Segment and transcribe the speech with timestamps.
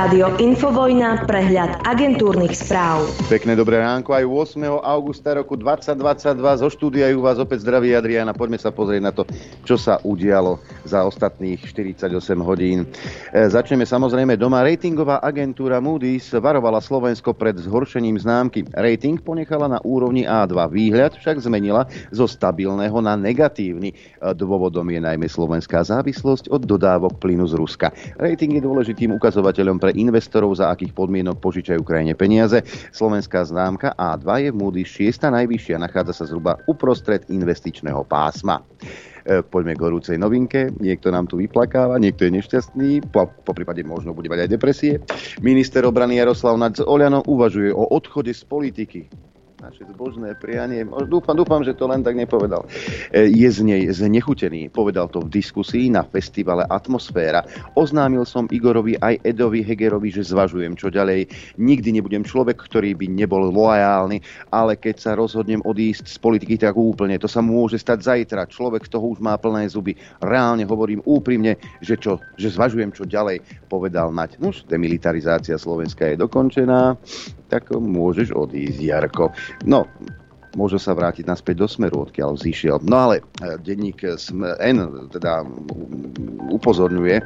[0.00, 3.04] Rádio Infovojna, prehľad agentúrnych správ.
[3.28, 4.24] Pekné dobré ránko aj
[4.56, 4.80] 8.
[4.80, 6.40] augusta roku 2022.
[6.40, 8.32] Zo štúdia ju vás opäť zdraví Adriana.
[8.32, 9.28] Poďme sa pozrieť na to,
[9.68, 10.56] čo sa udialo
[10.88, 12.88] za ostatných 48 hodín.
[13.28, 14.64] E, začneme samozrejme doma.
[14.64, 18.64] Ratingová agentúra Moody's varovala Slovensko pred zhoršením známky.
[18.72, 20.56] Rating ponechala na úrovni A2.
[20.72, 23.92] Výhľad však zmenila zo stabilného na negatívny.
[23.92, 23.94] E,
[24.32, 27.92] dôvodom je najmä slovenská závislosť od dodávok plynu z Ruska.
[28.16, 32.62] Rating je dôležitým ukazovateľom cieľom pre investorov, za akých podmienok požičajú krajine peniaze.
[32.94, 38.62] Slovenská známka A2 je v Moody šiesta najvyššia, nachádza sa zhruba uprostred investičného pásma
[39.26, 40.70] e, poďme k horúcej novinke.
[40.78, 45.02] Niekto nám tu vyplakáva, niekto je nešťastný, po, po prípade možno bude mať aj depresie.
[45.42, 49.10] Minister obrany Jaroslav Nadz Oliano uvažuje o odchode z politiky
[49.60, 50.88] naše zbožné prianie.
[51.04, 52.64] Dúfam, dúfam, že to len tak nepovedal.
[53.12, 54.72] E, je z nej znechutený.
[54.72, 57.44] Povedal to v diskusii na festivale Atmosféra.
[57.76, 61.28] Oznámil som Igorovi aj Edovi Hegerovi, že zvažujem, čo ďalej.
[61.60, 66.74] Nikdy nebudem človek, ktorý by nebol loajálny, ale keď sa rozhodnem odísť z politiky tak
[66.80, 68.48] úplne, to sa môže stať zajtra.
[68.48, 69.92] Človek toho už má plné zuby.
[70.24, 74.40] Reálne hovorím úprimne, že, čo, že zvažujem, čo ďalej, povedal Nať.
[74.40, 76.96] Nuž, demilitarizácia Slovenska je dokončená
[77.50, 79.34] tak môžeš odísť, Jarko.
[79.66, 79.90] No,
[80.54, 82.82] môže sa vrátiť naspäť do Smeru, odkiaľ zišiel.
[82.82, 84.02] No ale e, denník
[84.62, 84.78] N
[85.12, 85.44] teda
[86.50, 87.24] upozorňuje e,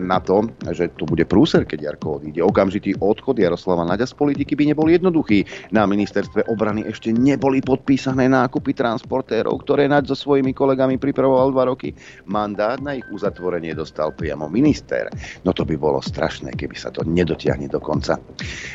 [0.00, 2.42] na to, že tu bude prúser, keď Jarko odíde.
[2.44, 5.46] Okamžitý odchod Jaroslava Naďa z politiky by nebol jednoduchý.
[5.70, 11.70] Na ministerstve obrany ešte neboli podpísané nákupy transportérov, ktoré Naď so svojimi kolegami pripravoval dva
[11.70, 11.94] roky.
[12.26, 15.06] Mandát na ich uzatvorenie dostal priamo minister.
[15.46, 18.18] No to by bolo strašné, keby sa to nedotiahne do konca.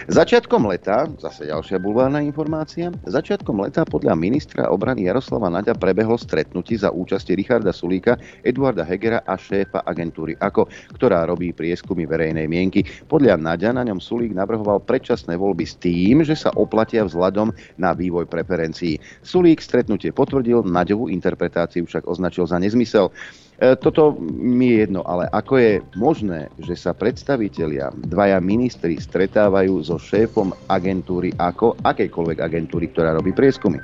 [0.07, 6.15] Začiatkom leta, zase ďalšia bulvárna informácia, začiatkom leta leta podľa ministra obrany Jaroslava Naďa prebehlo
[6.15, 12.47] stretnutie za účasti Richarda Sulíka, Eduarda Hegera a šéfa agentúry AKO, ktorá robí prieskumy verejnej
[12.47, 12.87] mienky.
[13.11, 17.91] Podľa Naďa na ňom Sulík navrhoval predčasné voľby s tým, že sa oplatia vzhľadom na
[17.91, 18.95] vývoj preferencií.
[19.19, 23.11] Sulík stretnutie potvrdil, Naďovú interpretáciu však označil za nezmysel.
[23.55, 29.79] E, toto mi je jedno, ale ako je možné, že sa predstavitelia, dvaja ministri stretávajú
[29.79, 33.79] so šéfom agentúry ako akejkoľvek agentúry, ktorá robí prieskumy.
[33.79, 33.83] E,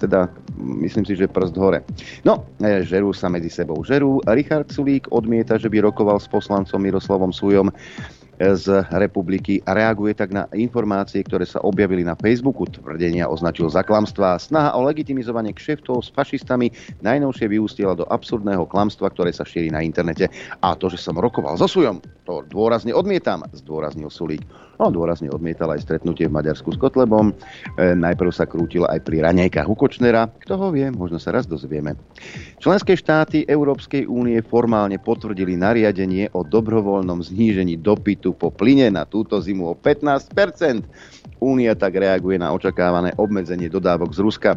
[0.00, 1.84] teda myslím si, že prst hore.
[2.24, 4.24] No, e, žerú sa medzi sebou žerú.
[4.32, 7.68] Richard Sulík odmieta, že by rokoval s poslancom Miroslavom Sujom
[8.40, 12.68] z republiky a reaguje tak na informácie, ktoré sa objavili na Facebooku.
[12.68, 14.36] Tvrdenia označil za klamstvá.
[14.36, 16.68] Snaha o legitimizovanie kšeftov s fašistami
[17.00, 20.28] najnovšie vyústila do absurdného klamstva, ktoré sa šíri na internete.
[20.60, 24.44] A to, že som rokoval so Sujom, to dôrazne odmietam, zdôraznil Sulík.
[24.78, 27.32] On dôrazne odmietal aj stretnutie v Maďarsku s Kotlebom.
[27.32, 27.34] E,
[27.96, 30.28] najprv sa krútil aj pri raňajkách u Kočnera.
[30.42, 31.96] Kto ho vie, možno sa raz dozvieme.
[32.60, 39.40] Členské štáty Európskej únie formálne potvrdili nariadenie o dobrovoľnom znížení dopytu po plyne na túto
[39.40, 44.50] zimu o 15% Únia tak reaguje na očakávané obmedzenie dodávok z Ruska.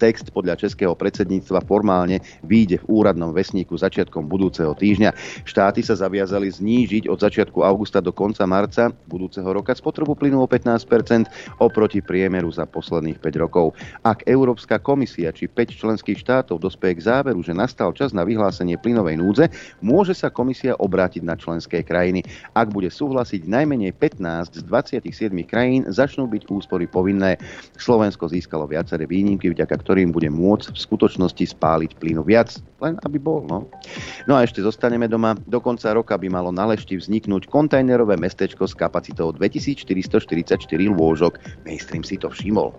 [0.00, 5.12] Text podľa českého predsedníctva formálne výjde v úradnom vesníku začiatkom budúceho týždňa.
[5.44, 10.48] Štáty sa zaviazali znížiť od začiatku augusta do konca marca budúceho roka spotrebu plynu o
[10.48, 11.28] 15%
[11.60, 13.76] oproti priemeru za posledných 5 rokov.
[14.00, 18.80] Ak Európska komisia či 5 členských štátov dospeje k záveru, že nastal čas na vyhlásenie
[18.80, 19.52] plynovej núdze,
[19.84, 22.24] môže sa komisia obrátiť na členské krajiny.
[22.56, 27.36] Ak bude súhlasiť najmenej 15 z 27 krajín, začnú byť úspory povinné.
[27.76, 33.18] Slovensko získalo viaceré výnimky, vďaka ktorým bude môcť v skutočnosti spáliť plynu viac, len aby
[33.18, 33.42] bol.
[33.44, 33.66] No.
[34.24, 35.34] no a ešte zostaneme doma.
[35.50, 40.56] Do konca roka by malo na Lešti vzniknúť kontajnerové mestečko s kapacitou 2444
[40.86, 41.42] lôžok.
[41.66, 42.72] Mainstream si to všimol.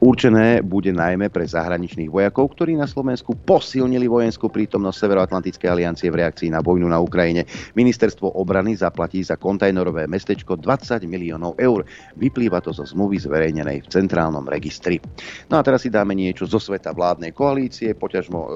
[0.00, 6.22] Určené bude najmä pre zahraničných vojakov, ktorí na Slovensku posilnili vojenskú prítomnosť Severoatlantickej aliancie v
[6.22, 7.44] reakcii na vojnu na Ukrajine.
[7.74, 11.82] Ministerstvo obrany zaplatí za kontajnerové mestečko 20 miliónov eur.
[12.16, 15.02] Vyplýva to zo zmluvy zverejnenej v centrálnom registri.
[15.52, 18.48] No a teraz si dáme niečo zo sveta vládnej koalície, poťažmo e,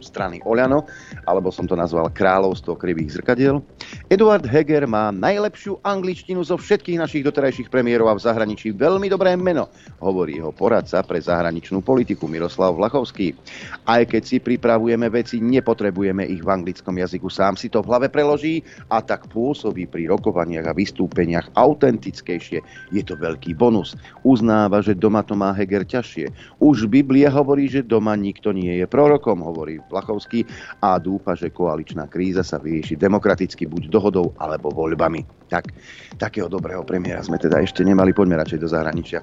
[0.00, 0.88] strany Oľano,
[1.28, 3.60] alebo som to nazval kráľovstvo krivých zrkadiel.
[4.08, 9.36] Eduard Heger má najlepšiu angličtinu zo všetkých našich doterajších premiérov a v zahraničí veľmi dobré
[9.36, 9.68] meno,
[10.00, 13.36] hovorí jeho poradca pre zahraničnú politiku Miroslav Vlachovský.
[13.84, 18.08] Aj keď si pripravujeme veci, nepotrebujeme ich v anglickom jazyku, sám si to v hlave
[18.08, 22.62] preloží a tak pôsobí pri rokovaniach a vystúpeniach autentickejšie.
[22.94, 23.98] Je to veľký bonus.
[24.22, 26.30] Uznáva, že doma to má Heger ťažšie.
[26.62, 30.46] Už Biblia hovorí, že doma nikto nie je prorokom, hovorí Plachovský
[30.78, 35.50] a dúfa, že koaličná kríza sa vyrieši demokraticky buď dohodou alebo voľbami.
[35.50, 35.74] Tak,
[36.16, 38.14] takého dobrého premiéra sme teda ešte nemali.
[38.14, 39.20] Poďme radšej do zahraničia.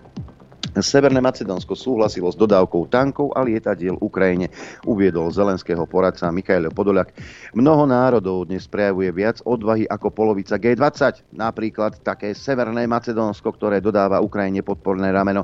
[0.80, 4.48] Severné Macedónsko súhlasilo s dodávkou tankov a lietadiel Ukrajine,
[4.88, 7.12] uviedol zelenského poradca Michail Podoliak.
[7.52, 14.24] Mnoho národov dnes prejavuje viac odvahy ako polovica G20, napríklad také Severné Macedónsko, ktoré dodáva
[14.24, 15.44] Ukrajine podporné rameno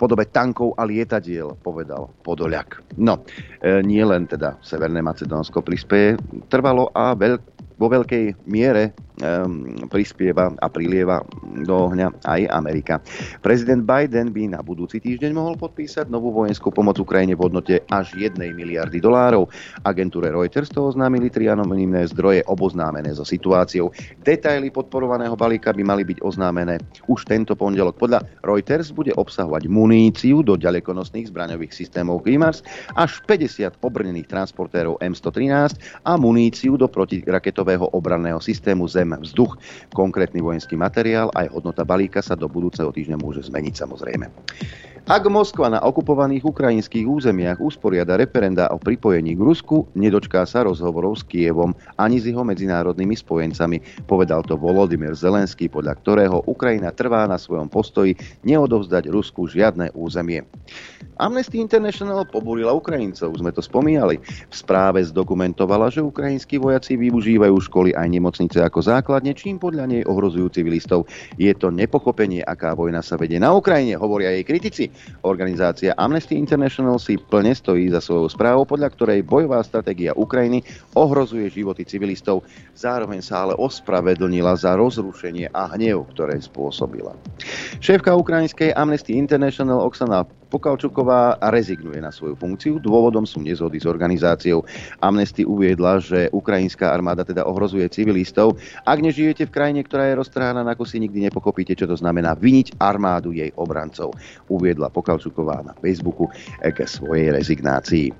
[0.00, 2.80] podobe tankov a lietadiel, povedal Podoliak.
[2.96, 3.20] No,
[3.60, 6.16] e, nie len teda Severné Macedónsko prispieje,
[6.48, 7.42] trvalo a veľk,
[7.76, 8.96] vo veľkej miere
[9.90, 11.20] prispieva a prilieva
[11.66, 13.02] do ohňa aj Amerika.
[13.44, 18.14] Prezident Biden by na budúci týždeň mohol podpísať novú vojenskú pomoc Ukrajine v hodnote až
[18.16, 19.50] 1 miliardy dolárov.
[19.84, 23.92] Agentúre Reuters to oznámili tri anonimné zdroje oboznámené so situáciou.
[24.24, 26.80] Detaily podporovaného balíka by mali byť oznámené
[27.10, 27.98] už tento pondelok.
[28.00, 32.64] Podľa Reuters bude obsahovať muníciu do ďalekonosných zbraňových systémov HIMARS
[32.96, 35.76] až 50 obrnených transportérov M113
[36.06, 39.58] a muníciu do protiraketového obranného systému Zem-vzduch.
[39.90, 44.26] Konkrétny vojenský materiál aj hodnota balíka sa do budúceho týždňa môže zmeniť samozrejme.
[45.10, 51.18] Ak Moskva na okupovaných ukrajinských územiach usporiada referenda o pripojení k Rusku, nedočká sa rozhovorov
[51.18, 57.26] s Kievom ani s jeho medzinárodnými spojencami, povedal to Volodymyr Zelenský, podľa ktorého Ukrajina trvá
[57.26, 58.14] na svojom postoji
[58.46, 60.46] neodovzdať Rusku žiadne územie.
[61.18, 64.22] Amnesty International pobúrila Ukrajincov, sme to spomínali.
[64.22, 70.02] V správe zdokumentovala, že ukrajinskí vojaci využívajú školy aj nemocnice ako základne, čím podľa nej
[70.06, 71.10] ohrozujú civilistov.
[71.34, 74.84] Je to nepochopenie, aká vojna sa vedie na Ukrajine, hovoria jej kritici.
[75.22, 80.64] Organizácia Amnesty International si plne stojí za svojou správou, podľa ktorej bojová stratégia Ukrajiny
[80.96, 82.42] ohrozuje životy civilistov.
[82.72, 87.12] Zároveň sa ale ospravedlnila za rozrušenie a hnev, ktoré spôsobila.
[87.78, 92.82] Šéfka ukrajinskej Amnesty International Oksana Pokalčuková rezignuje na svoju funkciu.
[92.82, 94.66] Dôvodom sú nezhody s organizáciou.
[94.98, 98.58] Amnesty uviedla, že ukrajinská armáda teda ohrozuje civilistov.
[98.82, 102.82] Ak nežijete v krajine, ktorá je roztrhaná na kusy, nikdy nepochopíte, čo to znamená viniť
[102.82, 104.10] armádu jej obrancov.
[104.50, 106.26] Uviedla Pokalčuková na Facebooku
[106.58, 108.10] k svojej rezignácii.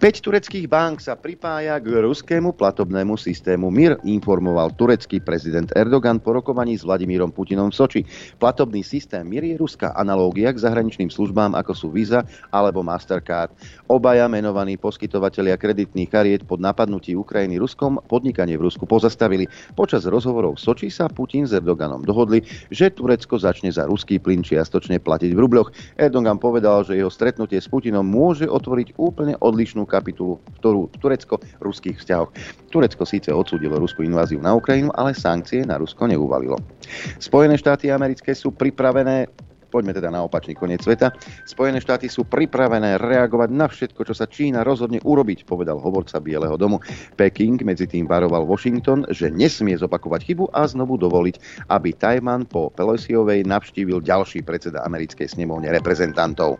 [0.00, 6.32] 5 tureckých bank sa pripája k ruskému platobnému systému MIR, informoval turecký prezident Erdogan po
[6.32, 8.00] rokovaní s Vladimírom Putinom v Soči.
[8.40, 13.52] Platobný systém MIR je ruská analógia k zahraničným službám ako sú Visa alebo Mastercard.
[13.92, 19.52] Obaja menovaní poskytovatelia kreditných kariet pod napadnutí Ukrajiny Ruskom podnikanie v Rusku pozastavili.
[19.76, 22.40] Počas rozhovorov v Soči sa Putin s Erdoganom dohodli,
[22.72, 25.68] že Turecko začne za ruský plyn čiastočne platiť v rubloch.
[26.00, 32.30] Erdogan povedal, že jeho stretnutie s Putinom môže otvoriť úplne odlišnú kapitulu v turecko-ruských vzťahoch.
[32.70, 36.54] Turecko síce odsúdilo ruskú inváziu na Ukrajinu, ale sankcie na Rusko neuvalilo.
[37.18, 39.26] Spojené štáty americké sú pripravené
[39.70, 41.14] Poďme teda na opačný koniec sveta.
[41.46, 46.58] Spojené štáty sú pripravené reagovať na všetko, čo sa Čína rozhodne urobiť, povedal hovorca Bieleho
[46.58, 46.82] domu.
[47.14, 52.74] Peking medzi tým varoval Washington, že nesmie zopakovať chybu a znovu dovoliť, aby Tajman po
[52.74, 56.58] Pelosiovej navštívil ďalší predseda americkej snemovne reprezentantov.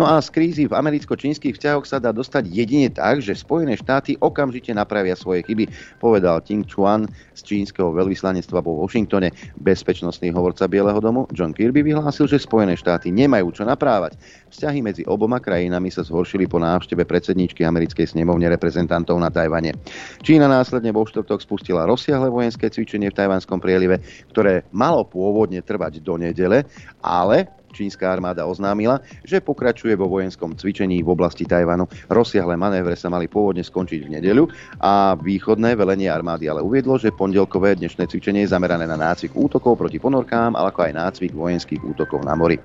[0.00, 4.16] No a z krízy v americko-čínskych vzťahoch sa dá dostať jedine tak, že Spojené štáty
[4.24, 5.68] okamžite napravia svoje chyby,
[6.00, 7.04] povedal Ting Chuan
[7.36, 9.28] z čínskeho veľvyslanectva vo Washingtone.
[9.60, 14.14] Bezpečnostný hovorca Bieleho domu John Kirby vyhlásil, že Spojené štáty nemajú čo naprávať.
[14.54, 19.74] Vzťahy medzi oboma krajinami sa zhoršili po návšteve predsedničky americkej snemovne reprezentantov na Tajvane.
[20.22, 23.98] Čína následne vo štvrtok spustila rozsiahle vojenské cvičenie v tajvanskom prielive,
[24.30, 26.62] ktoré malo pôvodne trvať do nedele,
[27.02, 31.84] ale čínska armáda oznámila, že pokračuje vo vojenskom cvičení v oblasti Tajvanu.
[32.08, 34.48] Rozsiahle manévre sa mali pôvodne skončiť v nedeľu
[34.80, 39.76] a východné velenie armády ale uviedlo, že pondelkové dnešné cvičenie je zamerané na nácvik útokov
[39.76, 42.56] proti ponorkám, ale ako aj nácvik vojenských útokov na mori.
[42.56, 42.62] E,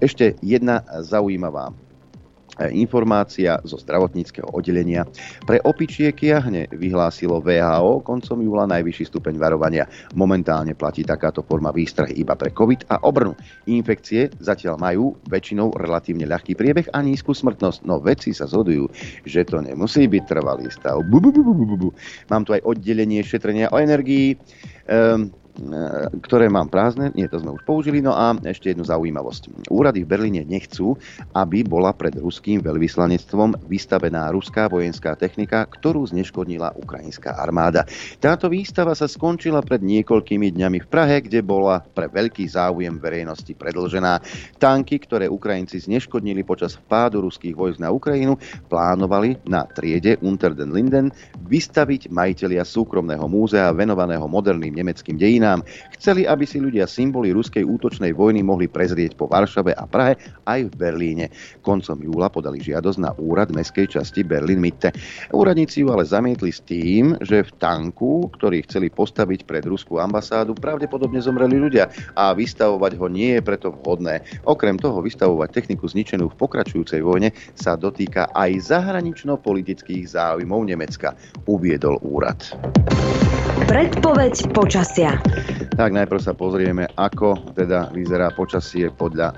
[0.00, 1.76] ešte jedna zaujímavá
[2.70, 5.08] informácia zo zdravotníckého oddelenia.
[5.48, 9.88] Pre opičie kiahne vyhlásilo VHO koncom júla najvyšší stupeň varovania.
[10.12, 13.32] Momentálne platí takáto forma výstrahy iba pre COVID a obrnu.
[13.66, 18.86] Infekcie zatiaľ majú väčšinou relatívne ľahký priebeh a nízku smrtnosť, no vedci sa zhodujú,
[19.24, 21.00] že to nemusí byť trvalý stav.
[21.08, 21.90] Bu, bu, bu.
[22.28, 24.36] Mám tu aj oddelenie šetrenia o energii.
[24.86, 25.41] Um, E,
[26.24, 28.00] ktoré mám prázdne, nie, to sme už použili.
[28.00, 29.68] No a ešte jednu zaujímavosť.
[29.68, 30.96] Úrady v Berlíne nechcú,
[31.36, 37.84] aby bola pred ruským veľvyslanectvom vystavená ruská vojenská technika, ktorú zneškodnila ukrajinská armáda.
[38.16, 43.52] Táto výstava sa skončila pred niekoľkými dňami v Prahe, kde bola pre veľký záujem verejnosti
[43.52, 44.24] predlžená.
[44.56, 48.40] Tanky, ktoré Ukrajinci zneškodnili počas vpádu ruských vojsk na Ukrajinu,
[48.72, 51.12] plánovali na triede Unter den Linden
[51.44, 55.66] vystaviť majitelia súkromného múzea venovaného moderným nemeckým dejinám dejinám.
[56.02, 60.66] Chceli, aby si ľudia symboly ruskej útočnej vojny mohli prezrieť po Varšave a Prahe aj
[60.66, 61.30] v Berlíne.
[61.62, 64.90] Koncom júla podali žiadosť na úrad mestskej časti Berlin Mitte.
[65.30, 70.58] Úradníci ju ale zamietli s tým, že v tanku, ktorý chceli postaviť pred ruskú ambasádu,
[70.58, 71.86] pravdepodobne zomreli ľudia
[72.18, 74.26] a vystavovať ho nie je preto vhodné.
[74.42, 81.14] Okrem toho vystavovať techniku zničenú v pokračujúcej vojne sa dotýka aj zahranično-politických záujmov Nemecka,
[81.46, 82.42] uviedol úrad.
[83.70, 85.14] Predpoveď počasia.
[85.72, 89.36] Tak najprv sa pozrieme, ako teda vyzerá počasie podľa e,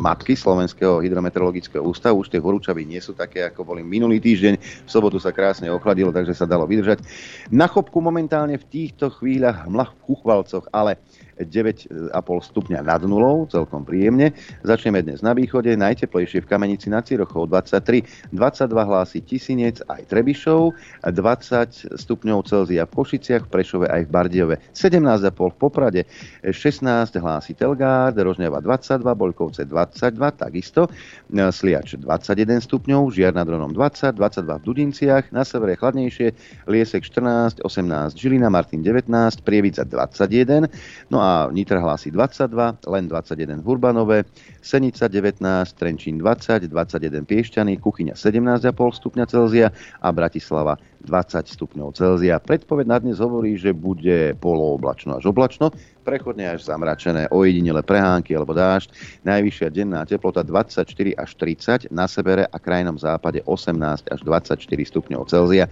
[0.00, 2.24] matky Slovenského hydrometeorologického ústavu.
[2.24, 4.54] Už tie horúčavy nie sú také, ako boli minulý týždeň.
[4.58, 7.04] V sobotu sa krásne ochladilo, takže sa dalo vydržať.
[7.52, 10.96] Na chopku momentálne v týchto chvíľach mlh v Chuchvalcoch, ale
[11.36, 12.12] 9,5
[12.48, 14.32] stupňa nad nulou, celkom príjemne.
[14.64, 20.72] Začneme dnes na východe, najteplejšie v Kamenici nad Cirochou 23, 22 hlási Tisinec aj Trebišov,
[21.04, 26.02] 20 stupňov Celzia v Košiciach, v Prešove aj v Bardiove, 17,5 v Poprade,
[26.40, 30.88] 16 hlási Telgárd, Rožňava 22, Boľkovce 22, takisto,
[31.28, 36.32] Sliač 21 stupňov, Žiar nad Ronom 20, 22 v Dudinciach, na severe chladnejšie,
[36.70, 40.70] Liesek 14, 18 Žilina, Martin 19, Prievica 21,
[41.12, 44.18] no a a Nitra hlási 22, len 21 v Urbanove,
[44.62, 45.42] Senica 19,
[45.74, 52.40] Trenčín 20, 21 Piešťany, Kuchyňa 17,5 stupňa Celzia a Bratislava 20 stupňov Celzia.
[52.40, 55.74] Predpoveď na dnes hovorí, že bude polooblačno až oblačno,
[56.06, 58.94] prechodne až zamračené, ojedinele prehánky alebo dážď.
[59.26, 60.86] Najvyššia denná teplota 24
[61.18, 65.66] až 30, na severe a krajnom západe 18 až 24 stupňov Celzia.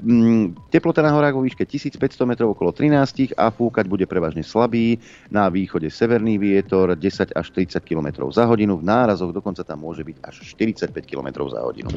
[0.00, 4.96] Mm, teplota na horách vo výške 1500 metrov okolo 13 a fúkať bude prevažne slabý.
[5.28, 10.00] Na východe severný vietor 10 až 30 km za hodinu, v nárazoch dokonca tam môže
[10.00, 11.92] byť až 45 km za hodinu.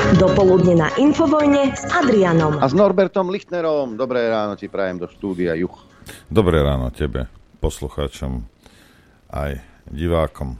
[0.00, 2.56] Dopoludne na Infovojne s Adrianom.
[2.56, 4.00] A s Norbertom Lichtnerom.
[4.00, 5.76] Dobré ráno ti prajem do štúdia Juch.
[6.32, 7.28] Dobré ráno tebe,
[7.60, 8.48] poslucháčom
[9.28, 9.60] aj
[9.92, 10.56] divákom.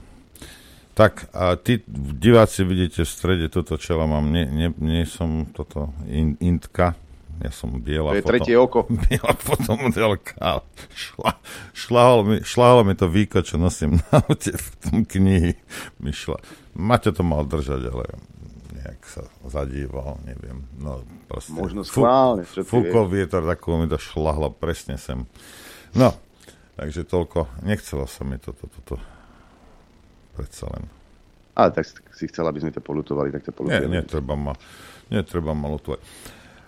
[0.93, 5.89] Tak a ty diváci vidíte v strede toto čelo mám, nie, nie, nie som toto
[6.05, 6.93] in, intka,
[7.41, 8.85] ja som biela to je tretie oko.
[9.09, 10.61] Biela fotomodelka.
[10.93, 11.41] Šla,
[11.73, 12.37] šlahalo, mi,
[12.85, 15.57] mi to výko, čo nosím na aute v tom knihy.
[15.97, 16.37] Mi šla.
[16.77, 18.05] Maťo to mal držať, ale
[18.91, 20.67] nejak sa zadíval, neviem.
[20.75, 22.43] No, proste, Možno schválne.
[22.43, 25.23] Fú, fúkol vietor, takú mi to šlahlo presne sem.
[25.95, 26.11] No,
[26.75, 27.47] takže toľko.
[27.63, 28.99] Nechcelo sa mi toto, toto.
[30.35, 30.83] Predsa len.
[31.55, 33.87] Ale tak si chcel, aby sme to polutovali, tak to polutujeme.
[33.87, 34.53] Nie, netreba ma,
[35.07, 35.99] netreba ma lutovať.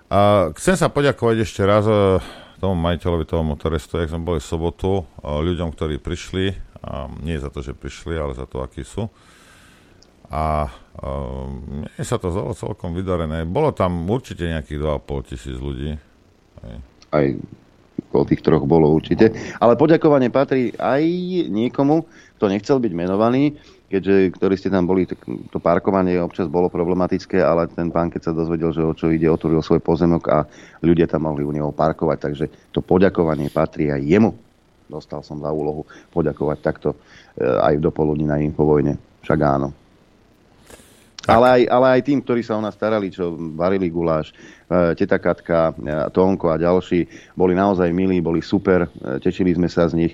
[0.08, 2.20] A chcem sa poďakovať ešte raz e,
[2.60, 7.40] tomu majiteľovi toho motorestu, jak sme boli v sobotu, e, ľuďom, ktorí prišli, a nie
[7.40, 9.08] za to, že prišli, ale za to, akí sú
[10.34, 13.46] a uh, mne sa to zdalo celkom vydarené.
[13.46, 15.94] Bolo tam určite nejakých 2,5 tisíc ľudí.
[16.66, 16.78] Hej.
[17.14, 17.26] Aj
[18.10, 19.30] okolo tých troch bolo určite.
[19.62, 21.06] Ale poďakovanie patrí aj
[21.54, 22.10] niekomu,
[22.42, 23.54] kto nechcel byť menovaný,
[23.94, 28.38] keďže ktorí ste tam boli, to parkovanie občas bolo problematické, ale ten pán, keď sa
[28.38, 30.50] dozvedel, že o čo ide, otvoril svoj pozemok a
[30.82, 32.18] ľudia tam mohli u neho parkovať.
[32.18, 34.34] Takže to poďakovanie patrí aj jemu.
[34.90, 38.98] Dostal som za úlohu poďakovať takto e, aj v dopoludní na Infovojne.
[39.22, 39.83] Však áno.
[41.24, 44.36] Ale aj, ale aj tým, ktorí sa o nás starali, čo varili guláš,
[44.68, 49.72] e, teta Katka, e, Tonko a ďalší, boli naozaj milí, boli super, e, tešili sme
[49.72, 50.14] sa z nich.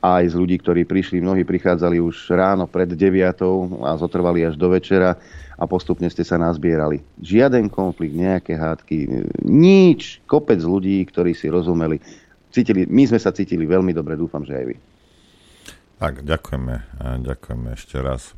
[0.00, 4.72] Aj z ľudí, ktorí prišli, mnohí prichádzali už ráno pred 9 a zotrvali až do
[4.72, 5.18] večera
[5.56, 7.04] a postupne ste sa nazbierali.
[7.20, 8.96] Žiaden konflikt, nejaké hádky,
[9.44, 10.24] nič.
[10.28, 12.00] Kopec ľudí, ktorí si rozumeli.
[12.52, 14.76] Cítili, my sme sa cítili veľmi dobre, dúfam, že aj vy.
[15.96, 16.74] Tak, ďakujeme,
[17.24, 18.36] ďakujeme ešte raz.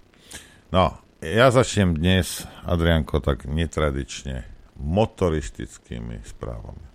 [0.70, 4.46] No, ja začnem dnes, Adrianko, tak netradične,
[4.78, 6.86] motoristickými správami.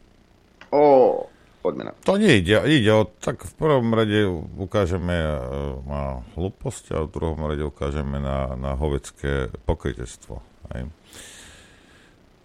[0.72, 1.28] Ó,
[1.60, 2.16] poďme na to.
[2.16, 4.24] nie ide, ide o, tak v prvom rade
[4.58, 5.38] ukážeme e,
[5.84, 10.40] na hlúposť a v druhom rade ukážeme na, na hovecké pokrytectvo.
[10.72, 10.88] Aj.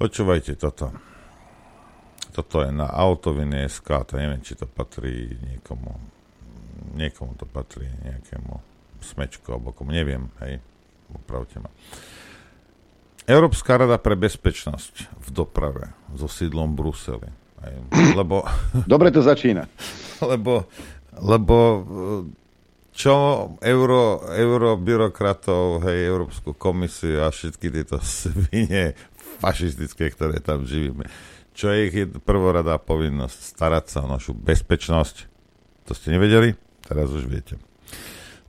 [0.03, 0.91] Počúvajte toto.
[2.35, 5.95] Toto je na autoviny SK, to neviem, či to patrí niekomu.
[6.95, 8.63] Niekomu to patrí, nejakému
[8.99, 10.59] smečku alebo komu, neviem, hej
[11.15, 11.71] opravte ma.
[13.29, 17.29] Európska rada pre bezpečnosť v doprave so sídlom Bruseli.
[17.61, 17.75] Aj,
[18.17, 18.41] lebo...
[18.89, 19.69] Dobre to začína.
[20.19, 20.67] Lebo,
[21.15, 21.87] lebo
[22.91, 23.15] čo
[23.63, 28.99] euro, eurobyrokratov, hej, Európsku komisiu a všetky tieto svine
[29.39, 31.07] fašistické, ktoré tam živíme.
[31.55, 31.95] Čo je ich
[32.27, 33.39] prvoradá povinnosť?
[33.39, 35.31] Starať sa o našu bezpečnosť.
[35.87, 36.59] To ste nevedeli?
[36.83, 37.68] Teraz už viete.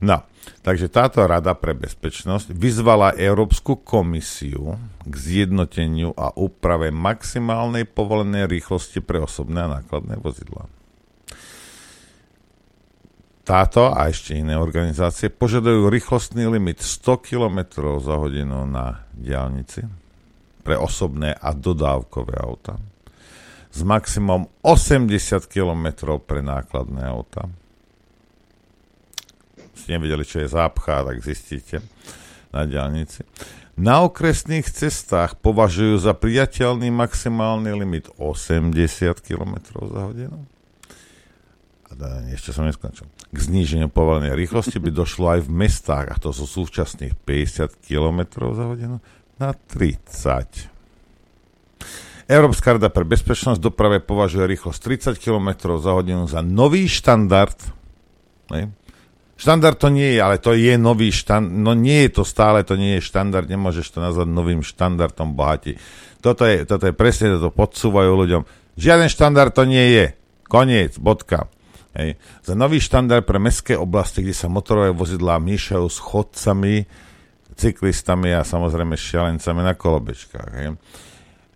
[0.00, 0.24] No,
[0.64, 9.04] takže táto Rada pre bezpečnosť vyzvala Európsku komisiu k zjednoteniu a úprave maximálnej povolenej rýchlosti
[9.04, 10.64] pre osobné a nákladné vozidla.
[13.44, 17.58] Táto a ešte iné organizácie požadujú rýchlostný limit 100 km
[18.00, 19.84] za hodinu na diálnici
[20.64, 22.80] pre osobné a dodávkové auta
[23.70, 27.46] s maximum 80 km pre nákladné auta
[29.90, 31.82] nevedeli, čo je zápcha, tak zistíte
[32.54, 33.26] na diálnici.
[33.80, 38.76] Na okresných cestách považujú za priateľný maximálny limit 80
[39.24, 39.54] km
[39.88, 40.44] za hodinu.
[41.90, 43.08] A ešte som neskončil.
[43.34, 48.52] K zníženiu povolenej rýchlosti by došlo aj v mestách, a to sú súčasných 50 km
[48.54, 49.02] za hodinu,
[49.40, 50.70] na 30.
[52.30, 54.78] Európska rada pre bezpečnosť doprave považuje rýchlosť
[55.18, 57.58] 30 km za hodinu za nový štandard.
[58.54, 58.70] Ne?
[59.40, 61.48] Štandard to nie je, ale to je nový štandard.
[61.48, 65.80] No nie je to stále, to nie je štandard, nemôžeš to nazvať novým štandardom bohatí.
[66.20, 68.44] Toto je, toto je presne, to podsúvajú ľuďom.
[68.76, 70.06] Žiaden štandard to nie je.
[70.44, 71.48] Koniec, bodka.
[71.96, 72.20] Hej.
[72.44, 76.84] Za nový štandard pre mestské oblasti, kde sa motorové vozidlá míšajú s chodcami,
[77.56, 80.50] cyklistami a samozrejme šialencami na kolobečkách.
[80.52, 80.76] Hej.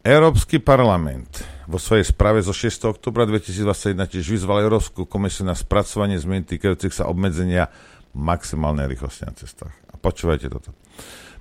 [0.05, 2.93] Európsky parlament vo svojej správe zo 6.
[2.93, 7.73] oktobra 2021 tiež vyzval Európsku komisiu na spracovanie zmien týkajúcich sa obmedzenia
[8.13, 9.73] maximálnej rýchlosti na cestách.
[9.89, 10.77] A počúvajte toto.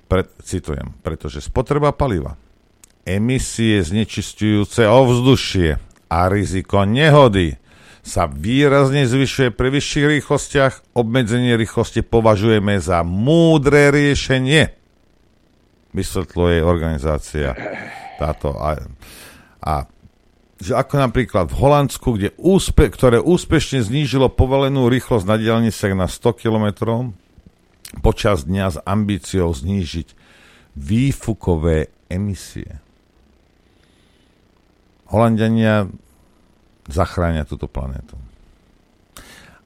[0.08, 2.40] Pre, citujem, pretože spotreba paliva,
[3.04, 5.76] emisie znečistujúce ovzdušie
[6.08, 7.60] a riziko nehody
[8.00, 10.96] sa výrazne zvyšuje pri vyšších rýchlostiach.
[10.96, 14.72] Obmedzenie rýchlosti považujeme za múdre riešenie,
[15.92, 17.52] vysvetľuje organizácia
[18.16, 18.54] táto.
[18.56, 18.78] A,
[19.64, 19.74] a
[20.62, 26.06] že ako napríklad v Holandsku, kde úspe, ktoré úspešne znížilo povolenú rýchlosť na dielniciach na
[26.06, 26.66] 100 km
[28.00, 30.14] počas dňa s ambíciou znížiť
[30.74, 32.82] výfukové emisie.
[35.10, 35.86] Holandiania
[36.90, 38.18] zachránia túto planetu.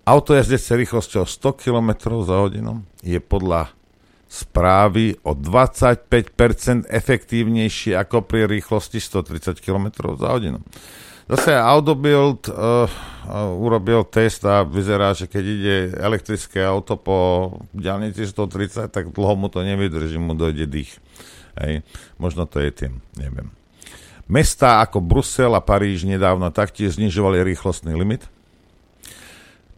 [0.08, 1.90] Auto jazdece rýchlosťou 100 km
[2.24, 3.77] za hodinu je podľa
[4.28, 10.60] správy o 25% efektívnejšie ako pri rýchlosti 130 km za hodinu.
[11.28, 18.24] Zase Autobuild uh, uh, urobil test a vyzerá, že keď ide elektrické auto po diálnici
[18.24, 20.96] 130, tak dlho mu to nevydrží, mu dojde dých.
[21.60, 21.84] Hej.
[22.16, 23.52] Možno to je tým, neviem.
[24.28, 28.28] Mestá ako Brusel a Paríž nedávno taktiež znižovali rýchlostný limit.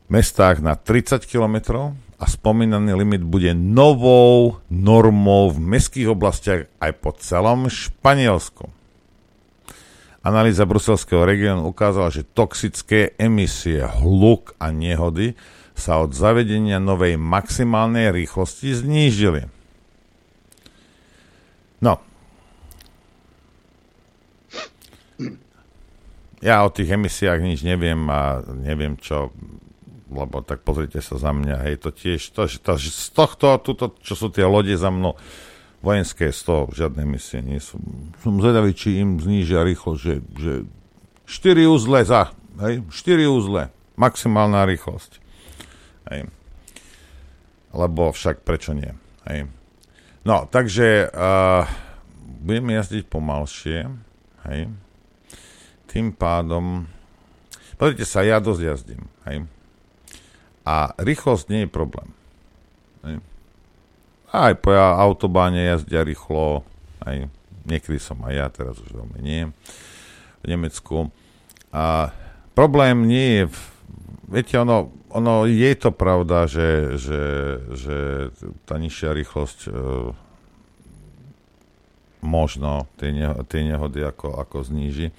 [0.07, 6.92] V mestách na 30 km a spomínaný limit bude novou normou v mestských oblastiach aj
[7.00, 8.68] po celom Španielsku.
[10.20, 15.33] Analýza bruselského regiónu ukázala, že toxické emisie, hluk a nehody
[15.72, 19.48] sa od zavedenia novej maximálnej rýchlosti znížili.
[21.80, 22.04] No.
[26.44, 29.33] Ja o tých emisiách nič neviem a neviem, čo
[30.11, 34.18] lebo tak pozrite sa za mňa, hej, to tiež, to, to, z tohto, tuto, čo
[34.18, 35.14] sú tie lode za mnou,
[35.81, 37.79] vojenské z toho žiadne misie nie sú.
[38.20, 40.66] Som zvedavý, či im znížia rýchlo, že, že
[41.31, 45.23] 4 úzle za, hej, 4 úzle, maximálna rýchlosť.
[46.11, 46.27] Hej.
[47.70, 48.90] Lebo však prečo nie,
[49.31, 49.46] hej.
[50.27, 51.64] No, takže uh,
[52.42, 53.87] budeme jazdiť pomalšie,
[54.51, 54.61] hej.
[55.87, 56.90] Tým pádom,
[57.79, 59.46] pozrite sa, ja dosť jazdím, hej
[60.64, 62.09] a rýchlosť nie je problém.
[64.31, 66.62] Aj po autobáne jazdia rýchlo,
[67.03, 67.27] aj
[67.66, 69.51] niekedy som aj ja, teraz už veľmi nie,
[70.40, 71.11] v Nemecku.
[71.75, 72.14] A
[72.55, 73.59] problém nie je, v,
[74.31, 77.23] viete, ono, ono je to pravda, že, že,
[77.75, 77.99] že
[78.70, 79.70] tá nižšia rýchlosť e,
[82.23, 85.11] možno tie, ne, tie nehody ako, ako zníži.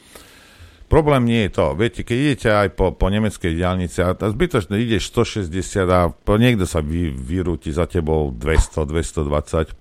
[0.92, 1.72] Problém nie je to.
[1.80, 6.84] Viete, keď idete aj po, po nemeckej diálnici a zbytočne ideš 160 a niekto sa
[6.84, 9.72] vy, vyrúti za tebou 200, 220.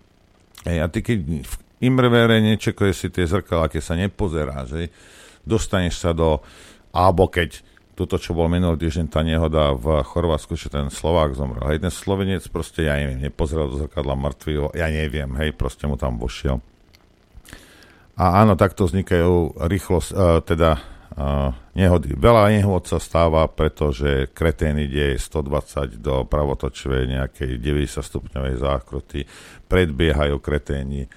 [0.71, 4.95] Ej, a ty keď v Imrevere nečekuje si tie zrkala, keď sa nepozerá, že
[5.43, 6.47] dostaneš sa do,
[6.95, 7.59] alebo keď
[7.99, 11.75] toto, čo bol minulý týždeň, tá nehoda v Chorvátsku, že ten Slovák zomrel.
[11.75, 15.99] Hej, ten Slovenec proste, ja neviem, nepozeral do zrkadla mŕtvy, ja neviem, hej, proste mu
[15.99, 16.63] tam vošiel.
[18.15, 21.00] A áno, takto vznikajú rýchlosť, uh, teda
[21.75, 22.15] nehody.
[22.15, 29.27] Veľa nehod sa stáva, pretože kretén ide 120 do pravotočovej nejakej 90 stupňovej zákruty,
[29.67, 31.11] predbiehajú kreténi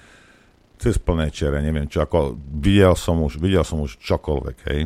[0.78, 4.80] cez plné čere, neviem čo, ako videl som už, videl som už čokoľvek, hej.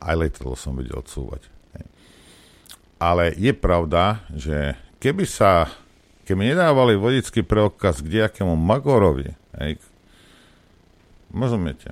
[0.00, 1.48] Aj letadlo som videl odsúvať.
[1.76, 1.86] Hej.
[3.00, 5.72] Ale je pravda, že keby sa,
[6.28, 9.80] keby nedávali vodický preukaz k nejakému Magorovi, hej,
[11.32, 11.90] rozumiete,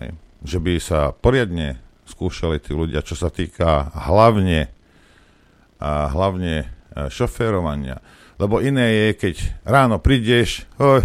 [0.00, 4.70] hej, že by sa poriadne skúšali tí ľudia, čo sa týka hlavne,
[5.76, 6.66] a hlavne e,
[7.12, 8.00] šoférovania.
[8.40, 11.04] Lebo iné je, keď ráno prídeš oj,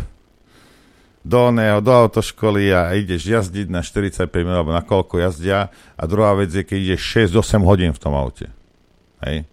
[1.22, 5.70] do, oného, do autoškoly a ideš jazdiť na 45 minút, alebo na koľko jazdia.
[5.98, 7.02] A druhá vec je, keď ideš
[7.36, 8.50] 6-8 hodín v tom aute.
[9.22, 9.46] Hej?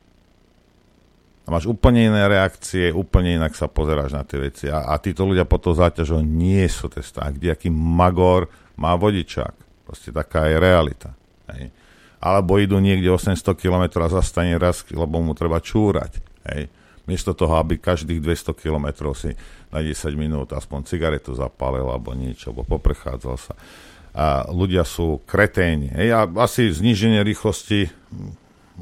[1.44, 4.68] A máš úplne iné reakcie, úplne inak sa pozeráš na tie veci.
[4.68, 7.28] A, a títo ľudia pod tou záťažou nie sú testá.
[7.32, 9.67] Kde aký magor má vodičák.
[9.88, 11.16] Proste taká je realita.
[11.48, 11.72] Hej?
[12.20, 16.20] Alebo idú niekde 800 km a zastane raz, lebo mu treba čúrať.
[16.44, 16.68] Hej?
[17.08, 19.32] Miesto toho, aby každých 200 km si
[19.72, 23.56] na 10 minút aspoň cigaretu zapálil alebo niečo, alebo poprechádzal sa.
[24.12, 25.88] A ľudia sú kreténi.
[25.88, 27.88] Hej, a asi zníženie rýchlosti,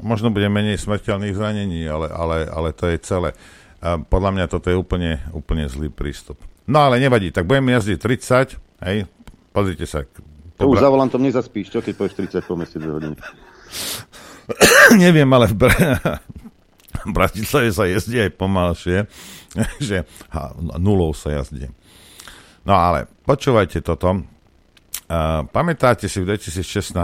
[0.03, 3.31] možno bude menej smrteľných zranení, ale, ale, ale to je celé.
[3.79, 6.43] A podľa mňa toto je úplne, úplne zlý prístup.
[6.67, 7.99] No ale nevadí, tak budeme jazdiť
[8.59, 8.59] 30,
[8.91, 9.07] hej,
[9.55, 10.03] pozrite sa.
[10.57, 13.17] To už za volantom nezaspíš, čo keď povieš 30 po meste 2 hodiny?
[15.05, 15.69] Neviem, ale v,
[17.09, 19.05] v Bratislave sa jezdí aj pomalšie,
[19.89, 21.69] že ha, nulou sa jazdí.
[22.67, 24.27] No ale počúvajte toto.
[25.07, 26.99] Uh, pamätáte si v 2016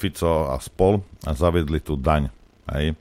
[0.00, 2.26] Fico a spol zavedli tú daň.
[2.74, 2.98] Hej?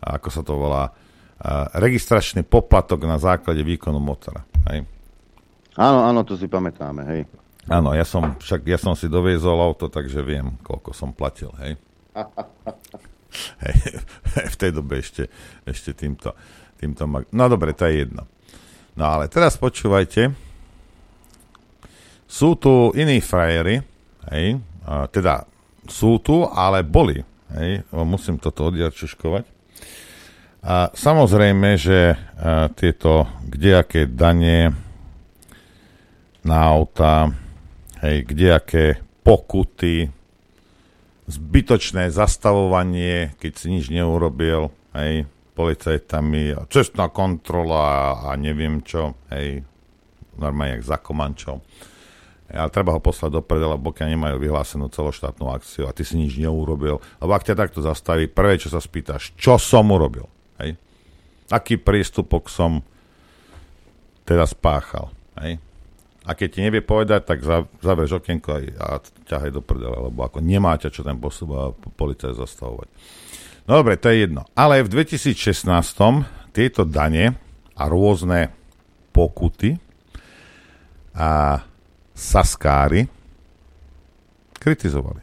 [0.00, 0.88] A ako sa to volá?
[1.36, 4.40] Uh, registračný poplatok na základe výkonu motora.
[4.72, 4.88] Hej?
[5.76, 7.20] Áno, áno, to si pamätáme, hej.
[7.64, 11.80] Áno, ja som, však ja som si doviezol auto, takže viem, koľko som platil, hej.
[13.66, 13.98] Hej,
[14.54, 15.26] v tej dobe ešte,
[15.66, 16.38] ešte týmto,
[16.78, 18.30] týmto mag- No dobre, to je jedno.
[18.94, 20.30] No ale teraz počúvajte.
[22.30, 23.82] Sú tu iní frajery,
[24.30, 25.46] hej, a teda
[25.90, 27.22] sú tu, ale boli,
[27.58, 29.44] hej, musím toto odjarčuškovať.
[30.64, 34.72] A samozrejme, že a, tieto kdejaké dane
[36.40, 37.28] na auta,
[38.04, 40.12] hej, kdejaké pokuty,
[41.24, 45.24] zbytočné zastavovanie, keď si nič neurobil, hej,
[45.56, 49.64] policajtami, cestná kontrola a neviem čo, hej,
[50.36, 51.64] normálne jak za komančou.
[52.54, 56.36] Ale treba ho poslať do predela, pokiaľ nemajú vyhlásenú celoštátnu akciu a ty si nič
[56.36, 57.00] neurobil.
[57.18, 60.28] Lebo ak ťa takto zastaví, prvé, čo sa spýtaš, čo som urobil?
[60.60, 60.76] Hej?
[61.48, 62.84] Aký prístupok som
[64.28, 65.08] teda spáchal?
[65.40, 65.56] Hej?
[66.24, 67.44] A keď ti nevie povedať, tak
[67.84, 68.48] zavrieš okienko
[68.80, 68.96] a
[69.28, 72.88] ťahaj do prdele, lebo ako nemáte čo ten postup a policaj zastavovať.
[73.68, 74.48] No dobre, to je jedno.
[74.56, 75.68] Ale v 2016
[76.56, 77.36] tieto dane
[77.76, 78.56] a rôzne
[79.12, 79.76] pokuty
[81.12, 81.60] a
[82.16, 83.04] saskári
[84.56, 85.20] kritizovali.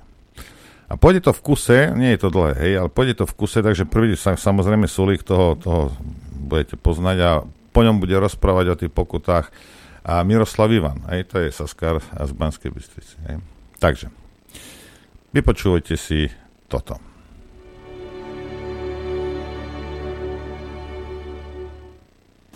[0.91, 3.63] A pôjde to v kuse, nie je to dlhé, hej, ale pôjde to v kuse,
[3.63, 5.95] takže prvý sa, samozrejme Sulík toho, toho
[6.35, 7.31] budete poznať a
[7.71, 9.47] po ňom bude rozprávať o tých pokutách
[10.01, 13.15] a Miroslav Ivan, aj to je Saskar z Banskej Bystrici.
[13.29, 13.37] Aj.
[13.77, 14.09] Takže,
[15.29, 16.29] vypočujte si
[16.65, 16.97] toto.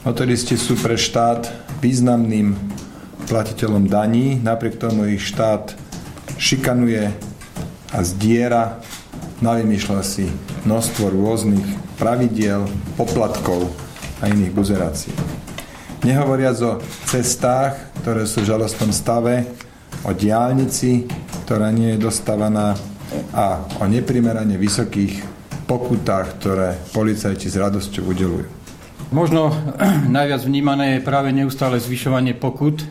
[0.06, 1.50] Motoristi sú pre štát
[1.82, 2.54] významným
[3.26, 5.74] platiteľom daní, napriek tomu ich štát
[6.38, 7.10] šikanuje
[7.90, 8.86] a zdiera,
[9.42, 10.30] navymýšľa si
[10.70, 11.66] množstvo rôznych
[11.98, 12.70] pravidiel,
[13.02, 13.74] poplatkov
[14.22, 15.45] a iných buzerácií.
[16.06, 16.78] Nehovoriac o
[17.10, 19.42] cestách, ktoré sú v žalostnom stave,
[20.06, 21.10] o diálnici,
[21.50, 22.78] ktorá nie je dostávaná
[23.34, 25.26] a o neprimerane vysokých
[25.66, 28.46] pokutách, ktoré policajti s radosťou udelujú.
[29.10, 29.50] Možno
[30.22, 32.88] najviac vnímané je práve neustále zvyšovanie pokut, e,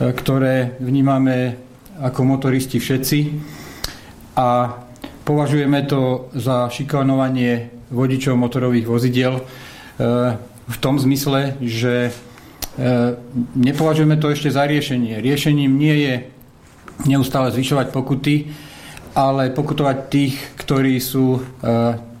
[0.00, 1.60] ktoré vnímame
[2.00, 3.18] ako motoristi všetci
[4.40, 4.80] a
[5.28, 9.42] považujeme to za šikanovanie vodičov motorových vozidiel e,
[10.48, 12.16] v tom zmysle, že
[13.56, 15.18] nepovažujeme to ešte za riešenie.
[15.18, 16.14] Riešením nie je
[17.08, 18.52] neustále zvyšovať pokuty,
[19.16, 21.40] ale pokutovať tých, ktorí sú e,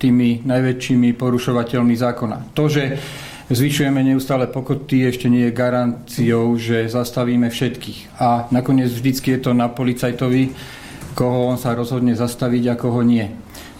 [0.00, 2.50] tými najväčšími porušovateľmi zákona.
[2.58, 2.98] To, že
[3.46, 8.18] zvyšujeme neustále pokuty, ešte nie je garanciou, že zastavíme všetkých.
[8.18, 10.50] A nakoniec vždycky je to na policajtovi,
[11.14, 13.30] koho on sa rozhodne zastaviť a koho nie.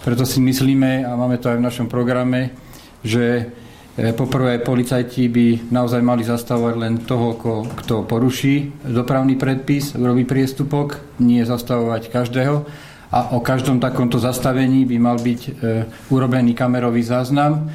[0.07, 2.55] Preto si myslíme, a máme to aj v našom programe,
[3.03, 3.60] že E,
[3.95, 7.35] poprvé, policajti by naozaj mali zastavovať len toho,
[7.75, 12.55] kto poruší dopravný predpis, urobí priestupok, nie zastavovať každého.
[13.11, 15.51] A o každom takomto zastavení by mal byť e,
[16.15, 17.67] urobený kamerový záznam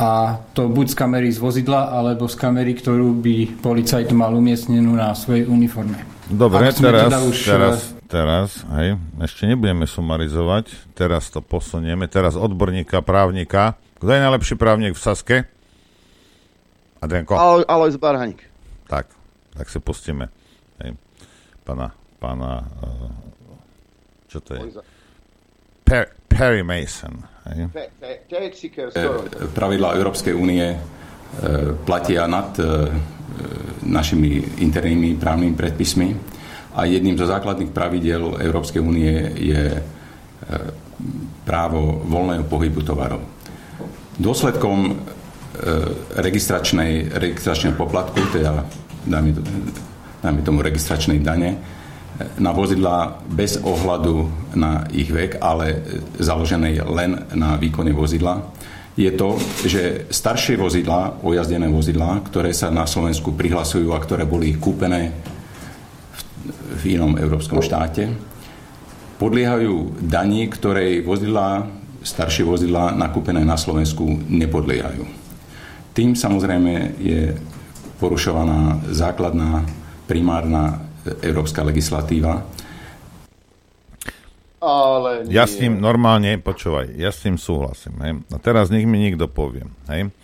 [0.00, 4.96] a to buď z kamery z vozidla, alebo z kamery, ktorú by policajt mal umiestnenú
[4.96, 6.04] na svojej uniforme.
[6.28, 7.36] Dobre, teraz, teda už...
[7.44, 7.76] teraz,
[8.08, 8.48] teraz,
[8.80, 15.02] hej, ešte nebudeme sumarizovať, teraz to posunieme, teraz odborníka, právnika, Kto je najlepší právnik v
[15.02, 15.36] Saske?
[17.02, 17.34] Adrianko?
[17.34, 18.38] Alo, Alois Barhaník.
[18.86, 19.10] Tak,
[19.50, 20.30] tak si pustíme.
[20.78, 20.94] Hej.
[21.66, 21.90] Pána,
[22.22, 23.10] pána, uh,
[24.30, 24.78] čo to je?
[25.82, 27.18] Per, Perry Mason.
[27.50, 27.66] Hej.
[29.50, 30.78] Pravidla Európskej únie e,
[31.82, 32.54] platia nad
[33.82, 36.08] našimi internými právnymi predpismi
[36.78, 39.82] a jedným zo základných pravidel Európskej únie je
[41.42, 43.35] právo voľného pohybu tovarov.
[44.16, 44.96] Dôsledkom
[46.16, 48.64] registračnej, registračného poplatku, teda
[49.08, 49.32] dáme,
[50.20, 51.56] dáme tomu registračnej dane,
[52.40, 54.24] na vozidla bez ohľadu
[54.56, 55.84] na ich vek, ale
[56.16, 58.40] založené len na výkone vozidla,
[58.96, 59.36] je to,
[59.68, 66.20] že staršie vozidla, ojazdené vozidla, ktoré sa na Slovensku prihlasujú a ktoré boli kúpené v,
[66.80, 68.08] v inom európskom štáte,
[69.20, 71.68] podliehajú daní, ktorej vozidla,
[72.06, 75.02] staršie vozidla nakúpené na Slovensku nepodliehajú.
[75.90, 77.34] Tým samozrejme je
[77.98, 79.66] porušovaná základná
[80.06, 80.86] primárna
[81.18, 82.46] európska legislatíva.
[84.62, 87.94] Ale Ja s tým normálne, počúvaj, ja s tým súhlasím.
[88.02, 88.12] Hej.
[88.30, 89.66] A teraz nech mi niekto povie.
[89.90, 90.14] Hej.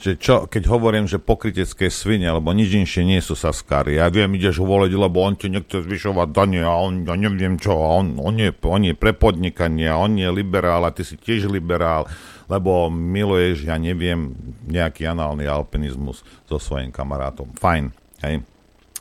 [0.00, 4.00] Že čo, keď hovorím, že pokrytecké svine, alebo nič inšie nie sú saskári.
[4.00, 7.76] Ja viem, ideš voliť, lebo on ti nechce zvyšovať dane a on, ja neviem čo,
[7.76, 11.52] a on, on, je, on je pre podnikanie on je liberál a ty si tiež
[11.52, 12.08] liberál,
[12.48, 14.32] lebo miluješ, ja neviem,
[14.64, 17.52] nejaký análny alpinizmus so svojím kamarátom.
[17.60, 17.92] Fajn,
[18.24, 18.40] hej.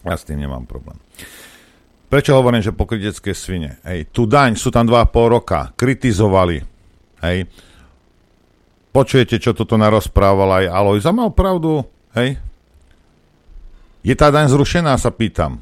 [0.03, 0.99] Ja s tým nemám problém.
[2.11, 3.79] Prečo hovorím, že pokrytecké svine?
[3.87, 6.59] Hej, tu daň sú tam 2,5 roka, kritizovali.
[7.23, 7.68] Hej.
[8.89, 11.85] Počujete, čo toto narozprával aj Alois a mal pravdu.
[12.17, 12.41] Hej.
[14.01, 15.61] Je tá daň zrušená, sa pýtam.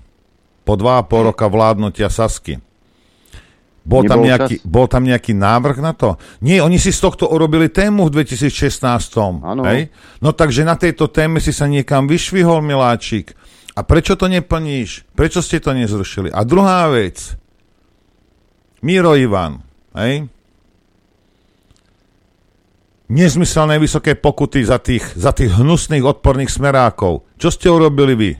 [0.63, 2.60] Po 2,5 roka vládnutia Sasky.
[3.88, 4.68] Bol tam, Nebol nejaký, čas?
[4.68, 6.20] bol tam nejaký návrh na to?
[6.44, 8.84] Nie, oni si z tohto urobili tému v 2016.
[9.48, 9.63] Áno.
[9.63, 9.96] Hej?
[10.20, 13.32] No takže na tejto téme si sa niekam vyšvihol, miláčik.
[13.80, 15.08] A prečo to neplníš?
[15.16, 16.28] Prečo ste to nezrušili?
[16.36, 17.40] A druhá vec.
[18.84, 19.63] Miro Ivan,
[19.96, 20.28] hej?
[23.08, 27.24] Nezmyselné vysoké pokuty za tých, za tých hnusných odporných smerákov.
[27.39, 28.32] Čo ste urobili vy?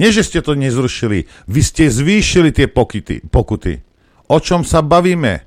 [0.00, 1.28] Nie, že ste to nezrušili.
[1.44, 3.20] Vy ste zvýšili tie pokuty.
[3.28, 3.84] pokuty.
[4.32, 5.44] O čom sa bavíme?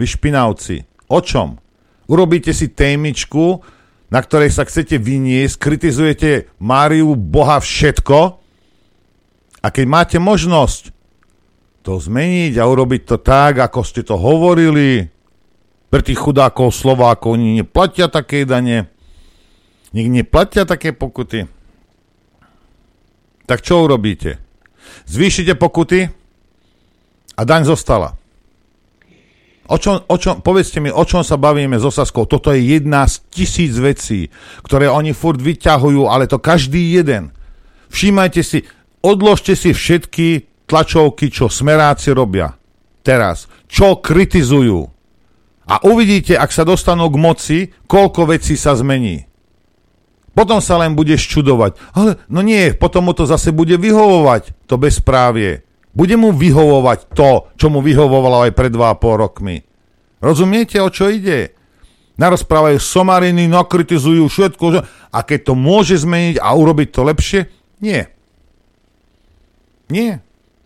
[0.00, 0.80] Vy špinavci.
[1.12, 1.60] O čom?
[2.08, 3.60] Urobíte si témičku,
[4.08, 8.18] na ktorej sa chcete vyniesť, kritizujete Máriu Boha všetko
[9.64, 10.92] a keď máte možnosť
[11.84, 15.08] to zmeniť a urobiť to tak, ako ste to hovorili,
[15.94, 18.90] pre tých chudákov Slovákov oni neplatia také dane,
[19.94, 21.46] nik neplatia také pokuty.
[23.46, 24.42] Tak čo urobíte?
[25.06, 26.10] Zvýšite pokuty
[27.38, 28.18] a daň zostala.
[29.70, 32.26] O čom, o čom, povedzte mi, o čom sa bavíme so Saskou?
[32.26, 34.34] Toto je jedna z tisíc vecí,
[34.66, 37.30] ktoré oni furt vyťahujú, ale to každý jeden.
[37.94, 38.66] Všímajte si,
[38.98, 42.58] odložte si všetky tlačovky, čo smeráci robia.
[43.06, 43.46] Teraz.
[43.70, 44.93] Čo kritizujú.
[45.64, 49.24] A uvidíte, ak sa dostanú k moci, koľko vecí sa zmení.
[50.34, 51.78] Potom sa len budeš čudovať.
[51.94, 55.62] Ale no nie, potom mu to zase bude vyhovovať, to bezprávie.
[55.94, 59.62] Bude mu vyhovovať to, čo mu vyhovovalo aj pred 2,5 rokmi.
[60.18, 61.54] Rozumiete, o čo ide?
[62.18, 64.64] Narozprávajú somariny, nakritizujú všetko.
[64.74, 67.40] že- A keď to môže zmeniť a urobiť to lepšie?
[67.78, 68.10] Nie.
[69.86, 70.23] Nie.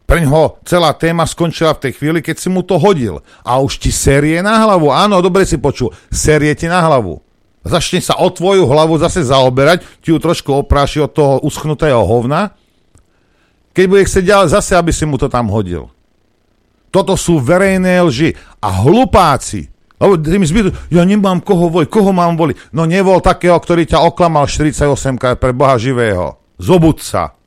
[0.09, 3.21] Preňho celá téma skončila v tej chvíli, keď si mu to hodil.
[3.45, 4.89] A už ti série na hlavu.
[4.89, 5.93] Áno, dobre si počul.
[6.09, 7.21] Série ti na hlavu.
[7.61, 12.57] Začne sa o tvoju hlavu zase zaoberať, ti ju trošku opráši od toho uschnutého hovna.
[13.77, 15.93] Keď bude chcieť ďalej, zase, aby si mu to tam hodil.
[16.89, 18.33] Toto sú verejné lži.
[18.65, 19.69] A hlupáci,
[20.01, 22.73] lebo tým zbytu, ja nemám koho voliť, koho mám voliť?
[22.73, 26.41] No nevol takého, ktorý ťa oklamal 48 krát pre Boha živého.
[26.57, 27.38] Zobud sa.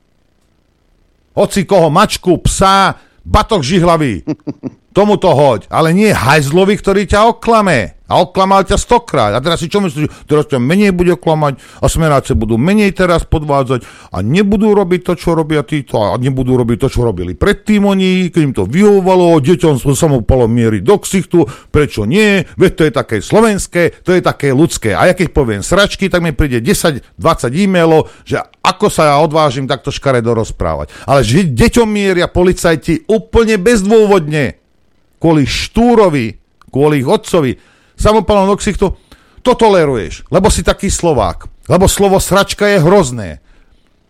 [1.32, 4.22] Hoci koho, mačku, psa, batok žihlavý.
[4.92, 5.68] Tomu to hoď.
[5.72, 7.96] Ale nie hajzlovi, ktorý ťa oklame.
[8.12, 9.32] A oklamal ťa stokrát.
[9.32, 10.28] A teraz si čo myslíš?
[10.28, 15.12] Teraz ťa menej bude oklamať a smeráce budú menej teraz podvádzať a nebudú robiť to,
[15.16, 19.40] čo robia títo a nebudú robiť to, čo robili predtým oni, keď im to vyhovovalo,
[19.40, 22.44] deťom som samopalo miery do ksichtu, prečo nie?
[22.60, 24.92] Veď to je také slovenské, to je také ľudské.
[24.92, 27.16] A ja keď poviem sračky, tak mi príde 10-20
[27.50, 30.92] e-mailov, že ako sa ja odvážim takto škaredo rozprávať.
[31.08, 34.61] Ale že deťom mieria policajti úplne bezdôvodne
[35.22, 36.34] kvôli Štúrovi,
[36.66, 37.54] kvôli ich otcovi,
[37.94, 38.90] samopalom do ksichtu,
[39.46, 41.46] to toleruješ, lebo si taký Slovák.
[41.70, 43.38] Lebo slovo sračka je hrozné.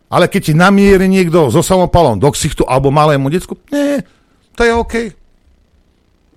[0.09, 4.01] Ale keď ti namierí niekto so samopalom do ksichtu alebo malému decku, nie,
[4.57, 4.95] to je OK.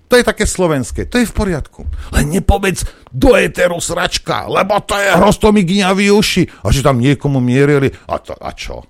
[0.06, 1.88] To je také slovenské, to je v poriadku.
[2.14, 6.64] Len nepovedz do éteru sračka, lebo to je hroz, to mi gňaví uši.
[6.64, 8.86] A že tam niekomu mierili, a, to, a čo?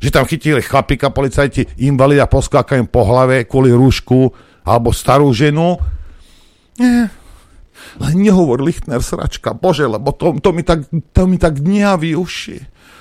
[0.00, 4.32] Že tam chytili chlapika, policajti, invalida, poskákajú po hlave kvôli rúšku,
[4.70, 5.82] alebo starú ženu.
[6.78, 7.10] Nie,
[7.98, 12.58] len nehovor Lichtner sračka, bože, lebo to, to, mi tak, to mi tak gňaví uši.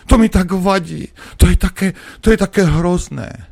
[0.10, 1.13] To mi tak vadí.
[1.38, 1.93] To je také,
[2.25, 3.45] to je také hrozné.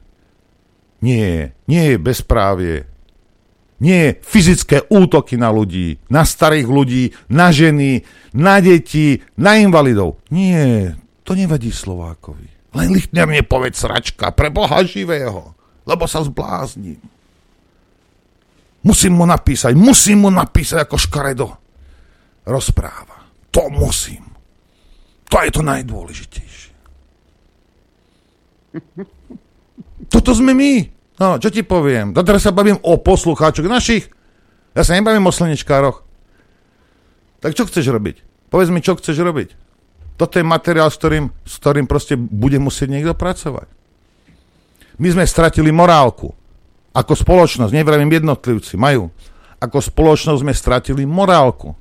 [0.97, 2.89] Nie, nie je bezprávie,
[3.77, 8.01] nie fyzické útoky na ľudí, na starých ľudí, na ženy,
[8.34, 10.17] na deti, na invalidov.
[10.34, 12.73] Nie, to nevadí Slovákovi.
[12.73, 15.53] Len Lichtner nepoveď sračka pre Boha živého,
[15.86, 16.97] lebo sa zblázním.
[18.88, 21.47] Musím mu napísať, musím mu napísať ako škaredo.
[22.47, 23.28] Rozpráva.
[23.52, 24.23] To musím.
[25.28, 26.71] To je to najdôležitejšie.
[30.13, 30.73] Toto sme my.
[31.19, 32.15] No, čo ti poviem?
[32.15, 34.08] No teraz sa bavím o poslucháčoch našich.
[34.71, 36.06] Ja sa nebavím o slnečkároch.
[37.43, 38.23] Tak čo chceš robiť?
[38.47, 39.50] Povedz mi, čo chceš robiť.
[40.15, 43.67] Toto je materiál, s ktorým, s ktorým proste bude musieť niekto pracovať.
[44.97, 46.34] My sme stratili morálku.
[46.97, 49.13] Ako spoločnosť, nevravím jednotlivci, majú.
[49.62, 51.77] Ako spoločnosť sme stratili morálku.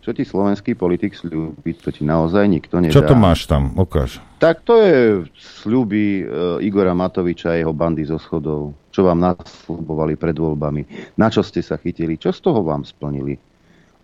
[0.00, 2.94] Čo ti slovenský politik slúbi, to ti naozaj nikto nedá.
[2.94, 3.74] Čo to máš tam?
[3.74, 4.22] Ukáž.
[4.38, 6.24] Tak to je sľuby e,
[6.62, 8.70] Igora Matoviča a jeho bandy zo schodov.
[8.94, 11.12] Čo vám nasľubovali pred voľbami.
[11.18, 12.22] Na čo ste sa chytili?
[12.22, 13.34] Čo z toho vám splnili?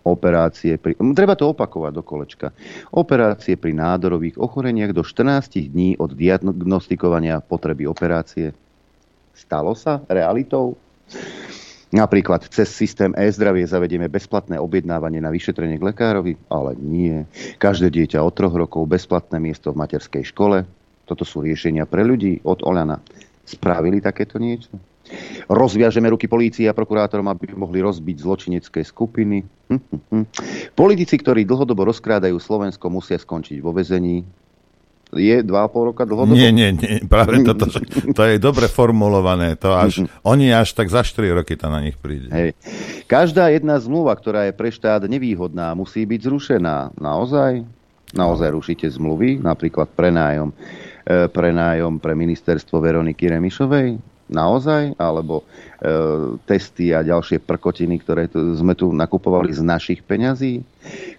[0.03, 0.99] Operácie pri...
[1.15, 2.51] Treba to opakovať do kolečka.
[2.91, 8.51] Operácie pri nádorových ochoreniach do 14 dní od diagnostikovania potreby operácie.
[9.31, 10.75] Stalo sa realitou?
[11.93, 17.21] Napríklad cez systém e-zdravie zavedieme bezplatné objednávanie na vyšetrenie k lekárovi, ale nie.
[17.61, 20.65] Každé dieťa od troch rokov bezplatné miesto v materskej škole.
[21.05, 22.97] Toto sú riešenia pre ľudí od Olana.
[23.45, 24.73] Spravili takéto niečo?
[25.51, 29.43] Rozviažeme ruky polícii a prokurátorom, aby mohli rozbiť zločinecké skupiny.
[29.67, 30.25] Hm, hm, hm.
[30.73, 34.23] Politici, ktorí dlhodobo rozkrádajú Slovensko, musia skončiť vo vezení
[35.13, 36.33] je 2,5 roka dlhodobo?
[36.33, 37.69] Nie, nie, nie, práve toto,
[38.17, 41.97] to je dobre formulované, to až, oni až tak za 4 roky to na nich
[41.97, 42.33] príde.
[42.33, 42.57] Hej.
[43.05, 46.97] Každá jedna zmluva, ktorá je pre štát nevýhodná, musí byť zrušená.
[46.97, 47.61] Naozaj?
[48.13, 50.53] Naozaj rušíte zmluvy, napríklad prenájom,
[51.05, 54.12] e, prenájom pre ministerstvo Veroniky Remišovej?
[54.33, 55.45] Naozaj, alebo
[55.79, 60.65] e, testy a ďalšie prkotiny, ktoré tu, sme tu nakupovali z našich peňazí.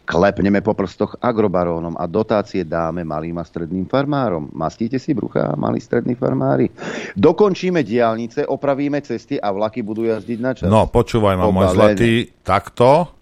[0.04, 4.50] Klepneme po prstoch agrobarónom a dotácie dáme malým a stredným farmárom.
[4.52, 6.68] Mastíte si brucha, malí strední farmári.
[7.14, 10.68] Dokončíme diálnice, opravíme cesty a vlaky budú jazdiť na čas.
[10.68, 13.14] No, počúvaj ma, môj zlatý, takto,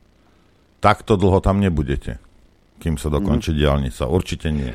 [0.82, 2.18] takto dlho tam nebudete,
[2.82, 3.58] kým sa dokončí mm.
[3.60, 4.02] diálnica.
[4.10, 4.72] Určite nie.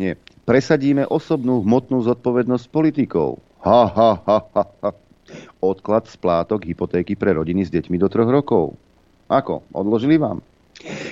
[0.00, 0.16] Nie.
[0.48, 4.90] Presadíme osobnú hmotnú zodpovednosť politikov Ha, ha, ha, ha, ha.
[5.60, 8.74] Odklad splátok hypotéky pre rodiny s deťmi do troch rokov.
[9.30, 9.62] Ako?
[9.70, 10.42] Odložili vám?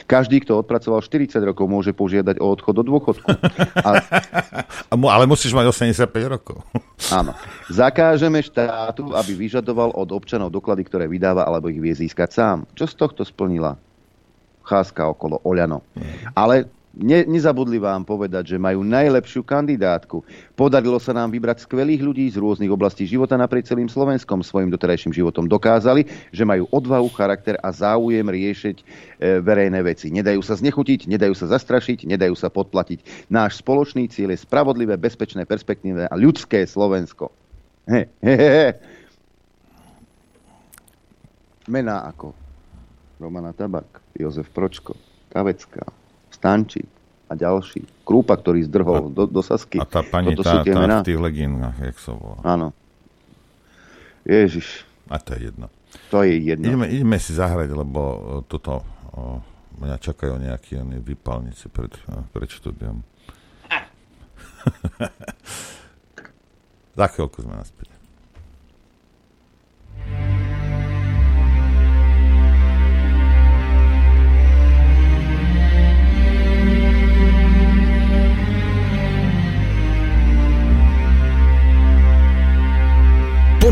[0.09, 3.29] Každý, kto odpracoval 40 rokov, môže požiadať o odchod do dôchodku.
[3.85, 4.01] A...
[5.13, 6.65] Ale musíš mať 85 rokov.
[7.19, 7.37] Áno.
[7.69, 12.59] Zakážeme štátu, aby vyžadoval od občanov doklady, ktoré vydáva, alebo ich vie získať sám.
[12.73, 13.77] Čo z tohto splnila?
[14.65, 15.85] Cházka okolo Oľano.
[16.33, 20.27] Ale Ne, nezabudli vám povedať, že majú najlepšiu kandidátku.
[20.59, 24.43] Podarilo sa nám vybrať skvelých ľudí z rôznych oblastí života naprieč celým Slovenskom.
[24.43, 28.85] Svojim doterajším životom dokázali, že majú odvahu, charakter a záujem riešiť e,
[29.39, 30.11] verejné veci.
[30.11, 33.31] Nedajú sa znechutiť, nedajú sa zastrašiť, nedajú sa podplatiť.
[33.31, 37.31] Náš spoločný cieľ je spravodlivé, bezpečné, perspektívne a ľudské Slovensko.
[37.87, 38.69] He, he, he.
[41.71, 42.35] Mená ako
[43.23, 44.99] Romana Tabak, Jozef Pročko,
[45.31, 45.87] Kavecká,
[46.39, 46.87] Stančík
[47.29, 47.85] a ďalší.
[48.07, 49.77] Krúpa, ktorý zdrhol a, do, do Sasky.
[49.77, 50.99] A tá pani Toto tá, sú tie tá mená.
[51.03, 52.41] v tých legínach, jak sa volá.
[52.47, 52.73] Áno.
[54.25, 54.87] Ježiš.
[55.11, 55.67] A to je jedno.
[56.09, 56.65] To je jedno.
[56.69, 58.01] Ideme, ideme si zahrať, lebo
[58.49, 59.41] toto o,
[59.83, 61.93] mňa čakajú nejakí oni vypalníci pred,
[62.33, 63.03] pred štúdiom.
[66.99, 67.98] Za chvíľku sme naspäť.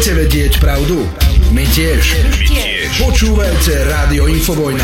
[0.00, 1.04] Chcete vedieť pravdu?
[1.52, 2.24] My tiež.
[2.24, 3.04] My tiež.
[3.04, 4.80] Počúvajte Rádio Infovojna.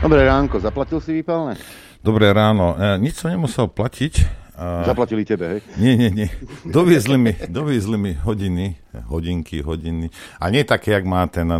[0.00, 1.60] Dobré ránko, zaplatil si výpalné?
[2.00, 2.72] Dobré ráno.
[2.80, 4.16] E, nič som nemusel platiť.
[4.56, 4.88] A...
[4.88, 5.60] Zaplatili tebe, hej?
[5.76, 6.28] Nie, nie, nie.
[6.64, 10.08] Doviezli mi, doviezli mi hodiny, hodinky, hodiny.
[10.40, 11.52] A nie také, jak má ten,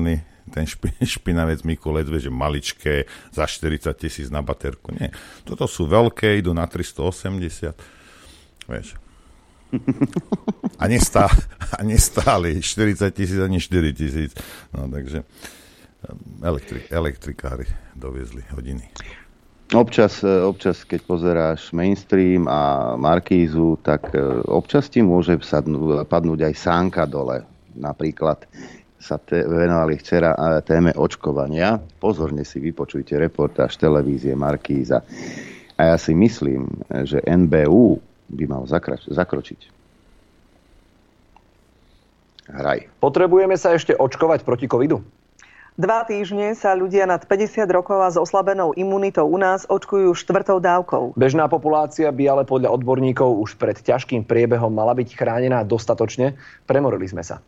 [0.49, 4.89] ten špi, špinavec Mikulec, že maličké, za 40 tisíc na baterku.
[4.97, 5.13] Nie.
[5.45, 7.77] Toto sú veľké, idú na 380.
[8.73, 9.00] Vieš.
[10.79, 11.29] A, nestá,
[11.79, 14.33] a nestáli 40 tisíc ani 4 tisíc.
[14.75, 18.89] No takže um, elektri, elektrikári doviezli hodiny.
[19.71, 24.19] Občas, e, občas, keď pozeráš mainstream a Markízu, tak e,
[24.51, 27.47] občas ti môže sadnú, padnúť aj sánka dole.
[27.79, 28.51] Napríklad
[28.99, 31.79] sa te, venovali včera e, téme očkovania.
[31.79, 35.07] Pozorne si vypočujte reportáž televízie Markíza.
[35.79, 36.67] A ja si myslím,
[37.07, 39.61] že NBU by mal zakrač- zakročiť.
[42.51, 42.91] Hraj.
[42.99, 45.03] Potrebujeme sa ešte očkovať proti covidu?
[45.79, 50.59] Dva týždne sa ľudia nad 50 rokov a s oslabenou imunitou u nás očkujú štvrtou
[50.59, 51.15] dávkou.
[51.15, 56.37] Bežná populácia by ale podľa odborníkov už pred ťažkým priebehom mala byť chránená dostatočne.
[56.67, 57.41] Premorili sme sa.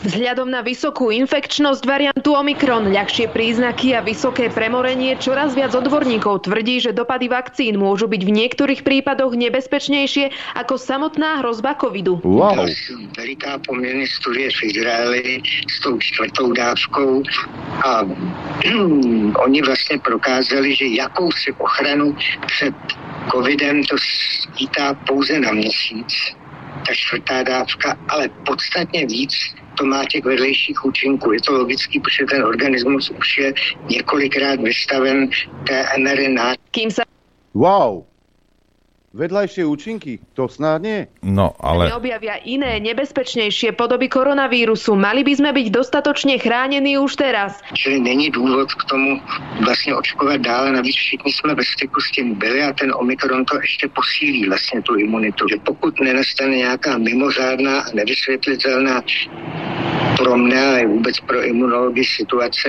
[0.00, 6.80] Vzhľadom na vysokú infekčnosť variantu Omikron, ľahšie príznaky a vysoké premorenie, čoraz viac odborníkov tvrdí,
[6.80, 12.16] že dopady vakcín môžu byť v niektorých prípadoch nebezpečnejšie ako samotná hrozba covidu.
[12.24, 12.64] Wow.
[13.12, 17.22] Veliká poměrně studie v Izraeli s tou čtvrtou dávkou
[17.84, 18.00] a
[19.44, 22.16] oni vlastně prokázali, že jakousi ochranu
[22.46, 22.74] před
[23.32, 26.08] covidem to skýtá pouze na měsíc
[26.86, 29.32] ta čtvrtá dávka, ale podstatně víc
[29.74, 31.32] to má těch vedlejších účinků.
[31.32, 33.52] Je to logický, protože ten organismus už je
[33.90, 35.28] několikrát vystaven
[35.66, 36.54] té mRNA.
[36.70, 37.02] Kým sa
[37.54, 38.09] Wow.
[39.10, 40.22] Vedľajšie účinky?
[40.38, 41.02] To snad nie?
[41.26, 41.90] No, ale...
[41.90, 47.58] neobjavia iné, nebezpečnejšie podoby koronavírusu, mali by sme byť dostatočne chránení už teraz.
[47.74, 49.18] Čili není důvod k tomu
[49.66, 53.58] vlastně očkovat dále, navíc všichni jsme ve styku s tím byli a ten Omikron to
[53.60, 55.48] ještě posílí vlastně tu imunitu.
[55.50, 59.02] Že pokud nenastane nějaká mimořádná a nevysvětlitelná
[60.16, 62.68] pro mne, ale vůbec pro imunologii situace,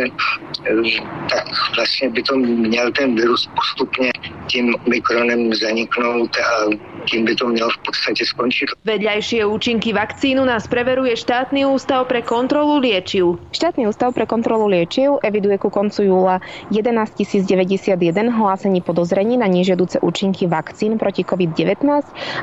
[1.30, 4.12] tak vlastně by to měl ten virus postupně
[4.52, 6.66] tím Omikronem zaniknout a
[7.06, 8.68] tím by to mělo v podstatě skončit.
[8.86, 13.38] Vedľajšie účinky vakcínu nás preveruje štátny ústav pre kontrolu liečiv.
[13.52, 16.42] Štátny ústav pre kontrolu liečiv eviduje ku koncu júla
[16.74, 17.98] 11 091
[18.32, 21.88] hlásení podozrení na nežiaduce účinky vakcín proti COVID-19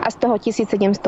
[0.02, 1.00] a z toho 1715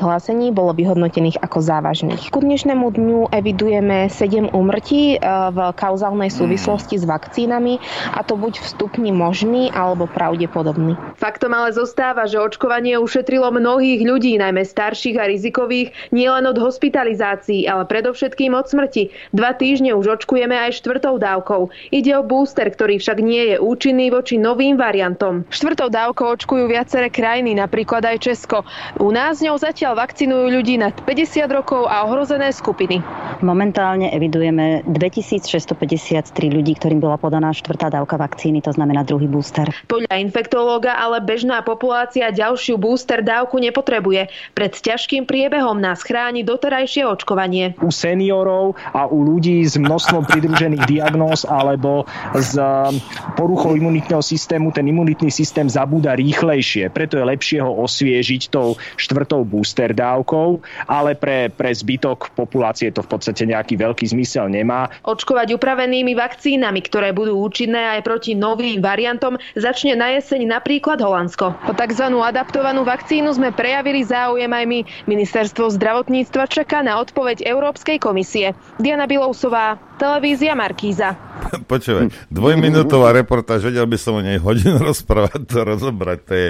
[0.00, 2.32] hlásení bolo vyhodnotených ako závažných.
[2.32, 5.18] Ku dnešnému dňu evidujeme 7 úmrtí e,
[5.50, 7.76] v kauzálnej súvislosti s vakcínami
[8.16, 10.96] a to buď v stupni možný alebo pravdepodobný.
[11.20, 17.68] Faktom ale zostáva, že očkovanie ušetrilo mnohých ľudí, najmä starších a rizikových, nielen od hospitalizácií,
[17.68, 19.12] ale predovšetkým od smrti.
[19.36, 21.68] Dva týždne už očkujeme aj štvrtou dávkou.
[21.92, 25.44] Ide o booster, ktorý však nie je účinný voči novým variantom.
[25.52, 28.64] Štvrtou dávkou očkujú viaceré krajiny, napríklad aj Česko.
[28.96, 33.04] U nás ňou zatiaľ vakcinujú ľudí nad 50 rokov a ohrozené skupiny.
[33.44, 39.68] Momentálne evidujeme 2653 ľudí, ktorým bola podaná štvrtá dávka vakcíny, to znamená druhý booster.
[39.84, 44.32] Podľa infektológa ale bežná populácia ďalšiu booster dávku nepotrebuje.
[44.56, 47.76] Pred ťažkým priebehom nás chráni doterajšie očkovanie.
[47.84, 52.96] U seniorov a u ľudí s množstvom pridružených diagnóz alebo s um,
[53.36, 56.88] poruchou imunitného systému ten imunitný systém zabúda rýchlejšie.
[56.94, 63.02] Preto je lepšie ho osviežiť tou štvrtou booster dávkou, ale pre, pre zbytok populácie to
[63.02, 64.86] v podstate nejaký veľký zmysel nemá.
[65.02, 71.58] Očkovať upravenými vakcínami, ktoré budú účinné aj proti novým variantom, začne na jeseň napríklad Holandsko.
[71.66, 72.06] O tzv.
[72.06, 74.80] adaptovanú vakcínu sme prejavili záujem aj my.
[75.10, 78.54] Ministerstvo zdravotníctva čaká na odpoveď Európskej komisie.
[78.78, 81.18] Diana Bilousová, televízia Markíza.
[81.72, 86.48] Počúvaj, dvojminútová reportáž, vedel by som o nej hodinu rozprávať, to rozobrať, to je,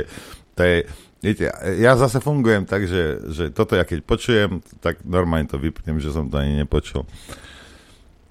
[0.52, 0.76] to je
[1.20, 6.00] Viete, ja zase fungujem tak, že, že toto ja keď počujem, tak normálne to vypnem,
[6.00, 7.04] že som to ani nepočul.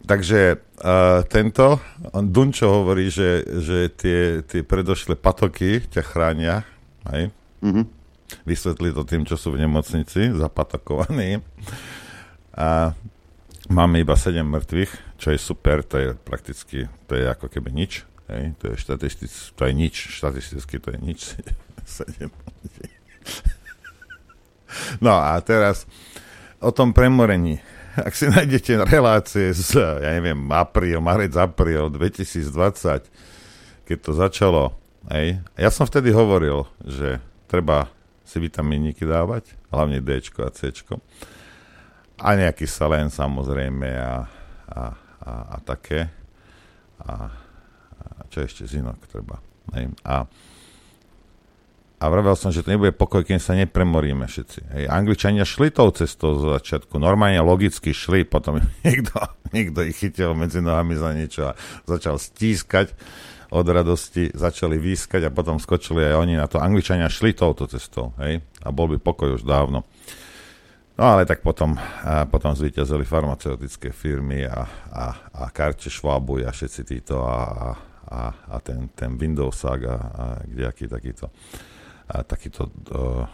[0.10, 1.78] Takže uh, tento,
[2.18, 6.66] on Dunčo hovorí, že, že tie, tie predošlé patoky ťa chránia,
[7.14, 7.30] hej?
[7.62, 7.84] Mhm.
[8.46, 11.42] Vysvetli to tým, čo sú v nemocnici, zapatokovaní.
[12.54, 12.94] A
[13.74, 18.06] máme iba 7 mŕtvych, čo je super, to je prakticky, to je ako keby nič.
[18.30, 18.54] Hej?
[18.62, 21.20] To je štatistic, to je nič, štatisticky to je nič.
[21.90, 22.88] 7 ľudí.
[25.02, 25.90] No a teraz
[26.62, 27.58] o tom premorení.
[27.98, 33.10] Ak si nájdete relácie z, ja neviem, apríl, marec, apríl 2020,
[33.90, 34.78] keď to začalo,
[35.10, 37.18] hej, ja som vtedy hovoril, že
[37.50, 37.90] treba
[38.22, 40.70] si vitamíniky dávať, hlavne D a C.
[42.22, 44.30] A nejaký selén samozrejme a,
[44.70, 44.82] a,
[45.26, 46.14] a, a také.
[47.02, 47.34] A,
[47.98, 49.42] a čo ešte zinok treba.
[49.74, 49.90] Hej.
[50.06, 50.30] A,
[52.00, 54.60] a vravel som, že to nebude pokoj, kým sa nepremoríme všetci.
[54.78, 54.84] Hej.
[54.94, 57.02] Angličania šli tou cestou z začiatku.
[57.02, 59.16] Normálne logicky šli, potom niekto,
[59.56, 61.58] niekto ich chytil medzi nohami za niečo a
[61.90, 62.94] začal stískať
[63.50, 66.62] od radosti začali výskať a potom skočili aj oni na to.
[66.62, 69.82] Angličania šli touto cestou, hej, a bol by pokoj už dávno.
[71.00, 76.52] No ale tak potom, a potom zvíťazili farmaceutické firmy a, a, a Karče Schwabu a
[76.52, 77.72] všetci títo a,
[78.04, 78.22] a,
[78.52, 81.32] a ten, ten Windows a, a kdejaký takýto,
[82.12, 82.68] a takýto,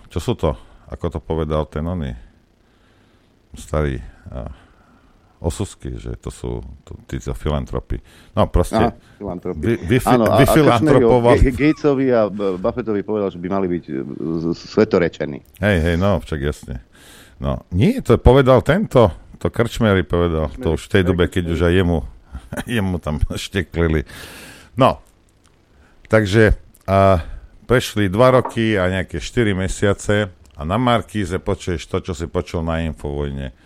[0.07, 0.53] čo sú to,
[0.93, 2.13] ako to povedal ten oný
[3.57, 3.97] starý,
[4.29, 4.64] a,
[5.45, 8.01] osusky, že to sú to, títo filantropy.
[8.33, 11.53] No proste, Aha, vy, vy, Áno, vy filantropovali...
[11.53, 13.93] Gatesovi a Buffettovi povedal, že by mali byť e,
[14.57, 15.61] svetorečení.
[15.61, 16.81] Hej, hej, no, však jasne.
[17.37, 21.43] No, nie, to povedal tento, to Krčmery povedal, Krčmery, to už v tej dobe, keď
[21.53, 21.97] už aj jemu,
[22.81, 24.09] jemu tam šteklili.
[24.73, 24.97] No,
[26.09, 26.57] takže
[26.89, 27.21] a,
[27.69, 32.65] prešli dva roky a nejaké 4 mesiace a na Markíze počuješ to, čo si počul
[32.65, 33.64] na Infovojne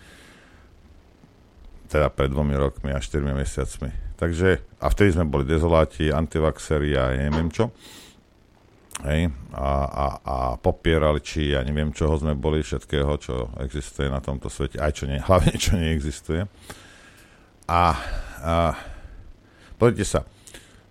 [1.90, 3.90] teda pred dvomi rokmi a štyrmi mesiacmi.
[4.14, 7.74] Takže, a vtedy sme boli dezoláti, antivaxeri a neviem čo.
[9.00, 14.20] Hej, a, a, a popierali, či ja neviem čoho sme boli, všetkého, čo existuje na
[14.20, 16.46] tomto svete, aj čo nie, hlavne čo neexistuje.
[17.66, 17.96] A,
[18.44, 18.54] a
[19.80, 20.28] pozrite sa,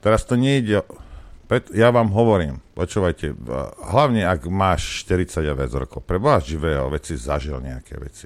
[0.01, 0.81] teraz to nejde,
[1.45, 3.37] pred, ja vám hovorím, počúvajte,
[3.93, 8.25] hlavne ak máš 40 a viac rokov, pre živého veci zažil nejaké veci.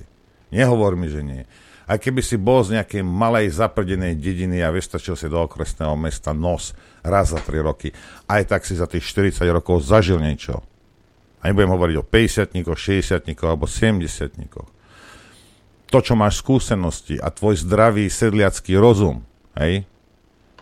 [0.56, 1.44] Nehovor mi, že nie
[1.88, 6.32] aj keby si bol z nejakej malej zaprdenej dediny a vystačil si do okresného mesta
[6.32, 6.72] nos
[7.04, 7.92] raz za 3 roky,
[8.32, 10.64] aj tak si za tých 40 rokov zažil niečo.
[11.44, 14.40] A nebudem hovoriť o 50 60 alebo 70
[15.92, 19.28] To, čo máš skúsenosti a tvoj zdravý sedliacký rozum,
[19.60, 19.84] hej,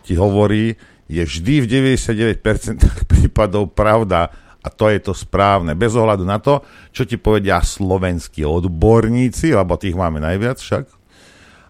[0.02, 0.74] ti hovorí,
[1.06, 1.66] je vždy v
[2.02, 5.74] 99% prípadov pravda a to je to správne.
[5.74, 6.62] Bez ohľadu na to,
[6.94, 11.01] čo ti povedia slovenskí odborníci, lebo tých máme najviac však,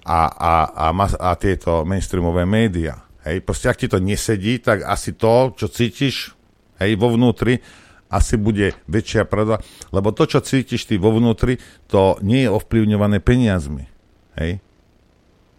[0.03, 3.07] a, a, a, mas, a tieto mainstreamové médiá.
[3.23, 6.35] Hej, proste ak ti to nesedí, tak asi to, čo cítiš
[6.83, 7.63] hej, vo vnútri,
[8.13, 9.63] asi bude väčšia pravda,
[9.95, 11.57] lebo to, čo cítiš ty vo vnútri,
[11.89, 13.89] to nie je ovplyvňované peniazmi.
[14.37, 14.61] Hej?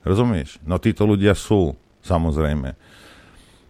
[0.03, 0.59] Rozumieš?
[0.67, 1.73] No títo ľudia sú,
[2.03, 2.75] samozrejme.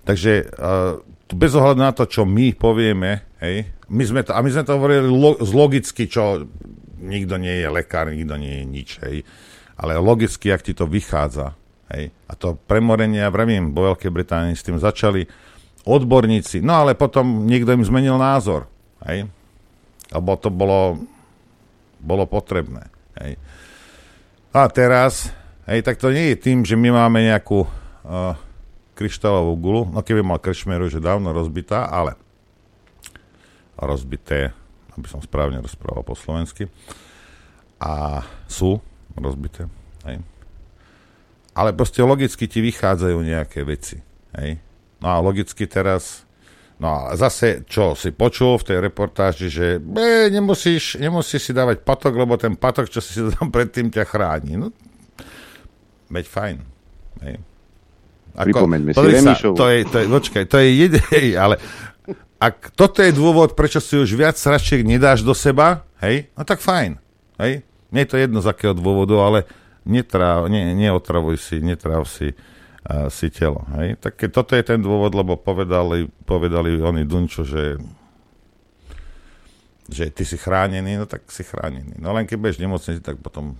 [0.04, 1.00] Takže uh,
[1.32, 4.76] bez ohľadu na to, čo my povieme, hej, my sme to, a my sme to
[4.76, 6.50] hovorili lo, z logicky, čo
[7.00, 9.18] nikto nie je lekár, nikto nie je nič, hej
[9.78, 11.58] ale logicky, ak ti to vychádza.
[11.94, 12.14] Hej.
[12.30, 15.26] A to premorenie, ja vravím, vo Veľkej Británii s tým začali
[15.84, 18.72] odborníci, no ale potom niekto im zmenil názor.
[19.04, 19.28] Hej.
[20.14, 21.04] Lebo to bolo,
[22.00, 22.88] bolo potrebné.
[23.20, 23.38] Hej.
[24.54, 25.34] A teraz,
[25.66, 28.38] hej, tak to nie je tým, že my máme nejakú uh,
[28.94, 32.14] kryštálovú gulu, no keby mal kršmeru, že dávno rozbitá, ale
[33.74, 34.54] rozbité,
[34.94, 36.70] aby som správne rozprával po slovensky,
[37.82, 38.80] a sú
[39.18, 39.70] rozbité.
[40.07, 40.22] Hej.
[41.53, 44.01] Ale proste logicky ti vychádzajú nejaké veci.
[44.34, 44.57] Hej.
[45.03, 46.26] No a logicky teraz
[46.82, 51.86] No a zase, čo si počul v tej reportáži, že be, nemusíš, nemusíš si dávať
[51.86, 54.57] patok, lebo ten patok, čo si tam predtým, ťa chráni.
[54.59, 54.74] No,
[56.09, 56.57] veď fajn.
[57.24, 57.36] Hej.
[58.34, 59.55] Ako, Pripomeňme si Remišovu.
[59.55, 61.03] To je, to je, počkaj, to je jeden,
[61.43, 61.55] ale
[62.41, 66.59] ak toto je dôvod, prečo si už viac sračiek nedáš do seba, hej, no tak
[66.59, 66.99] fajn.
[67.39, 67.64] Hej,
[67.94, 69.46] mne je to jedno z akého dôvodu, ale
[69.86, 73.62] netráv, ne, neotravuj si, netráv si, uh, si telo.
[73.78, 74.02] Hej?
[74.02, 77.78] Tak keď toto je ten dôvod, lebo povedali, povedali oni Dunčo, že
[79.84, 82.00] že ty si chránený, no tak si chránený.
[82.00, 83.60] No len keď budeš nemocný, tak potom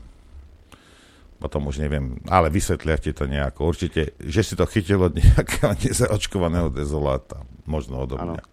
[1.44, 3.68] potom už neviem, ale vysvetlia ti to nejako.
[3.68, 7.44] Určite, že si to chytilo od nejakého nezaočkovaného dezoláta.
[7.68, 8.40] Možno odo mňa.
[8.40, 8.53] Ano.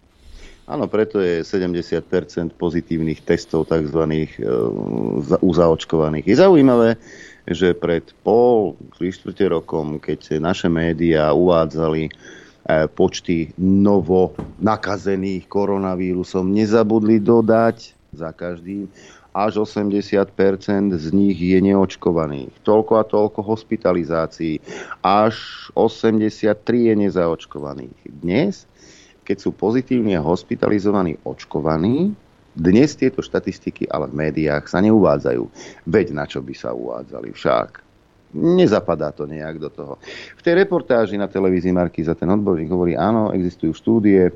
[0.70, 4.06] Áno, preto je 70% pozitívnych testov tzv.
[4.06, 4.30] E,
[5.42, 6.30] u zaočkovaných.
[6.30, 6.94] Je zaujímavé,
[7.50, 12.10] že pred pol, tri štvrte rokom, keď naše médiá uvádzali e,
[12.86, 18.86] počty novo nakazených koronavírusom, nezabudli dodať za každým,
[19.34, 20.30] až 80%
[20.94, 22.50] z nich je neočkovaných.
[22.62, 24.62] Toľko a toľko hospitalizácií.
[25.02, 26.54] Až 83
[26.90, 27.98] je nezaočkovaných.
[28.06, 28.69] Dnes
[29.24, 32.12] keď sú pozitívne hospitalizovaní, očkovaní,
[32.50, 35.42] dnes tieto štatistiky ale v médiách sa neuvádzajú.
[35.86, 37.68] Veď na čo by sa uvádzali však.
[38.34, 39.94] Nezapadá to nejak do toho.
[40.38, 44.32] V tej reportáži na televízii Marky za ten odborník hovorí, áno, existujú štúdie e,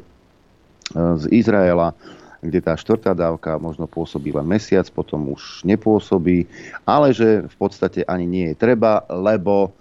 [0.94, 1.94] z Izraela,
[2.42, 6.44] kde tá štvrtá dávka možno pôsobí len mesiac, potom už nepôsobí,
[6.82, 9.72] ale že v podstate ani nie je treba, lebo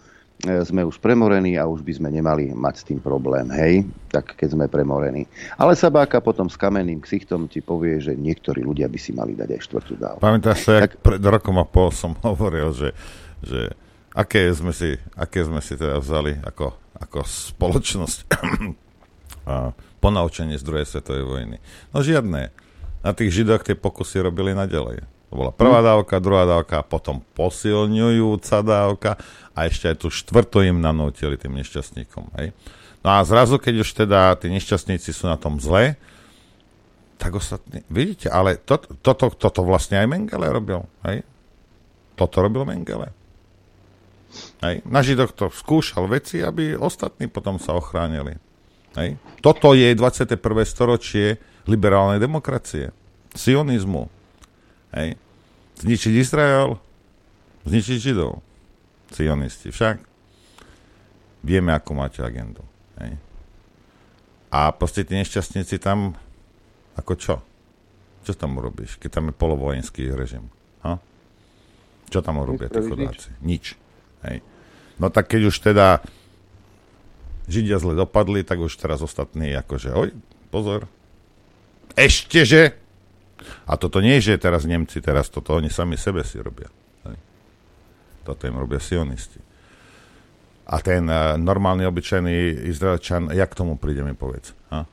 [0.44, 4.60] sme už premorení a už by sme nemali mať s tým problém, hej, tak keď
[4.60, 5.24] sme premorení.
[5.56, 9.50] Ale Sabáka potom s kamenným ksichtom ti povie, že niektorí ľudia by si mali dať
[9.56, 10.20] aj štvrtú dávku.
[10.20, 11.00] Pamätáš sa, tak...
[11.00, 12.92] pred rokom a pol som hovoril, že,
[13.40, 13.72] že
[14.12, 18.20] aké, sme si, aké sme si teda vzali ako, ako spoločnosť
[19.52, 19.72] a
[20.04, 21.58] ponaučenie z druhej svetovej vojny.
[21.96, 22.52] No žiadne.
[23.04, 25.04] Na tých židoch tie pokusy robili naďalej.
[25.34, 29.18] To bola prvá dávka, druhá dávka, potom posilňujúca dávka
[29.58, 32.38] a ešte aj tú štvrtú im nanútili tým nešťastníkom.
[32.38, 32.54] Hej?
[33.02, 35.98] No a zrazu, keď už teda tí nešťastníci sú na tom zle,
[37.18, 40.86] tak ostatní, vidíte, ale to, toto, toto vlastne aj Mengele robil.
[41.02, 41.26] Hej?
[42.14, 43.10] Toto robil Mengele.
[44.62, 44.86] Hej?
[44.86, 48.38] Na Židoch to skúšal veci, aby ostatní potom sa ochránili.
[48.94, 49.18] Hej.
[49.42, 50.38] Toto je 21.
[50.62, 52.94] storočie liberálnej demokracie.
[53.34, 54.14] Sionizmu.
[54.94, 55.18] Hej.
[55.84, 56.80] Zničiť Izrael,
[57.68, 58.40] zničiť Židov.
[59.12, 59.70] Sionisti.
[59.70, 60.00] Však
[61.44, 62.64] vieme, ako máte agendu.
[63.04, 63.20] Hej.
[64.48, 66.16] A proste tí nešťastníci tam,
[66.96, 67.36] ako čo?
[68.24, 70.48] Čo tam urobíš, keď tam je polovojenský režim?
[70.88, 71.04] Ha?
[72.08, 73.36] Čo tam urobia tí chudáci?
[73.44, 73.76] Nič.
[74.24, 74.40] Hej.
[74.96, 76.00] No tak keď už teda
[77.44, 80.16] Židia zle dopadli, tak už teraz ostatní akože, oj,
[80.48, 80.88] pozor.
[82.00, 82.83] Ešte, že?
[83.64, 86.68] A toto nie je, že teraz Nemci, teraz toto oni sami sebe si robia.
[87.08, 87.18] Hej.
[88.28, 89.40] Toto im robia sionisti.
[90.68, 94.56] A ten uh, normálny, obyčajný Izraelčan, jak k tomu príde, mi povedz.
[94.72, 94.88] Ha?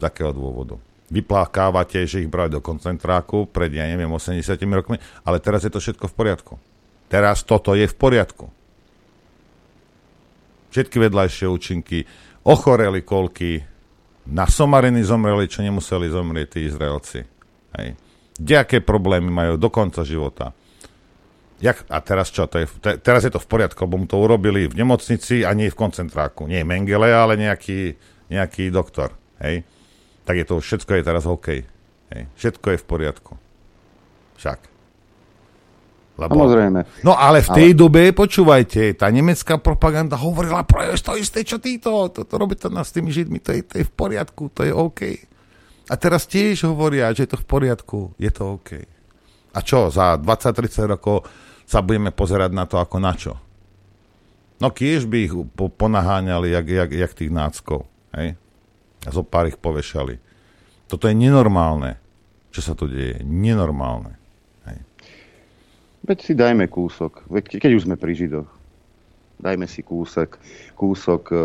[0.00, 0.80] Z akého dôvodu?
[1.08, 5.80] Vyplakávate, že ich brali do koncentráku pred, ja neviem, 80 rokmi, ale teraz je to
[5.80, 6.54] všetko v poriadku.
[7.08, 8.52] Teraz toto je v poriadku
[10.72, 12.04] všetky vedľajšie účinky,
[12.44, 13.64] ochoreli kolky,
[14.28, 17.24] na somariny zomreli, čo nemuseli zomrieť tí Izraelci.
[17.76, 17.98] Hej.
[18.38, 20.54] Dejaké problémy majú do konca života.
[21.58, 22.46] Jak, a teraz čo?
[22.46, 25.50] To je, te, teraz je to v poriadku, lebo mu to urobili v nemocnici a
[25.58, 26.46] nie v koncentráku.
[26.46, 27.98] Nie Mengele, ale nejaký,
[28.30, 29.10] nejaký doktor.
[29.42, 29.66] Hej?
[30.22, 31.48] Tak je to, všetko je teraz OK.
[32.14, 32.22] Hej?
[32.38, 33.32] Všetko je v poriadku.
[34.38, 34.78] Však.
[36.18, 36.34] Lebo...
[36.34, 36.80] Samozrejme.
[37.06, 37.78] No ale v tej ale...
[37.78, 42.70] dobe, počúvajte, tá nemecká propaganda hovorila práve to isté, čo títo, to, to robí to
[42.70, 45.26] s tými Židmi, to je, to je v poriadku, to je OK.
[45.88, 48.70] A teraz tiež hovoria, že je to v poriadku, je to OK.
[49.56, 51.24] A čo, za 20-30 rokov
[51.64, 53.34] sa budeme pozerať na to ako na čo?
[54.60, 57.88] No kiež by ich ponaháňali, jak, jak, jak tých náckov.
[58.12, 58.36] Hej?
[59.06, 60.18] A zo pár ich povešali.
[60.90, 61.96] Toto je nenormálne,
[62.52, 63.22] čo sa tu deje.
[63.24, 64.18] Nenormálne.
[66.08, 68.48] Veď si dajme kúsok, keď už sme pri Židoch.
[69.38, 70.40] Dajme si kúsok,
[70.72, 71.36] kúsok e,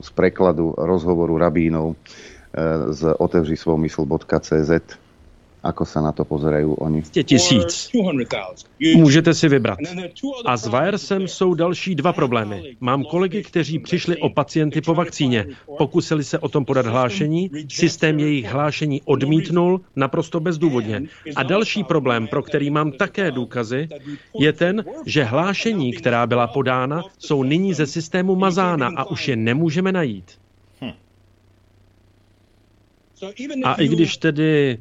[0.00, 1.94] z prekladu rozhovoru rabínov
[2.88, 4.70] z otevřisvomysl.cz
[5.58, 7.02] Ako sa na to pozerajú oni?
[7.02, 7.90] Tisíc.
[8.94, 9.78] Můžete si vybrat.
[10.46, 12.76] A s Viresem jsou další dva problémy.
[12.80, 15.46] Mám kolegy, kteří přišli o pacienty po vakcíně.
[15.78, 21.02] Pokusili se o tom podat hlášení, systém jejich hlášení odmítnul naprosto bezdůvodně.
[21.36, 23.88] A další problém, pro který mám také důkazy,
[24.38, 29.36] je ten, že hlášení, která byla podána, jsou nyní ze systému mazána a už je
[29.36, 30.38] nemůžeme najít.
[33.64, 34.78] A i když tedy,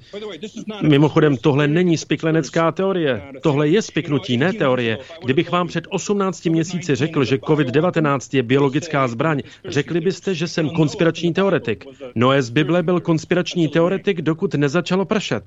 [0.81, 4.97] mimochodem, tohle není spiklenecká teorie, tohle je spiknutí, ne teorie.
[5.23, 10.69] Kdybych vám před 18 měsíci řekl, že COVID-19 je biologická zbraň, řekli byste, že jsem
[10.69, 11.85] konspirační teoretik.
[12.15, 15.43] Noé z Bible byl konspirační teoretik, dokud nezačalo pršet.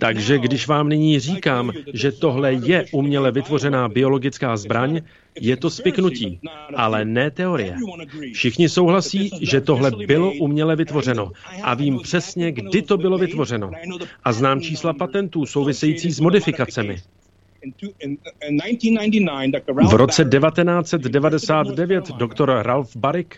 [0.00, 5.00] Takže když vám nyní říkám, že tohle je uměle vytvořená biologická zbraň,
[5.40, 6.40] je to spiknutí,
[6.76, 7.76] ale ne teorie.
[8.32, 11.30] Všichni souhlasí, že tohle bylo uměle vytvořeno
[11.62, 13.70] a vím přesně, kdy to bylo vytvořeno.
[14.24, 16.96] A znám čísla patentů související s modifikacemi.
[19.88, 23.34] V roce 1999 doktor Ralph Barrick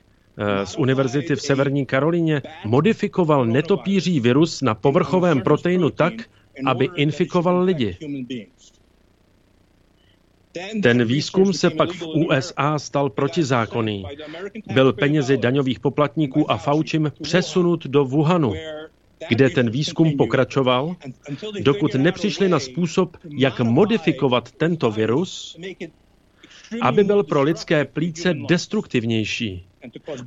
[0.65, 6.13] z univerzity v Severní Karolíně modifikoval netopíří virus na povrchovém proteinu tak,
[6.67, 7.97] aby infikoval lidi.
[10.83, 14.05] Ten výzkum se pak v USA stal protizákonný.
[14.75, 18.53] Byl penězi daňových poplatníků a Faučim přesunut do Wuhanu,
[19.29, 20.97] kde ten výzkum pokračoval,
[21.61, 25.57] dokud nepřišli na způsob, jak modifikovat tento virus,
[26.81, 29.67] aby byl pro lidské plíce destruktivnější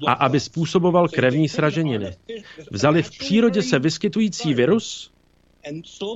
[0.08, 2.16] a aby způsoboval krevní sraženiny.
[2.72, 5.12] Vzali v přírodě se vyskytující virus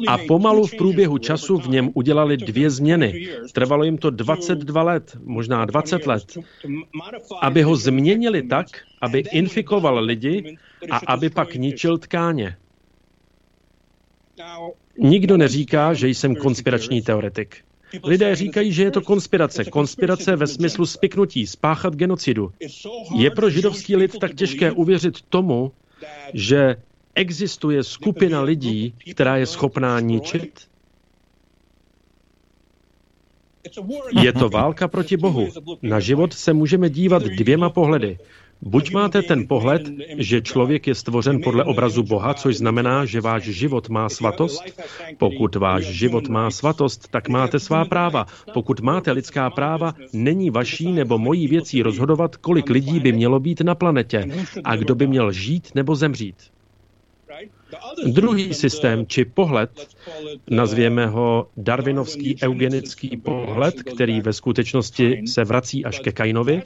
[0.07, 3.27] a pomalu v průběhu času v něm udělali dvě změny.
[3.53, 6.37] Trvalo jim to 22 let, možná 20 let,
[7.41, 8.67] aby ho změnili tak,
[9.01, 10.57] aby infikoval lidi
[10.91, 12.57] a aby pak ničil tkáně.
[14.97, 17.68] Nikdo neříká, že jsem konspirační teoretik.
[18.03, 19.65] Lidé říkají, že je to konspirace.
[19.65, 22.51] Konspirace ve smyslu spiknutí, spáchat genocidu.
[23.15, 25.71] Je pro židovský lid tak těžké uvěřit tomu,
[26.33, 26.75] že
[27.15, 30.69] existuje skupina lidí, která je schopná ničit?
[34.21, 35.47] Je to válka proti Bohu.
[35.81, 38.19] Na život se můžeme dívat dvěma pohledy.
[38.61, 39.81] Buď máte ten pohled,
[40.17, 44.63] že člověk je stvořen podle obrazu Boha, což znamená, že váš život má svatost.
[45.17, 48.25] Pokud váš život má svatost, tak máte svá práva.
[48.53, 53.61] Pokud máte lidská práva, není vaší nebo mojí věcí rozhodovat, kolik lidí by mělo být
[53.61, 54.25] na planetě
[54.63, 56.35] a kdo by měl žít nebo zemřít.
[58.05, 59.87] Druhý systém či pohled,
[60.49, 66.61] nazvěme ho darwinovský eugenický pohled, který ve skutečnosti se vrací až ke Kainovi,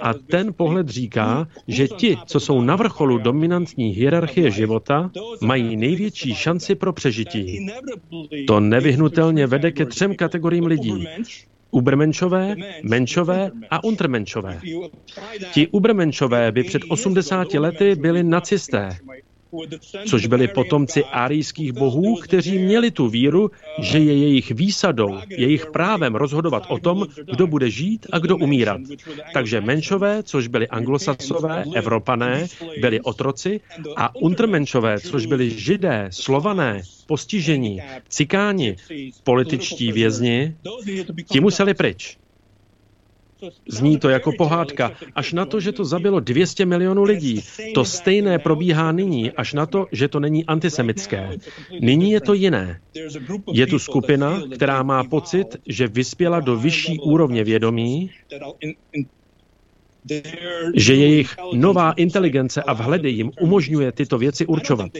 [0.00, 5.10] a ten pohled říká, že ti, co jsou na vrcholu dominantní hierarchie života,
[5.40, 7.66] mají největší šanci pro přežití.
[8.46, 11.06] To nevyhnutelně vede ke třem kategoriím lidí.
[11.70, 14.60] Ubermenšové, menšové a untermenšové.
[15.52, 18.98] Ti ubermenšové by před 80 lety byli nacisté,
[20.06, 26.14] což byli potomci árijských bohů, kteří měli tu víru, že je jejich výsadou, jejich právem
[26.14, 28.80] rozhodovat o tom, kdo bude žít a kdo umírat.
[29.32, 32.46] Takže menšové, což byli anglosasové, evropané,
[32.80, 33.60] byli otroci
[33.96, 38.76] a untermenšové, což byli židé, slované, postižení, cikáni,
[39.24, 40.56] političtí vězni,
[41.30, 42.18] ti museli pryč.
[43.68, 47.42] Zní to jako pohádka, až na to, že to zabilo 200 milionů lidí.
[47.74, 51.30] To stejné probíhá nyní, až na to, že to není antisemické.
[51.80, 52.80] Nyní je to jiné.
[53.52, 58.10] Je tu skupina, která má pocit, že vyspěla do vyšší úrovně vědomí,
[60.74, 64.90] že jejich nová inteligence a vhledy jim umožňuje tyto věci určovat.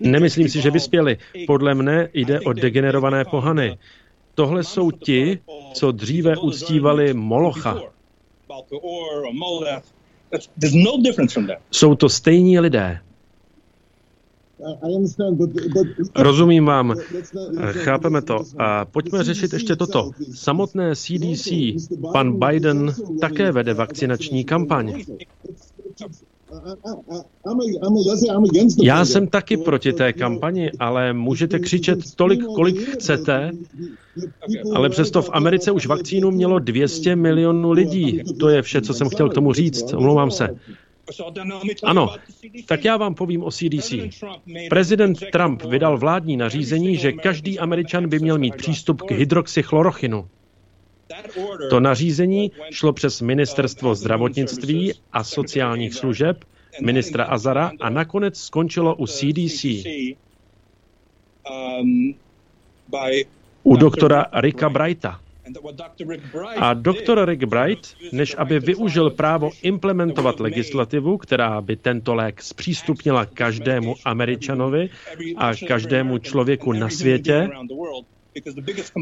[0.00, 1.16] Nemyslím si, že vyspěli.
[1.46, 3.78] Podle mne jde o degenerované pohany.
[4.34, 5.38] Tohle jsou ti,
[5.74, 7.80] co dříve uctívali Molocha.
[11.70, 13.00] Jsou to stejní lidé.
[16.16, 16.94] Rozumím vám,
[17.70, 18.38] chápeme to.
[18.58, 20.10] A pojďme řešit ještě toto.
[20.34, 21.48] Samotné CDC,
[22.12, 25.04] pan Biden také vede vakcinační kampaň.
[28.82, 33.50] Já jsem taky proti té kampani, ale můžete křičet tolik, kolik chcete,
[34.74, 38.22] ale přesto v Americe už vakcínu mělo 200 milionů lidí.
[38.40, 39.92] To je vše, co jsem chtěl k tomu říct.
[39.92, 40.48] Omlouvám se.
[41.84, 42.14] Ano,
[42.66, 43.94] tak já vám povím o CDC.
[44.70, 50.28] Prezident Trump vydal vládní nařízení, že každý Američan by měl mít přístup k hydroxychlorochinu.
[51.70, 56.44] To nařízení šlo přes ministerstvo zdravotnictví a sociálních služeb,
[56.82, 59.64] ministra Azara a nakonec skončilo u CDC.
[63.62, 65.20] U doktora Ricka Brighta.
[66.56, 73.26] A doktor Rick Bright, než aby využil právo implementovat legislativu, která by tento lék zpřístupnila
[73.26, 74.90] každému Američanovi
[75.36, 77.48] a každému člověku na světě,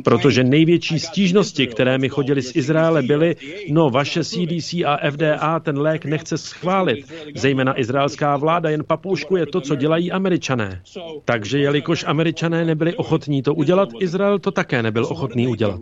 [0.05, 3.37] Protože největší stížnosti, které mi chodili z Izraele, byly,
[3.71, 7.13] no vaše CDC a FDA ten lék nechce schválit.
[7.35, 10.83] Zejména izraelská vláda jen papouškuje to, co dělají američané.
[11.25, 15.81] Takže jelikož američané nebyli ochotní to udělat, Izrael to také nebyl ochotný udělat.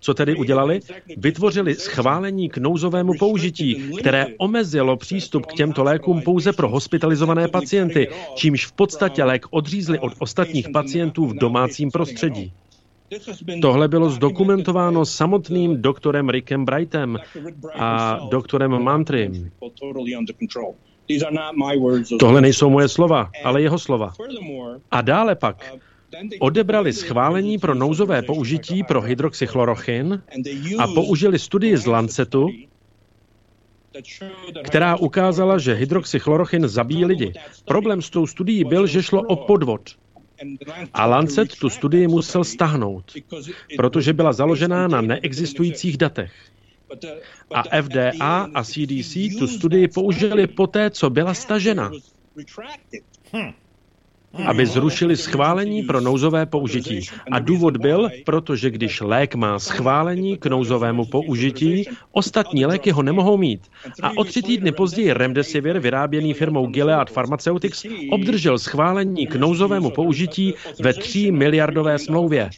[0.00, 0.80] Co tedy udělali?
[1.16, 8.08] Vytvořili schválení k nouzovému použití, které omezilo přístup k těmto lékům pouze pro hospitalizované pacienty,
[8.34, 12.52] čímž v podstatě lék odřízli od ostatních pacientů v domácím prostředí.
[13.62, 17.18] Tohle bylo zdokumentováno samotným doktorem Rickem Brightem
[17.74, 19.50] a doktorem Mantrym.
[22.20, 24.12] Tohle nejsou moje slova, ale jeho slova.
[24.90, 25.74] A dále pak
[26.38, 30.22] odebrali schválení pro nouzové použití pro hydroxychlorochin
[30.78, 32.48] a použili studii z Lancetu,
[34.64, 37.32] která ukázala, že hydroxychlorochin zabíjí lidi.
[37.64, 39.90] Problém s tou studií byl, že šlo o podvod.
[40.92, 43.12] A Lancet tu studii musel stahnout,
[43.76, 46.32] protože byla založená na neexistujících datech.
[47.54, 51.90] A FDA a CDC tu studii použili poté, co byla stažena.
[53.36, 53.52] Hm
[54.46, 57.06] aby zrušili schválení pro nouzové použití.
[57.30, 63.36] A důvod byl, protože když lék má schválení k nouzovému použití, ostatní léky ho nemohou
[63.36, 63.60] mít.
[64.02, 70.54] A o tři týdny později Remdesivir, vyráběný firmou Gilead Pharmaceutics, obdržel schválení k nouzovému použití
[70.80, 72.50] ve 3 miliardové smlouvě.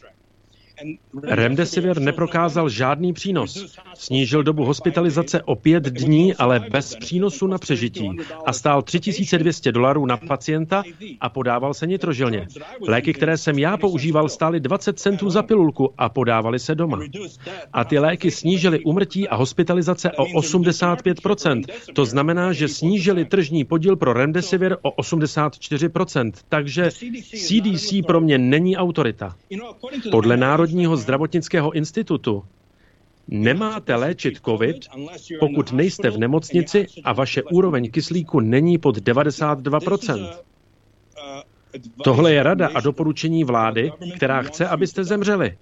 [1.23, 3.77] Remdesivir neprokázal žádný přínos.
[3.93, 8.09] Snížil dobu hospitalizace o pět dní, ale bez přínosu na přežití.
[8.45, 10.83] A stál 3200 dolarů na pacienta
[11.21, 12.47] a podával se nitrožilně.
[12.87, 16.99] Léky, které jsem já používal, stály 20 centů za pilulku a podávali se doma.
[17.73, 21.63] A ty léky snížily umrtí a hospitalizace o 85%.
[21.93, 26.31] To znamená, že snížili tržní podíl pro Remdesivir o 84%.
[26.49, 26.89] Takže
[27.45, 29.35] CDC pro mě není autorita.
[30.11, 32.43] Podle Národního zdravotnického institutu
[33.27, 34.77] nemáte léčit COVID,
[35.39, 40.29] pokud nejste v nemocnici a vaše úroveň kyslíku není pod 92%.
[42.03, 45.57] Tohle je rada a doporučení vlády, která chce, abyste zemřeli.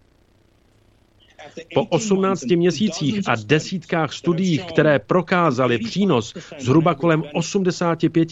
[1.73, 8.29] Po 18 měsících a desítkách studiích, které prokázaly přínos zhruba kolem 85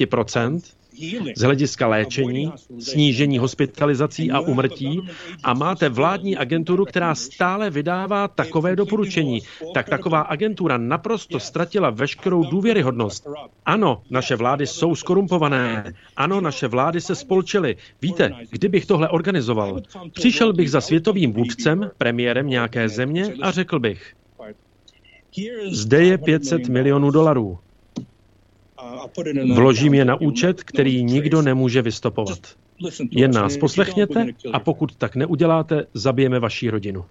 [1.35, 5.01] z hlediska léčení, snížení hospitalizací a umrtí
[5.43, 9.39] a máte vládní agenturu, která stále vydává takové doporučení,
[9.73, 13.27] tak taková agentura naprosto ztratila veškerou důvěryhodnost.
[13.65, 15.93] Ano, naše vlády jsou skorumpované.
[16.17, 17.75] Ano, naše vlády se spolčily.
[18.01, 19.81] Víte, kdybych tohle organizoval,
[20.13, 24.13] přišel bych za světovým vůdcem, premiérem nějaké země a řekl bych,
[25.71, 27.59] zde je 500 milionů dolarů.
[29.55, 32.39] Vložím je na účet, který nikdo nemůže vystopovat.
[33.11, 37.05] Jen nás poslechněte a pokud tak neuděláte, zabijeme vaší rodinu.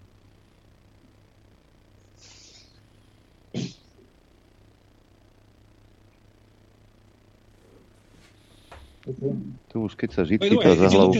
[9.72, 11.16] Tu už keď sa žid chytá za hlavu.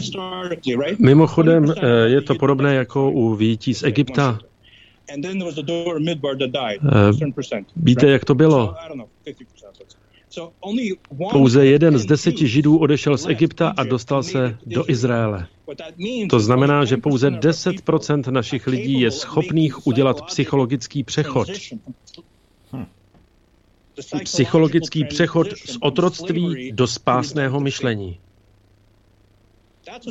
[1.01, 4.39] Mimochodem, eh, je to podobné jako u výtí z Egypta.
[5.09, 5.17] Eh,
[7.77, 8.75] víte, jak to bylo?
[11.31, 15.47] Pouze jeden z deseti židů odešel z Egypta a dostal se do Izraele.
[16.31, 21.49] To znamená, že pouze 10% našich lidí je schopných udělat psychologický přechod.
[24.25, 28.19] Psychologický přechod z otroctví do spásného myšlení.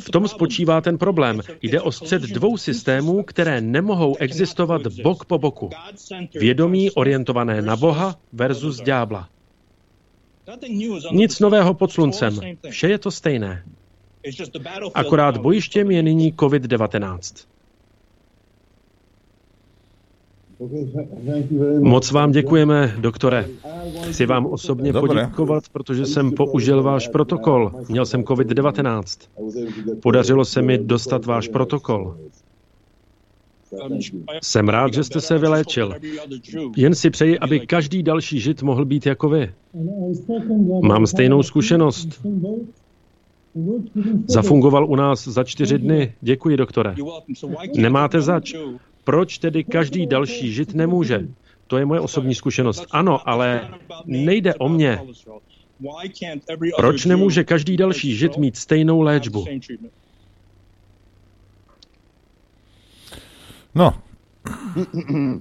[0.00, 1.40] V tom spočívá ten problém.
[1.62, 5.70] Jde o střed dvou systémů, které nemohou existovat bok po boku.
[6.34, 9.28] Vědomí orientované na Boha versus ďábla.
[11.12, 12.40] Nic nového pod sluncem.
[12.70, 13.64] Vše je to stejné.
[14.94, 17.46] Akorát bojištěm je nyní COVID-19.
[21.80, 23.48] Moc vám děkujeme, doktore.
[24.10, 25.08] Chci vám osobně Dobre.
[25.22, 27.72] poděkovat, protože jsem použil váš protokol.
[27.88, 29.28] Měl jsem COVID-19.
[30.02, 32.16] Podařilo se mi dostat váš protokol.
[34.42, 35.94] Jsem rád, že jste se vyléčil.
[36.76, 39.52] Jen si přeji, aby každý další žid mohl být jako vy.
[40.82, 42.26] Mám stejnou zkušenost.
[44.26, 46.14] Zafungoval u nás za čtyři dny.
[46.20, 46.94] Děkuji, doktore.
[47.76, 48.54] Nemáte zač.
[49.04, 51.28] Proč tedy každý další žid nemůže?
[51.66, 52.86] To je moje osobní zkušenost.
[52.90, 53.68] Ano, ale
[54.06, 55.00] nejde o mě.
[56.76, 59.44] Proč nemůže každý další žid mít stejnou léčbu?
[63.76, 63.92] No,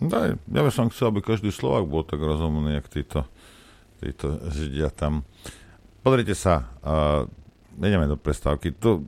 [0.01, 3.19] Daj, ja by som chcel, aby každý Slovak bol tak rozumný, jak títo,
[4.01, 5.23] títo Židia tam.
[6.03, 7.23] Pozrite sa, uh,
[7.79, 8.75] ideme do prestávky.
[8.75, 9.05] Tu,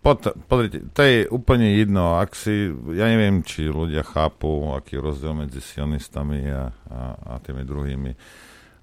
[0.00, 5.04] pod, pozrite, to je úplne jedno, ak si, ja neviem, či ľudia chápu, aký je
[5.04, 7.00] rozdiel medzi sionistami a, a,
[7.36, 8.12] a tými druhými,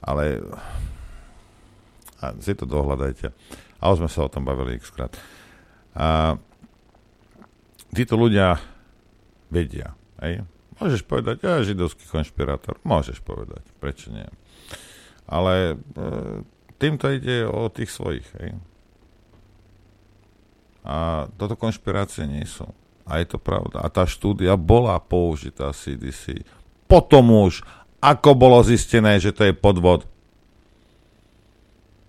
[0.05, 0.45] ale
[2.21, 3.33] a si to dohľadajte.
[3.81, 5.09] A už sme sa o tom bavili x krát.
[5.97, 6.37] A,
[7.93, 8.61] títo ľudia
[9.51, 9.93] vedia.
[10.23, 10.47] Hej?
[10.79, 12.79] Môžeš povedať, ja židovský konšpirátor.
[12.81, 14.25] Môžeš povedať, prečo nie.
[15.29, 16.01] Ale e,
[16.81, 18.25] týmto ide o tých svojich.
[18.41, 18.57] Hej?
[20.81, 22.65] A toto konšpirácie nie sú.
[23.05, 23.83] A je to pravda.
[23.83, 26.41] A tá štúdia bola použitá CDC.
[26.89, 27.61] Potom už,
[28.01, 30.09] ako bolo zistené, že to je podvod.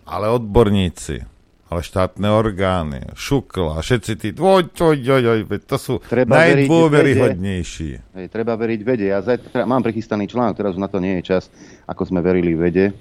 [0.08, 1.28] Ale odborníci,
[1.72, 8.12] ale štátne orgány, šukl a všetci tí, oj, oj, oj, oj, to sú treba najdôveryhodnejší.
[8.12, 9.08] Hej, treba veriť vede.
[9.08, 11.48] Ja zajtra, mám prichystaný článok, teraz na to nie je čas,
[11.88, 12.92] ako sme verili vede,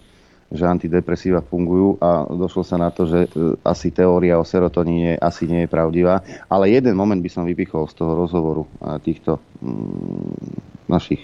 [0.47, 5.51] že antidepresíva fungujú a došlo sa na to, že e, asi teória o serotoníne asi
[5.51, 6.23] nie je pravdivá.
[6.47, 8.63] Ale jeden moment by som vypichol z toho rozhovoru
[9.03, 11.23] týchto mm, našich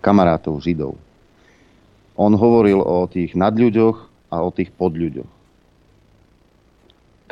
[0.00, 0.96] kamarátov, židov.
[2.16, 3.96] On hovoril o tých nadľuďoch
[4.32, 5.43] a o tých podľuďoch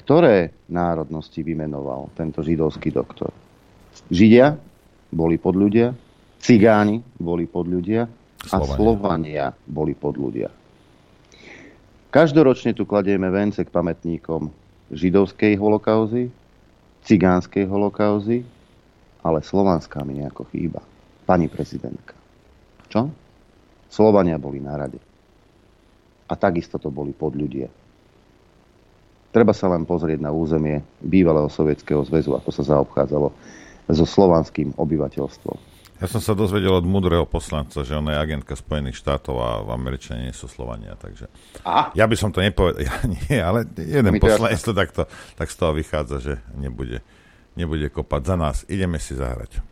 [0.03, 3.31] ktoré národnosti vymenoval tento židovský doktor?
[4.11, 4.59] Židia
[5.15, 5.95] boli podľudia,
[6.43, 8.09] cigáni boli podľudia
[8.51, 10.51] a Slovania boli podľudia.
[12.13, 14.53] Každoročne tu kladieme vence k pamätníkom
[14.93, 16.29] židovskej holokauzy,
[17.09, 18.45] cigánskej holokauzy
[19.23, 20.83] ale Slovanská mi nejako chýba.
[21.23, 22.19] Pani prezidentka.
[22.91, 23.07] Čo?
[23.87, 24.99] Slovania boli na rade.
[26.27, 27.71] A takisto to boli podľudia.
[29.33, 33.33] Treba sa len pozrieť na územie bývalého sovietského zväzu, ako sa zaobchádzalo
[33.89, 35.73] so slovanským obyvateľstvom.
[36.03, 39.71] Ja som sa dozvedel od múdreho poslanca, že ona je agentka Spojených štátov a v
[39.71, 41.31] Američane nie sú Slovania, takže...
[41.63, 41.95] A?
[41.95, 45.07] Ja by som to nepovedal, ja nie, ale jeden poslanec to takto,
[45.39, 47.01] tak z toho vychádza, že nebude,
[47.55, 48.57] nebude kopať za nás.
[48.67, 49.72] Ideme si zahrať.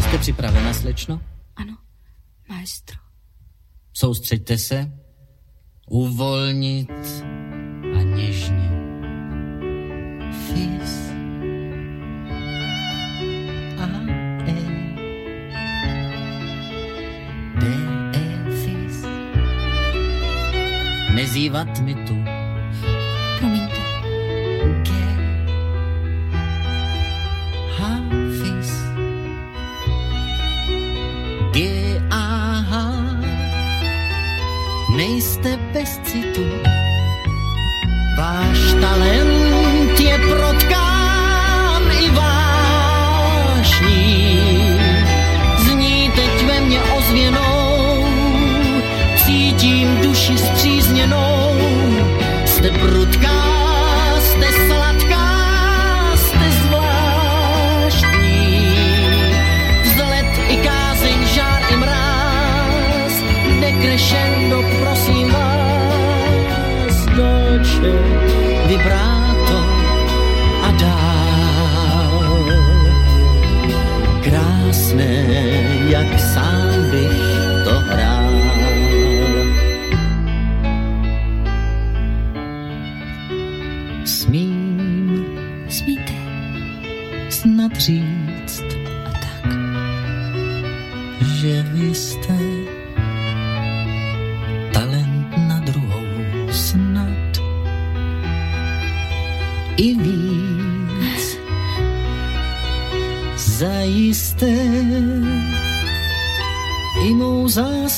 [0.00, 1.20] Jste připravena, slečno?
[1.56, 1.76] Ano,
[2.48, 2.96] maestro.
[3.92, 4.92] Soustřeďte se,
[5.90, 6.90] uvolnit
[7.98, 8.70] a něžně.
[10.32, 11.10] Fis.
[13.78, 13.86] A
[14.46, 14.54] E.
[17.60, 17.66] D.
[18.14, 18.50] E.
[18.50, 19.04] Fis.
[21.14, 22.23] Nezývat mi tu
[35.04, 36.48] Nejste bez citu.
[38.16, 43.60] Váš talent je protkán i vášní.
[45.58, 48.06] Zní teď ve mně ozvěnou,
[49.16, 51.33] cítím duši zpřízněnou.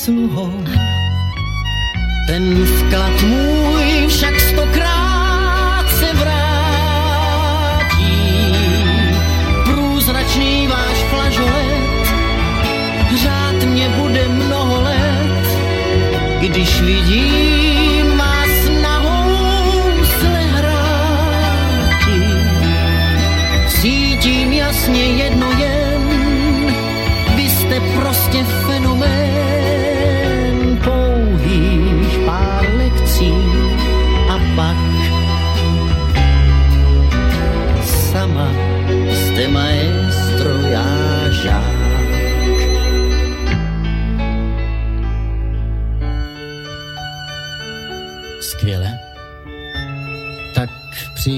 [0.07, 0.53] Zásluhou.
[2.27, 6.47] Ten vklad můj však stokrát se vrátí.
[9.65, 12.09] Průzračný váš flažolet,
[13.23, 15.47] řád mě bude mnoho let,
[16.41, 17.56] když vidím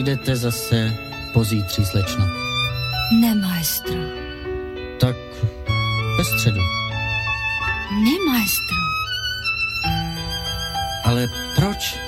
[0.09, 0.95] přijdete zase
[1.33, 2.27] pozítří, slečno.
[3.21, 3.95] Ne, maestro.
[5.01, 5.17] Tak
[6.19, 6.61] ve středu.
[7.91, 8.77] Ne, maestro.
[11.05, 11.99] Ale proč?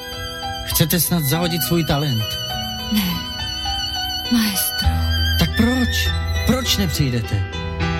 [0.64, 2.24] Chcete snad zahodit svůj talent?
[2.92, 3.14] Ne,
[4.32, 4.88] maestro.
[5.38, 6.08] Tak proč?
[6.46, 7.44] Proč nepřijdete?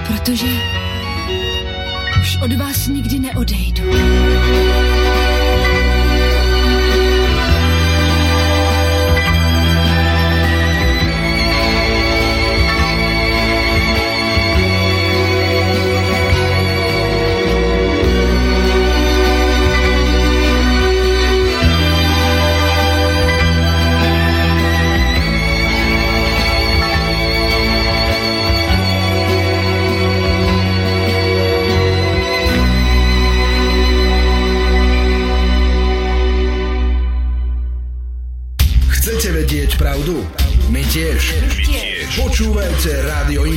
[0.06, 0.46] Protože
[2.20, 3.82] už od vás nikdy neodejdu.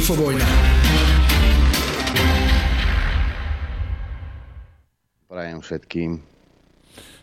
[0.04, 0.44] Infovojna.
[5.32, 6.20] Prajem všetkým.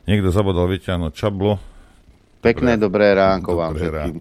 [0.08, 1.60] Niekto zabudol vyťahnuť čablu.
[2.40, 4.16] Pekné dobré ránko vám Dobré všetkým.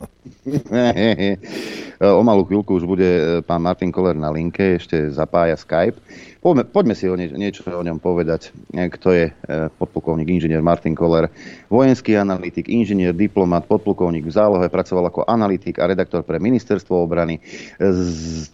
[2.19, 5.95] o malú chvíľku už bude e, pán Martin Koller na linke, ešte zapája Skype.
[6.39, 8.55] Poďme, poďme si o nie, niečo o ňom povedať.
[8.71, 9.31] E, Kto je e,
[9.75, 11.27] podplukovník inžinier Martin Koller,
[11.67, 17.43] vojenský analytik, inžinier, diplomat, podplukovník v zálohe, pracoval ako analytik a redaktor pre ministerstvo obrany.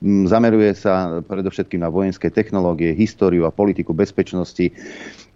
[0.01, 4.73] M, zameruje sa predovšetkým na vojenské technológie, históriu a politiku bezpečnosti.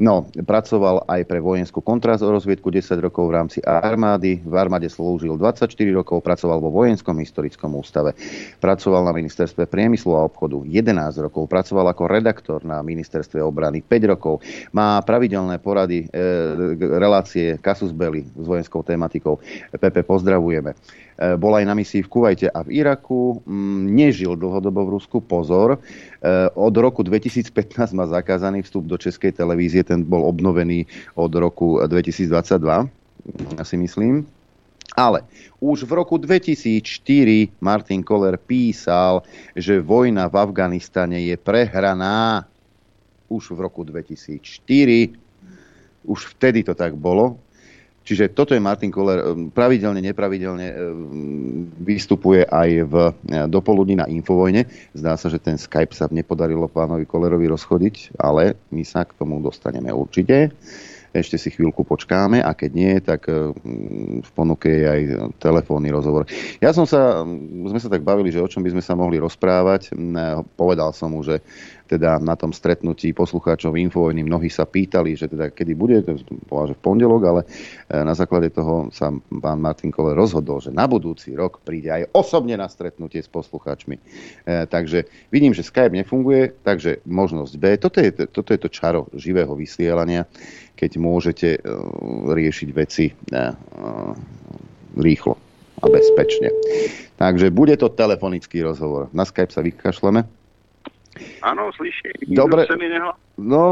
[0.02, 4.42] No, pracoval aj pre vojenskú kontrarozviedku 10 rokov v rámci armády.
[4.42, 8.18] V armáde slúžil 24 rokov, pracoval vo vojenskom historickom ústave.
[8.58, 11.46] Pracoval na ministerstve priemyslu a obchodu 11 rokov.
[11.46, 14.42] Pracoval ako redaktor na ministerstve obrany 5 rokov.
[14.72, 16.18] Má pravidelné porady, e,
[16.80, 19.40] relácie Kasus Belli s vojenskou tematikou.
[19.76, 20.74] Pepe, pozdravujeme.
[20.74, 20.76] E,
[21.36, 23.44] bol aj na misii v Kuvajte a v Iraku.
[23.44, 25.78] Mm, Nežil dlhodobo v Rusku, pozor.
[25.78, 27.52] E, Od roku 2015
[27.92, 30.88] má zakázaný vstup do Českej televízie, ten bol obnovený
[31.20, 32.88] od roku 2022,
[33.60, 34.39] ja si myslím.
[35.00, 35.24] Ale
[35.64, 36.84] už v roku 2004
[37.64, 39.24] Martin Koller písal,
[39.56, 42.44] že vojna v Afganistane je prehraná.
[43.32, 44.44] Už v roku 2004.
[46.04, 47.40] Už vtedy to tak bolo.
[48.04, 49.22] Čiže toto je Martin Koller,
[49.54, 50.76] pravidelne, nepravidelne e,
[51.78, 53.12] vystupuje aj v e,
[53.46, 54.66] dopoludní na Infovojne.
[54.98, 59.38] Zdá sa, že ten Skype sa nepodarilo pánovi Kollerovi rozchodiť, ale my sa k tomu
[59.46, 60.50] dostaneme určite.
[61.14, 65.02] Ešte si chvíľku počkáme a keď nie, tak v ponuke je aj
[65.42, 66.30] telefónny rozhovor.
[66.62, 67.26] Ja som sa,
[67.70, 69.94] sme sa tak bavili, že o čom by sme sa mohli rozprávať.
[70.58, 71.42] Povedal som mu, že
[71.90, 76.78] teda na tom stretnutí poslucháčov Infovojny mnohí sa pýtali, že teda kedy bude, to že
[76.78, 77.42] v pondelok, ale
[77.90, 79.10] e, na základe toho sa
[79.42, 83.98] pán Martin Kole rozhodol, že na budúci rok príde aj osobne na stretnutie s poslucháčmi.
[84.46, 87.64] Takže vidím, že Skype nefunguje, takže možnosť B.
[87.82, 90.30] Toto je, toto je to čaro živého vysielania,
[90.80, 91.60] keď môžete e,
[92.32, 93.12] riešiť veci
[94.96, 95.36] rýchlo
[95.80, 96.50] a bezpečne.
[97.20, 99.12] Takže bude to telefonický rozhovor.
[99.12, 100.24] Na Skype sa vykašleme.
[101.44, 102.16] Áno, slyším.
[102.32, 102.64] Dobre.
[103.36, 103.64] No,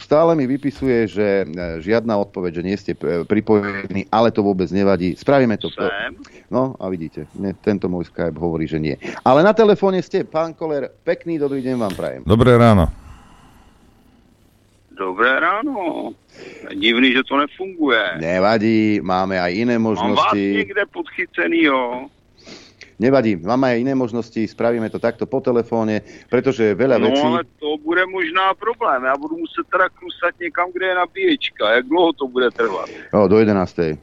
[0.00, 1.44] stále mi vypisuje, že
[1.84, 2.92] žiadna odpoveď, že nie ste
[3.28, 5.16] pripojení, ale to vôbec nevadí.
[5.16, 5.68] Spravíme to.
[5.72, 6.16] Sem.
[6.48, 8.96] No a vidíte, mne tento môj Skype hovorí, že nie.
[9.24, 12.20] Ale na telefóne ste, pán Koler, pekný dobrý deň vám prajem.
[12.24, 13.09] Dobré ráno.
[15.00, 16.12] Dobré ráno.
[16.76, 18.20] Divný, že to nefunguje.
[18.20, 20.36] Nevadí, máme aj iné možnosti.
[20.36, 22.12] Mám vás niekde podchycenýho.
[23.00, 27.24] Nevadí, máme aj iné možnosti, spravíme to takto po telefóne, pretože veľa no, vecí...
[27.24, 29.08] No ale to bude možná problém.
[29.08, 31.64] Ja budu muset teda krusat někam, kde je nabíječka.
[31.80, 32.92] Jak dlouho to bude trvat?
[33.08, 33.96] No, do 11.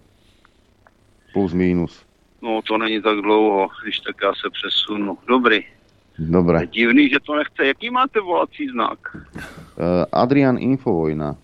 [1.29, 1.93] Plus, minus.
[2.41, 5.17] No, to není tak dlouho, když tak já se přesunu.
[5.29, 5.76] Dobrý.
[6.17, 6.65] Dobre.
[6.65, 7.61] Je divný, že to nechce.
[7.65, 8.97] Jaký máte volací znak?
[9.13, 11.37] Uh, Adrian Infovojna.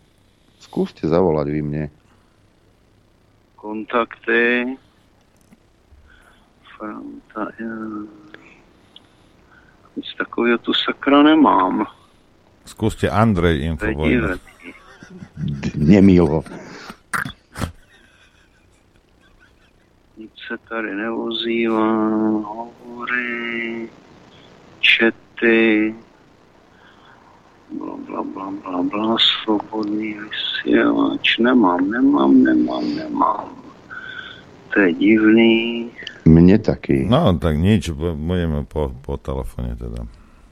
[0.57, 1.83] Skúste zavolať vy mne.
[3.55, 4.73] Kontakty.
[6.73, 7.53] Franta.
[9.93, 11.85] Nic takového tu sakra nemám.
[12.65, 14.41] Skúste Andrej Infovojna.
[15.77, 16.41] Nemilo.
[20.17, 21.87] Nic se tady neozývá,
[22.41, 23.89] hovory,
[24.83, 25.95] čety,
[27.71, 33.47] bla, bla, bla, bla, bla, svobodný vysílač, nemám, nemám, nemám, nemám.
[34.73, 35.87] To je divný.
[36.27, 37.07] Mne taký.
[37.07, 40.03] No, tak nič, budeme po, po telefóne teda.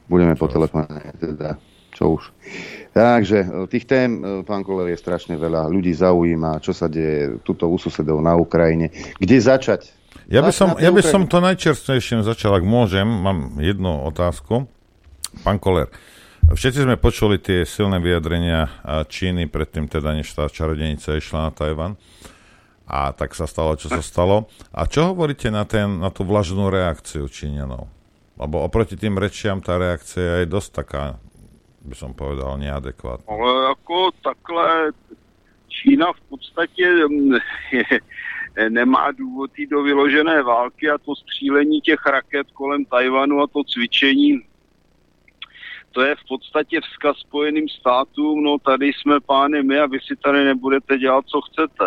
[0.07, 1.57] Budeme po telefóne teda,
[1.95, 2.23] čo už.
[2.91, 5.71] Takže e, tých tém, e, pán Koller, je strašne veľa.
[5.71, 8.91] Ľudí zaujíma, čo sa deje tuto u susedov na Ukrajine.
[9.15, 10.00] Kde začať?
[10.31, 13.03] Ja by som, ja by som to najčerstvejším začal, ak môžem.
[13.03, 14.63] Mám jednu otázku.
[15.43, 15.91] Pán Koller,
[16.47, 18.71] všetci sme počuli tie silné vyjadrenia
[19.11, 21.93] Číny predtým, teda než tá čarodenica išla na Tajvan
[22.87, 24.47] a tak sa stalo, čo sa stalo.
[24.71, 27.91] A čo hovoríte na, ten, na tú vlažnú reakciu Číňanov?
[28.39, 31.03] Lebo oproti tým rečiam tá reakcia je dosť taká,
[31.83, 33.27] by som povedal, neadekvátna.
[33.27, 34.95] Ale ako takhle
[35.67, 37.31] Čína v podstatě mm,
[37.71, 37.99] je,
[38.69, 44.41] nemá důvod do vyložené války a to střílení těch raket kolem Tajvanu a to cvičení
[45.91, 50.15] to je v podstatě vzkaz Spojeným státům, no tady jsme pány my a vy si
[50.15, 51.85] tady nebudete dělat, co chcete.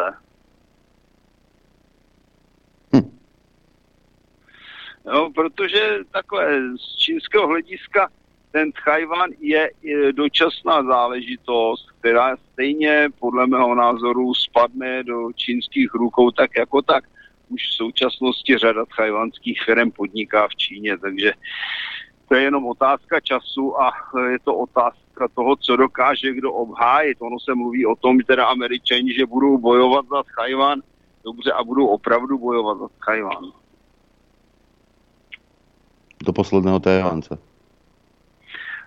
[5.07, 8.11] Jo, protože takhle z čínského hlediska
[8.55, 9.71] ten Tchajvan je
[10.13, 17.05] dočasná záležitost, která stejně podle mého názoru spadne do čínských rukou tak jako tak.
[17.49, 21.33] Už v současnosti řada tchajvanských firm podniká v Číně, takže
[22.29, 23.93] to je jenom otázka času a
[24.31, 27.19] je to otázka toho, co dokáže kdo obhájit.
[27.21, 30.83] Ono se mluví o tom, teda američani, že budou bojovat za Tchajvan,
[31.25, 33.53] dobře, a budou opravdu bojovat za Tchajvan
[36.25, 37.39] do posledného Tajvánce?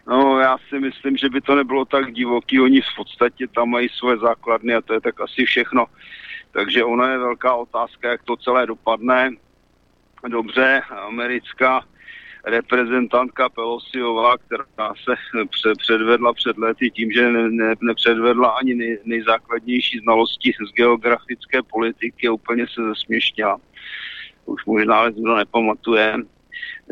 [0.08, 2.62] No, já si myslím, že by to nebylo tak divoký.
[2.62, 5.86] Oni v podstatě tam mají svoje základny a to je tak asi všechno.
[6.52, 9.32] Takže ono je velká otázka, jak to celé dopadne.
[10.28, 11.86] Dobře, americká
[12.46, 15.16] reprezentantka Pelosiová, která se
[15.78, 22.30] předvedla před lety tím, že ne, ne, nepředvedla ani nej, nejzákladnější znalosti z geografické politiky,
[22.30, 23.58] úplně se zesměšnila.
[24.46, 26.16] Už možná ale kdo nepamatuje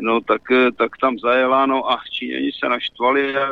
[0.00, 3.48] no tak, eh, tak tam zajela, no a Číňani se naštvali a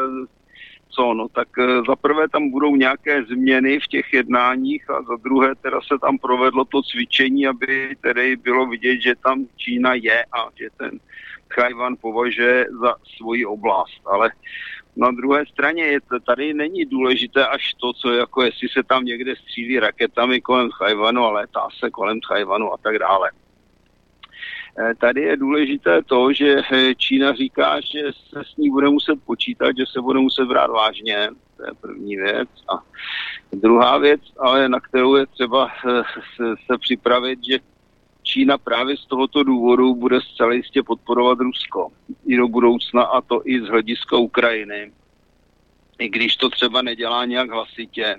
[0.95, 5.16] co, no tak eh, za prvé tam budou nějaké změny v těch jednáních a za
[5.16, 10.24] druhé teda se tam provedlo to cvičení, aby tedy bylo vidět, že tam Čína je
[10.24, 11.01] a že ten
[11.49, 14.31] Tchajvan považuje za svoji oblast, ale
[14.97, 19.05] na druhé straně je to, tady není důležité až to, co jako jestli se tam
[19.05, 23.31] někde střílí raketami kolem Tchajvanu a létá se kolem Tchajvanu a tak dále.
[24.78, 29.22] Eh, tady je důležité to, že eh, Čína říká, že se s ní bude muset
[29.24, 31.28] počítat, že se bude muset brát vážně.
[31.56, 32.48] To je první věc.
[32.68, 32.82] A
[33.52, 36.02] druhá věc, ale na kterou je třeba eh,
[36.66, 37.59] se, připravit, že
[38.22, 41.88] Čína právě z tohoto důvodu bude zcela jistě podporovat Rusko
[42.26, 44.92] i do budoucna a to i z hlediska Ukrajiny.
[45.98, 48.16] I když to třeba nedělá nějak hlasitě.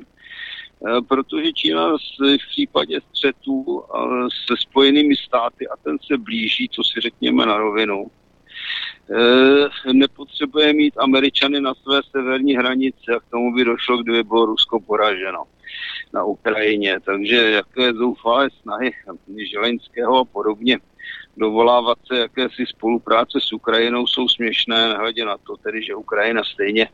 [1.07, 1.97] Protože Čína
[2.43, 3.83] v případě střetů
[4.47, 8.05] se spojenými státy, a ten se blíží, co si řekněme na rovinu,
[9.93, 14.79] nepotřebuje mít Američany na své severní hranici a k tomu by došlo, kdyby bylo Rusko
[14.79, 15.43] poraženo
[16.13, 16.99] na Ukrajině.
[17.05, 18.91] Takže jaké zoufalé snahy
[19.51, 20.77] Želeňského a podobně
[21.37, 26.89] dovolávat se jakési spolupráce s Ukrajinou jsou směšné, nehledě na to tedy, že Ukrajina stejně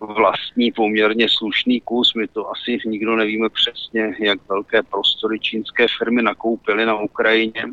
[0.00, 2.14] vlastní poměrně slušný kus.
[2.14, 7.64] My to asi nikdo nevíme přesně, jak velké prostory čínské firmy nakoupily na Ukrajině.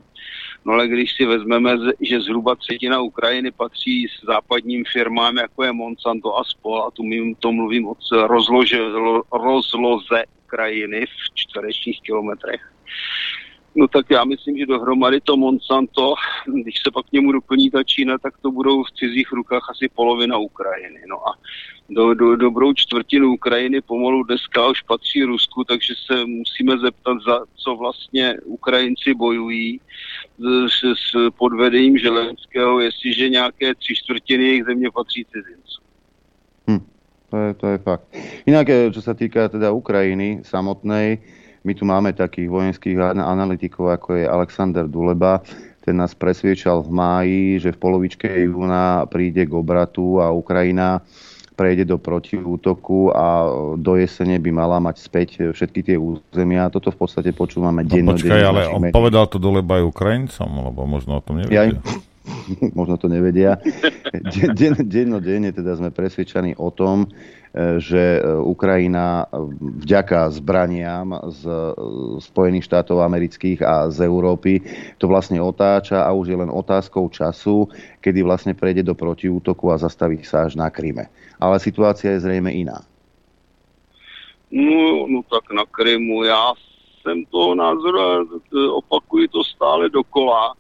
[0.66, 5.72] No ale když si vezmeme, že zhruba třetina Ukrajiny patří s západním firmám, jako je
[5.72, 7.96] Monsanto a spol, a tu mým to mluvím o
[8.28, 8.80] rozlože,
[9.32, 12.62] rozloze Ukrajiny v čtverečních kilometrech,
[13.76, 16.14] No tak já myslím, že dohromady to Monsanto,
[16.64, 19.90] když se pak k němu doplní ta Čína, tak to budou v cizích rukách asi
[19.96, 21.02] polovina Ukrajiny.
[21.10, 21.32] No a
[21.90, 27.40] do, do, dobrou čtvrtinu Ukrajiny pomalu dneska už patří Rusku, takže se musíme zeptat, za
[27.56, 29.80] co vlastně Ukrajinci bojují
[30.68, 35.84] s, s podvedením Želenského, jestliže nějaké tři čtvrtiny jejich země patří cizincům.
[36.70, 36.86] Hm,
[37.30, 38.08] to je, to je fakt.
[38.46, 41.20] Inak, eh, čo sa týka teda Ukrajiny samotnej,
[41.68, 45.44] my tu máme takých vojenských analytikov, ako je Alexander Duleba.
[45.84, 51.04] Ten nás presviečal v máji, že v polovičke júna príde k obratu a Ukrajina
[51.58, 53.50] prejde do protiútoku a
[53.82, 56.70] do jesene by mala mať späť všetky tie územia.
[56.70, 61.18] Toto v podstate počúvame no, Počkaj, ale on povedal to Duleba aj Ukrajincom, lebo možno
[61.18, 61.74] o tom nevedia.
[61.74, 61.82] Ja,
[62.80, 63.58] možno to nevedia.
[64.60, 67.08] Den, dennodenne teda sme presvedčení o tom,
[67.78, 69.50] že e, Ukrajina e,
[69.82, 71.62] vďaka zbraniam z e,
[72.22, 74.62] Spojených štátov amerických a z Európy
[75.02, 77.66] to vlastne otáča a už je len otázkou času,
[78.04, 81.10] kedy vlastne prejde do protiútoku a zastaví sa až na Kryme.
[81.42, 82.86] Ale situácia je zrejme iná.
[84.54, 86.54] No, no tak na Krymu já
[87.02, 88.00] jsem toho názoru
[88.76, 90.54] opakuji to stále dokola,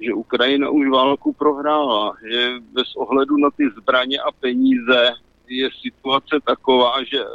[0.00, 5.12] že Ukrajina už válku prohrála, že bez ohledu na ty zbraně a peníze
[5.48, 7.26] je situace taková, že e,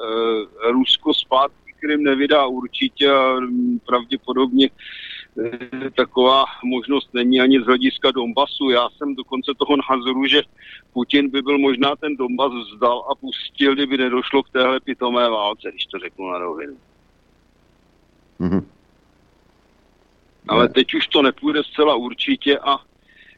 [0.71, 3.39] Rusko zpátky Krym nevydá určitě a
[3.85, 8.69] pravděpodobně e, taková možnost není ani z hlediska Donbasu.
[8.69, 10.41] Já jsem dokonce toho názoru, že
[10.93, 15.71] Putin by byl možná ten Donbas vzdal a pustil, kdyby nedošlo k téhle pitomé válce,
[15.71, 16.77] když to řeknu na rovinu.
[18.39, 18.63] Mm-hmm.
[20.49, 22.77] Ale teď už to nepůjde zcela určitě a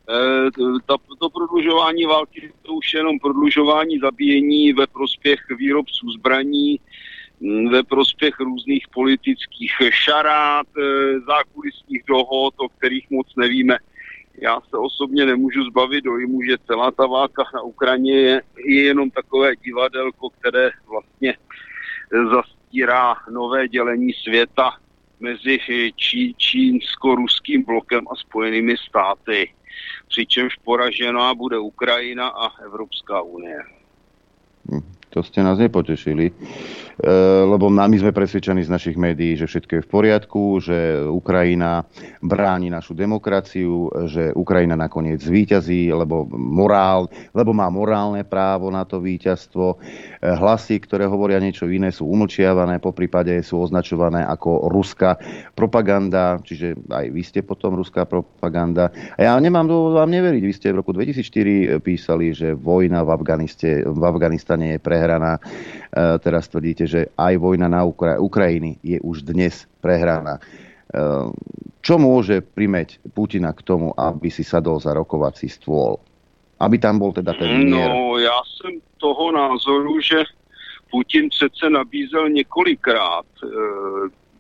[0.10, 0.50] Eh,
[0.86, 6.80] ta, to prodlužování války to už jenom prodlužování zabíjení ve prospěch výrobců zbraní,
[7.72, 13.78] ve prospěch různých politických šarát, eh, zákulisních dohod, o kterých moc nevíme.
[14.42, 19.12] Já se osobně nemůžu zbavit dojmu, že celá ta válka na Ukrajině je, je jenom
[19.12, 21.34] takové divadelko, které vlastně
[22.32, 24.72] zastírá nové dělení světa
[25.22, 25.60] mezi
[25.96, 29.54] čí, čínsko-ruským blokem a spojenými státy
[30.08, 33.60] přičemž poražená bude Ukrajina a Evropská unie.
[34.72, 36.32] Hm, to ste nás nepotešili.
[36.32, 36.34] E,
[37.44, 41.84] lebo my sme presvedčení z našich médií, že všetko je v poriadku, že Ukrajina
[42.24, 49.04] bráni našu demokraciu, že Ukrajina nakoniec zvíťazí, lebo, morál, lebo má morálne právo na to
[49.04, 49.76] víťazstvo.
[49.76, 49.78] E,
[50.24, 55.20] hlasy, ktoré hovoria niečo iné, sú umlčiavané, po prípade sú označované ako ruská
[55.52, 58.94] propaganda, čiže aj vy ste potom ruská propaganda.
[59.20, 60.44] A ja nemám dôvod vám neveriť.
[60.46, 65.42] Vy ste v roku 2004 písali, že vojna v, Afganiste, v Afganistane je prehraná.
[65.42, 65.42] E,
[66.22, 70.38] teraz tvrdíte, že aj vojna na Ukra- Ukrajiny je už dnes prehraná.
[70.38, 70.42] E,
[71.82, 75.98] čo môže primeť Putina k tomu, aby si sadol za rokovací stôl?
[76.62, 77.90] Aby tam bol teda ten mier?
[77.90, 80.30] No, já jsem toho názoru, že
[80.94, 83.48] Putin přece nabízel několikrát e,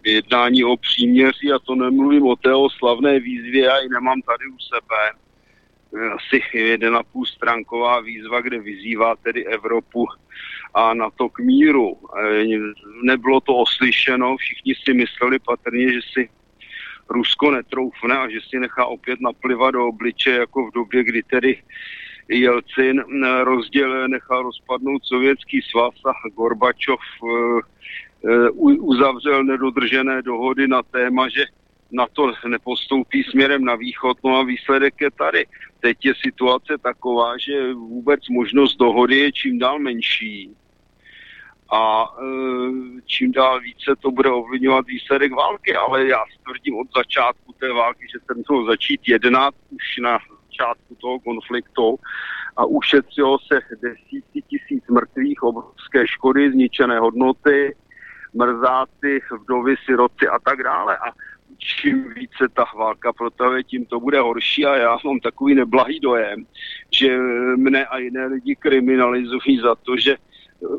[0.06, 4.58] jednání o příměří a to nemluvím o té slavné výzvě, já ji nemám tady u
[4.62, 5.02] sebe.
[6.16, 10.08] Asi jeden půl stránková výzva, kde vyzývá tedy Evropu
[10.74, 11.96] a na to k míru.
[11.96, 12.46] E,
[13.04, 16.30] nebylo to oslyšeno, všichni si mysleli patrně, že si
[17.10, 21.64] Rusko netroufne a že si nechá opět naplivat do obliče, jako v době, kdy tedy
[22.30, 28.50] Jelcin e, rozděl, nechal rozpadnout sovětský svaz a Gorbačov e,
[28.80, 31.46] uzavřel nedodržené dohody na téma, že
[31.92, 35.46] na to nepostoupí směrem na východ, no a výsledek je tady.
[35.80, 40.56] Teď je situace taková, že vůbec možnost dohody je čím dál menší
[41.72, 42.26] a e,
[43.06, 48.08] čím dál více to bude ovlivňovat výsledek války, ale já tvrdím od začátku té války,
[48.12, 51.96] že se mělo začít jednat už na začátku toho konfliktu
[52.58, 57.76] a ušetřilo se desítky tisíc mrtvých, obrovské škody, zničené hodnoty
[58.34, 60.98] mrzáci, vdovy, siroci a tak dále.
[60.98, 61.12] A
[61.58, 66.46] čím více ta válka protahuje, tím to bude horší a já mám takový neblahý dojem,
[66.92, 67.18] že
[67.56, 70.18] mne a jiné lidi kriminalizují za to, že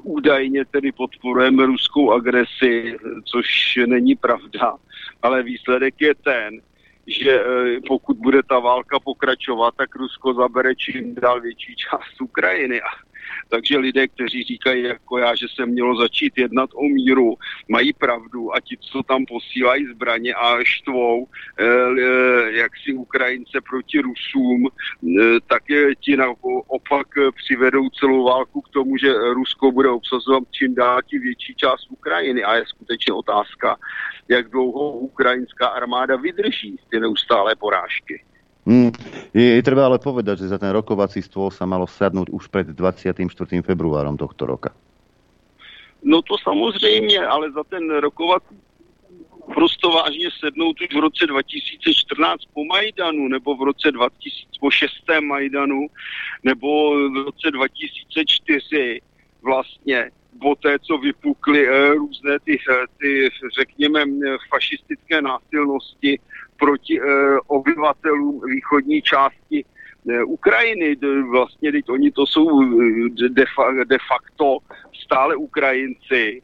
[0.02, 4.74] údajně tedy podporujeme ruskou agresi, což není pravda,
[5.22, 6.60] ale výsledek je ten,
[7.06, 12.80] že eh, pokud bude ta válka pokračovat, tak Rusko zabere čím dál větší část Ukrajiny.
[12.82, 13.11] A
[13.48, 17.34] takže lidé, kteří říkají jako já, že se mělo začít jednat o míru,
[17.68, 21.26] mají pravdu a ti, co tam posílají zbraně a štvou,
[21.58, 26.16] eh, eh, jak si Ukrajince proti Rusům, eh, tak je ti
[26.66, 27.06] opak
[27.36, 32.44] přivedou celou válku k tomu, že Rusko bude obsazovat čím dál tím větší část Ukrajiny
[32.44, 33.76] a je skutečně otázka,
[34.28, 38.24] jak dlouho ukrajinská armáda vydrží ty neustálé porážky.
[38.66, 38.90] Mm,
[39.34, 42.66] je, je treba ale povedať, že za ten rokovací stôl sa malo sadnúť už pred
[42.70, 43.26] 24.
[43.62, 44.70] februárom tohto roka.
[46.02, 48.54] No to samozřejmě, ale za ten rokovací
[49.54, 54.90] prosto vážně sednout už v roce 2014 po Majdanu, nebo v roce 2000 po 6.
[55.20, 55.86] Majdanu,
[56.42, 59.00] nebo v roce 2004
[59.42, 60.10] vlastně
[60.40, 63.28] po té, co vypukly e, různé ty, eh, ty,
[63.58, 64.04] řekněme,
[64.48, 66.18] fašistické násilnosti
[66.62, 67.02] proti e,
[67.46, 69.64] obyvatelům východní části
[70.08, 70.96] e, Ukrajiny.
[71.30, 72.46] Vlastně teď oni to jsou
[73.28, 74.58] de, fa, de facto
[75.04, 76.42] stále Ukrajinci.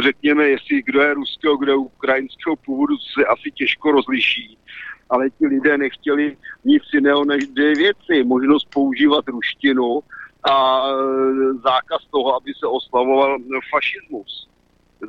[0.00, 4.58] Řekněme, jestli kdo je ruského, kdo je ukrajinského původu, se asi těžko rozliší.
[5.10, 8.24] Ale ti lidé nechtěli nic jiného než dvě věci.
[8.24, 10.00] Možnost používat ruštinu
[10.50, 10.82] a
[11.64, 13.38] zákaz toho, aby se oslavoval
[13.70, 14.48] fašismus.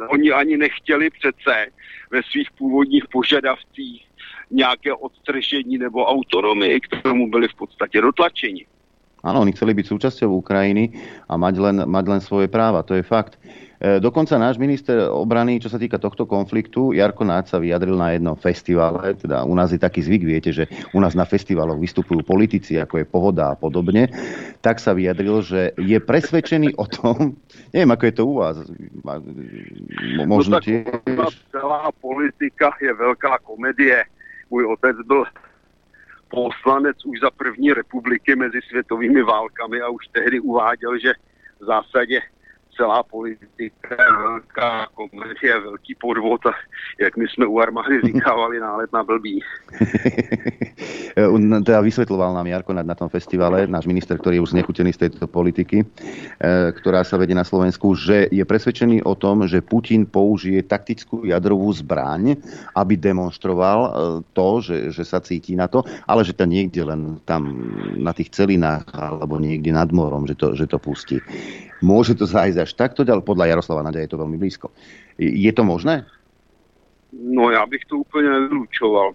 [0.09, 1.67] Oni ani nechtěli přece
[2.11, 4.07] ve svých původních požadavcích
[4.51, 8.65] nějaké odstřešení nebo autonomii, k tomu byli v podstatě dotlačeni.
[9.25, 10.93] Áno, oni chceli byť súčasťou Ukrajiny
[11.27, 13.41] a mať len, mať len svoje práva, to je fakt.
[13.77, 18.17] E, dokonca náš minister obrany, čo sa týka tohto konfliktu, Jarko Náď sa vyjadril na
[18.17, 20.65] jednom festivale, teda u nás je taký zvyk, viete, že
[20.97, 24.09] u nás na festivaloch vystupujú politici, ako je Pohoda a podobne,
[24.65, 27.37] tak sa vyjadril, že je presvedčený o tom,
[27.73, 28.57] neviem, ako je to u vás,
[30.25, 30.89] možno no, tiež...
[31.53, 34.01] Celá politika je veľká komedie.
[34.49, 35.27] Môj otec byl
[36.33, 41.13] poslanec už za první republiky mezi světovými válkami a už tehdy uváděl, že
[41.59, 42.21] v zásadě
[42.77, 46.53] celá politika je velká komedie, velký podvod a
[47.01, 49.41] jak my jsme u armády říkávali nálet na blbý.
[51.65, 55.09] teda vysvetloval nám Jarko na, na tom festivale, náš minister, ktorý je už znechutený z
[55.09, 55.85] tejto politiky, e,
[56.77, 61.73] ktorá sa vedie na Slovensku, že je presvedčený o tom, že Putin použije taktickú jadrovú
[61.73, 62.37] zbraň,
[62.77, 63.89] aby demonstroval e,
[64.37, 67.49] to, že, že sa cíti na to, ale že to niekde len tam
[67.97, 71.17] na tých celinách alebo niekde nad morom, že to, že to pustí.
[71.77, 74.71] Môže to zájsť až takto, ale podľa Jaroslava Nadia je to veľmi blízko.
[75.19, 76.05] Je to možné?
[77.13, 79.11] No já bych to úplně nevylučoval,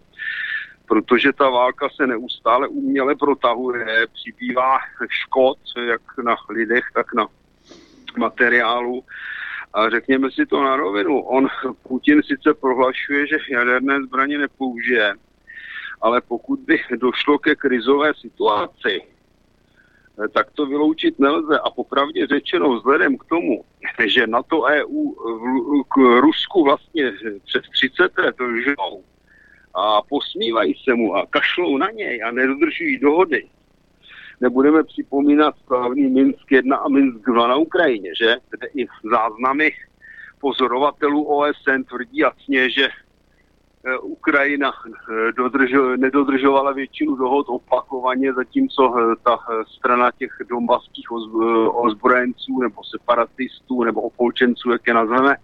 [0.86, 5.58] protože ta válka se neustále uměle protahuje, přibývá škod
[5.88, 7.26] jak na lidech, tak na
[8.16, 9.04] materiálu.
[9.74, 11.48] A řekněme si to na rovinu, on,
[11.82, 15.14] Putin sice prohlašuje, že jaderné zbraně nepoužije,
[16.00, 19.00] ale pokud by došlo ke krizové situaci,
[20.34, 21.58] tak to vyloučit nelze.
[21.58, 23.64] A popravdě řečeno, vzhledem k tomu,
[24.06, 25.10] že na to EU
[25.88, 27.12] k Rusku vlastně
[27.44, 29.04] přes 30 let lžou
[29.74, 33.48] a posmívají se mu a kašlou na něj a nedodržují dohody,
[34.40, 38.36] nebudeme připomínat správný Minsk 1 a Minsk 2 na Ukrajině, že?
[38.50, 39.70] Kde i záznamy
[40.40, 43.01] pozorovatelů OSN tvrdí jasně, že Eh,
[44.02, 49.38] Ukrajina eh, dodržo, nedodržovala většinu dohod opakovaně, zatímco eh, ta
[49.76, 51.06] strana těch dombaských
[51.72, 55.36] ozbrojenců nebo separatistů nebo opolčenců, jak je nazveme,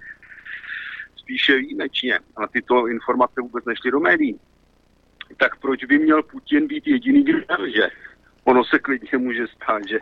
[1.16, 2.18] spíše výjimečně.
[2.36, 4.40] A tyto informace vůbec nešly do médií.
[5.36, 7.38] Tak proč by měl Putin být jediný, kdo
[7.74, 7.88] že
[8.48, 9.98] ono se klidně může stát, že,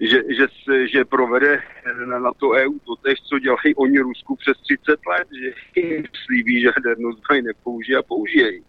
[0.00, 1.62] že, že, se, že provede
[2.06, 6.04] na, na to EU to tež, co dělají oni Rusku přes 30 let, že jim
[6.24, 8.62] slíbí, že jadernou zbroj nepoužije a použije ji.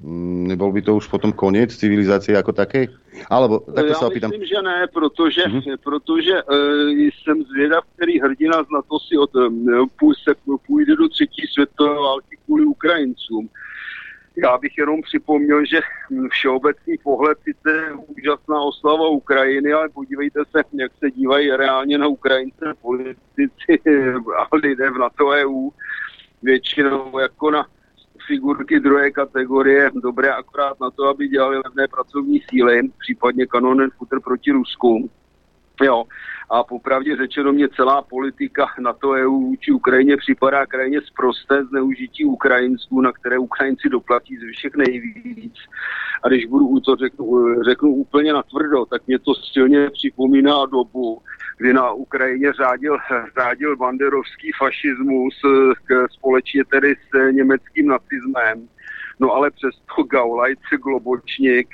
[0.00, 2.88] Mm, nebol by to už potom koniec civilizácie ako takej?
[3.28, 4.32] Alebo takto Já sa opýtam.
[4.32, 5.76] myslím, že ne, protože, mm-hmm.
[5.84, 9.30] protože uh, jsem zvědav, který hrdina z NATO si od,
[10.00, 10.32] půj, se,
[10.66, 13.48] půjde do třetí světové války kvůli Ukrajincům.
[14.42, 15.80] Já bych jenom připomněl, že
[16.30, 22.74] všeobecný pohled sice úžasná oslava Ukrajiny, ale podívejte se, jak se dívají reálně na Ukrajince
[22.82, 23.80] politici
[24.36, 25.70] a lidé v NATO EU.
[26.42, 27.66] Většinou jako na
[28.26, 34.20] figurky druhé kategorie, dobré akorát na to, aby dělali levné pracovní síly, případně kanonen futr
[34.20, 35.10] proti Rusku.
[35.82, 36.04] Jo.
[36.50, 42.24] A popravdě řečeno mě celá politika na to EU vůči Ukrajině připadá krajně zprosté zneužití
[42.24, 45.54] Ukrajinců, na které Ukrajinci doplatí z všech nejvíc.
[46.22, 51.22] A když budu to řeknu, řeknu úplně natvrdo, tak mě to silně připomíná dobu,
[51.58, 52.98] kdy na Ukrajině řádil,
[53.38, 55.34] řádil banderovský fašismus
[55.84, 58.68] k, společně tedy s německým nacismem.
[59.20, 61.68] No ale přesto Gaulajce Globočník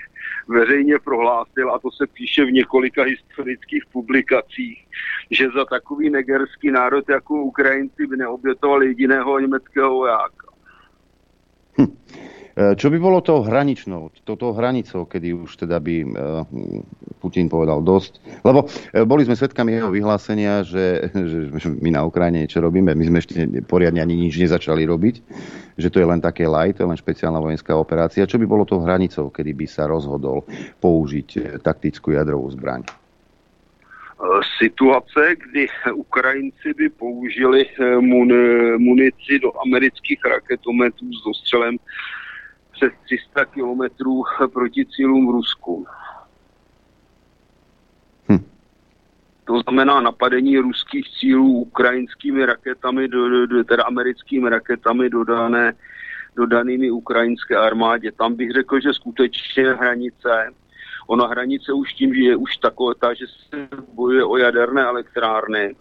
[0.48, 4.86] veřejně prohlásil, a to se píše v několika historických publikacích,
[5.30, 10.46] že za takový negerský národ jako Ukrajinci by neobětovali jediného německého vojáka.
[11.80, 11.96] Hm.
[12.56, 16.08] Čo by bolo tou hraničnou, tou hranicou, kedy už teda by
[17.20, 18.40] Putin povedal dosť?
[18.48, 18.64] Lebo
[19.04, 23.44] boli sme svedkami jeho vyhlásenia, že, že my na Ukrajine niečo robíme, my sme ešte
[23.68, 25.14] poriadne ani nič nezačali robiť,
[25.76, 28.24] že to je len také light, to je len špeciálna vojenská operácia.
[28.24, 30.48] Čo by bolo tou hranicou, kedy by sa rozhodol
[30.80, 32.88] použiť taktickú jadrovú zbraň?
[34.56, 37.68] situace, kdy Ukrajinci by použili
[38.00, 38.32] mun,
[38.80, 41.76] munici do amerických raketometů s dostřelem
[42.76, 44.22] přes 300 kilometrů
[44.52, 45.86] proti cílům v Rusku.
[48.28, 48.44] Hm.
[49.44, 55.72] To znamená napadení ruských cílů ukrajinskými raketami, do, do, teda americkými raketami dodané,
[56.36, 58.12] dodanými ukrajinské armádě.
[58.12, 60.50] Tam bych řekl, že skutečně hranice,
[61.06, 65.76] ona hranice už tím, že je už taková, že se bojuje o jaderné elektrárny,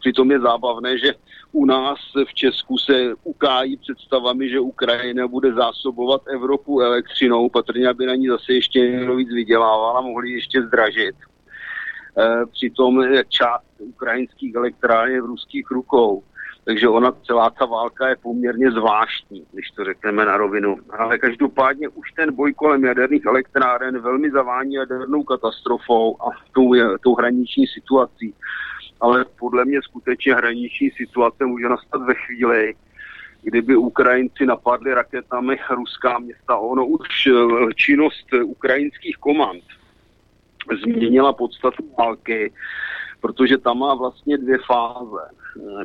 [0.00, 1.14] Přitom je zábavné, že
[1.52, 1.98] u nás
[2.28, 8.28] v Česku se ukájí představami, že Ukrajina bude zásobovat Evropu elektřinou, patrně aby na ní
[8.28, 11.14] zase ještě někdo víc vydělával a mohli ještě zdražit.
[12.18, 16.22] E, přitom část ukrajinských elektrárn je v ruských rukou.
[16.64, 20.76] Takže ona celá ta válka je poměrně zvláštní, když to řekneme na rovinu.
[20.98, 27.14] Ale každopádně už ten boj kolem jaderných elektráren velmi zavání jadernou katastrofou a tou, tou
[27.14, 28.34] hraniční situací
[29.00, 32.74] ale podle mě skutečně hraniční situace může nastat ve chvíli,
[33.42, 36.56] kdyby Ukrajinci napadli raketami ruská města.
[36.56, 39.62] Ono už eh, činnost ukrajinských komand
[40.82, 42.52] změnila podstatu války,
[43.20, 45.30] protože tam má vlastně dvě fáze.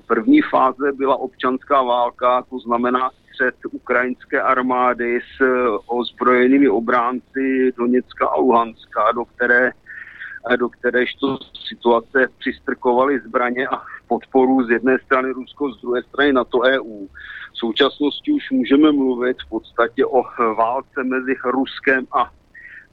[0.07, 5.45] První fáze byla občanská válka, to znamená střed ukrajinské armády s
[5.87, 9.71] ozbrojenými obránci Doněcka a Luhanska, do které
[10.55, 16.61] do kteréžto situace přistrkovali zbraně a podporu z jedné strany Rusko, z druhé strany NATO
[16.61, 17.07] EU.
[17.53, 20.23] V současnosti už můžeme mluvit v podstatě o
[20.57, 22.31] válce mezi Ruskem a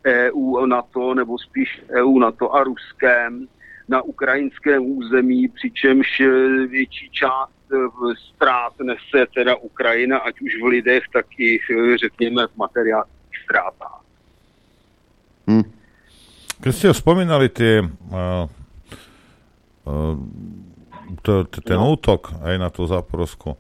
[0.07, 3.47] EU NATO, nebo spíš EU NATO a Ruskem
[3.89, 6.23] na ukrajinském území, přičemž
[6.69, 7.53] větší část
[8.29, 11.59] ztrát nese teda Ukrajina, ať už v lidech, tak i
[11.97, 14.01] řekněme v materiálních ztrátách.
[15.47, 15.82] Hmm.
[16.63, 18.47] Keď ste spomínali tie, uh,
[19.83, 20.15] uh,
[21.27, 21.99] to, ten no.
[21.99, 23.59] útok aj na tú záporovskú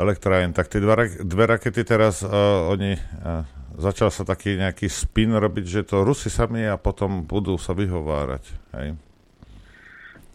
[0.00, 3.44] elektráreň, tak tie dva, dve rakety teraz, uh, oni, uh,
[3.76, 8.44] začal sa taký nejaký spin robiť, že to Rusi sami a potom budú sa vyhovárať.
[8.80, 8.96] Hej?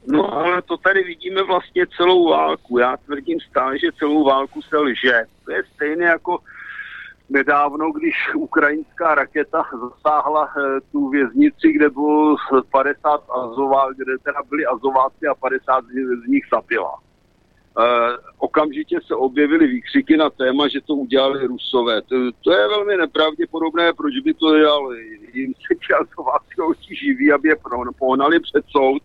[0.07, 2.77] No ale to tady vidíme vlastně celou válku.
[2.77, 5.25] Já tvrdím stále, že celou válku se lže.
[5.45, 6.39] To je stejné jako
[7.33, 12.35] nedávno, když ukrajinská raketa zasáhla eh, tu věznici, kde bylo
[12.71, 15.83] 50 Azová, kde teda byli Azováci a 50
[16.25, 16.93] z nich zapila.
[17.77, 17.83] Uh,
[18.37, 22.01] okamžitě se objevily výkřiky na téma, že to udělali Rusové.
[22.01, 24.97] To, to je velmi nepravděpodobné, proč by to dělali.
[25.33, 27.55] Jim se ti Azováci živí, aby je
[27.99, 29.01] pohnali před soud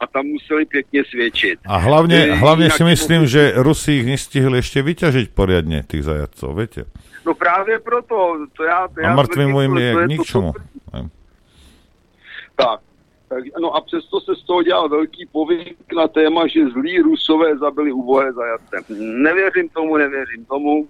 [0.00, 1.58] a tam museli pěkně svědčit.
[1.66, 6.58] A hlavně, e, hlavně si myslím, že Rusi ich nestihli ještě vyťažit poriadně, těch zajatcov,
[6.58, 6.84] víte?
[7.30, 8.46] No právě proto.
[8.56, 10.52] To já, to a mrtvým jim je k ničemu.
[12.56, 12.80] Tak.
[13.28, 17.58] Tak, no a přesto se z toho dělal velký povyk na téma, že zlí rusové
[17.58, 18.76] zabili ubohé zajatce.
[18.98, 20.88] Nevěřím tomu, nevěřím tomu.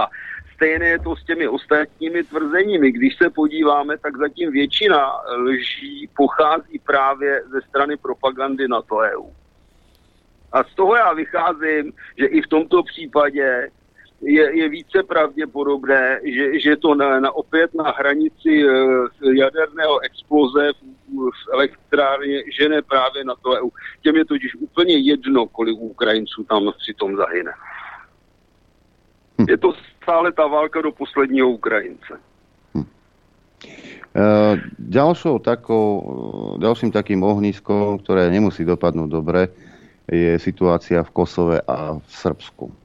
[0.00, 0.08] A
[0.54, 2.92] stejné je to s těmi ostatními tvrzeními.
[2.92, 9.28] Když se podíváme, tak zatím většina lží pochází právě ze strany propagandy na to EU.
[10.52, 13.68] A z toho já vycházím, že i v tomto případě
[14.24, 20.72] je, je více pravděpodobné, že, že to na, na opět na hranici uh, jaderného exploze
[20.72, 23.68] v, v elektrárně žene právě na to EU.
[24.02, 27.52] Těm je totiž úplně jedno, kolik Ukrajinců tam tom zahyne.
[29.38, 29.46] Hm.
[29.48, 29.72] Je to
[30.02, 32.20] stále ta válka do posledního Ukrajince.
[32.74, 32.80] Hm.
[32.80, 32.86] Uh,
[34.78, 39.50] ďalšou takou, ďalším takým ohniskom, ktoré nemusí dopadnúť dobre,
[40.06, 42.83] je situácia v Kosove a v Srbsku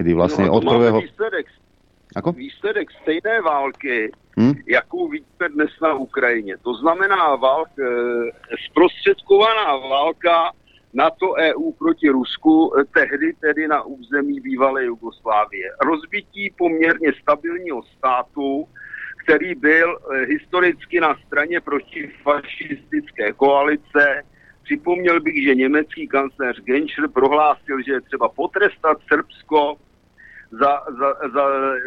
[0.00, 0.98] kedy vlastne no, od prvého...
[2.10, 2.34] Ako?
[2.34, 4.10] výsledek stejné války,
[4.40, 4.54] Hm?
[4.66, 6.56] jakou vidíme dnes na Ukrajině.
[6.58, 7.84] To znamená válk, e,
[8.70, 10.50] zprostředkovaná válka
[10.94, 15.70] NATO EU proti Rusku, e, tehdy tedy na území bývalé Jugoslávie.
[15.82, 18.68] Rozbití poměrně stabilního státu,
[19.24, 24.22] který byl e, historicky na straně protifašistické koalice.
[24.62, 29.76] Připomněl bych, že německý kancléř Genscher prohlásil, že je třeba potrestat Srbsko
[30.50, 31.44] za, za, za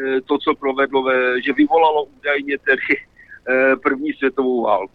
[0.07, 2.97] e, to, co provedlo, ve, že vyvolalo údajně tedy
[3.49, 4.93] e, první světovou válku.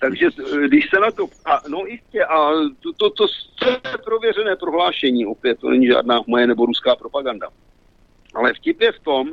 [0.00, 1.26] Takže e, když se na to...
[1.44, 3.26] A, no jistě, a to, to, to,
[3.58, 7.48] to je prověřené prohlášení, opět to není žádná moje nebo ruská propaganda.
[8.34, 9.32] Ale vtip je v tom,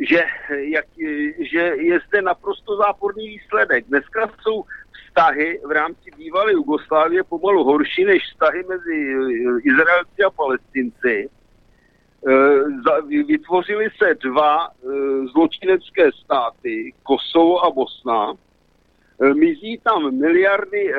[0.00, 0.20] že,
[0.50, 0.84] jak,
[1.50, 3.84] že je zde naprosto záporný výsledek.
[3.88, 4.64] Dneska jsou
[5.12, 11.28] vztahy v rámci bývalé Jugoslávie pomalu horší než vztahy mezi eh, Izraelci a Palestinci.
[12.28, 14.88] Eh, Vytvořily se dva eh,
[15.32, 18.32] zločinecké státy, Kosovo a Bosna.
[19.34, 20.92] Mizí tam miliardy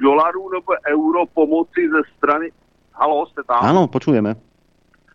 [0.00, 2.50] dolarů nebo euro pomoci ze strany...
[2.94, 3.62] Halo, jste tam?
[3.62, 4.34] Áno, počujeme.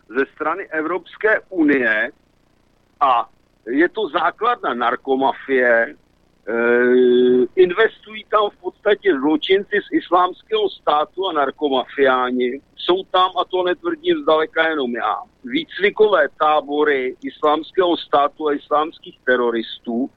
[0.08, 2.12] ze strany Evropské unie
[3.00, 3.30] a
[3.68, 5.96] je to základna narkomafie.
[6.48, 6.54] E,
[7.56, 12.62] investují tam v podstatě zločinci z islámského státu a narkomafiáni.
[12.76, 20.10] Jsou tam, a to netvrdím zdaleka jenom já, výcvikové tábory islámského státu a islámských teroristů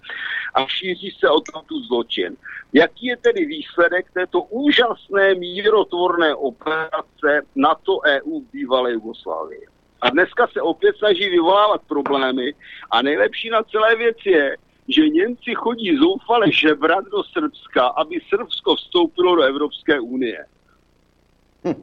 [0.55, 2.37] a šíří se o tamtu zločin.
[2.73, 9.67] Jaký je tedy výsledek této úžasné mírotvorné operace NATO EU v bývalé Jugoslávii?
[10.01, 12.55] A dneska se opět snaží vyvolávat problémy
[12.91, 14.57] a nejlepší na celé věc je,
[14.89, 20.47] že Němci chodí zoufale žebrat do Srbska, aby Srbsko vstoupilo do Evropské unie.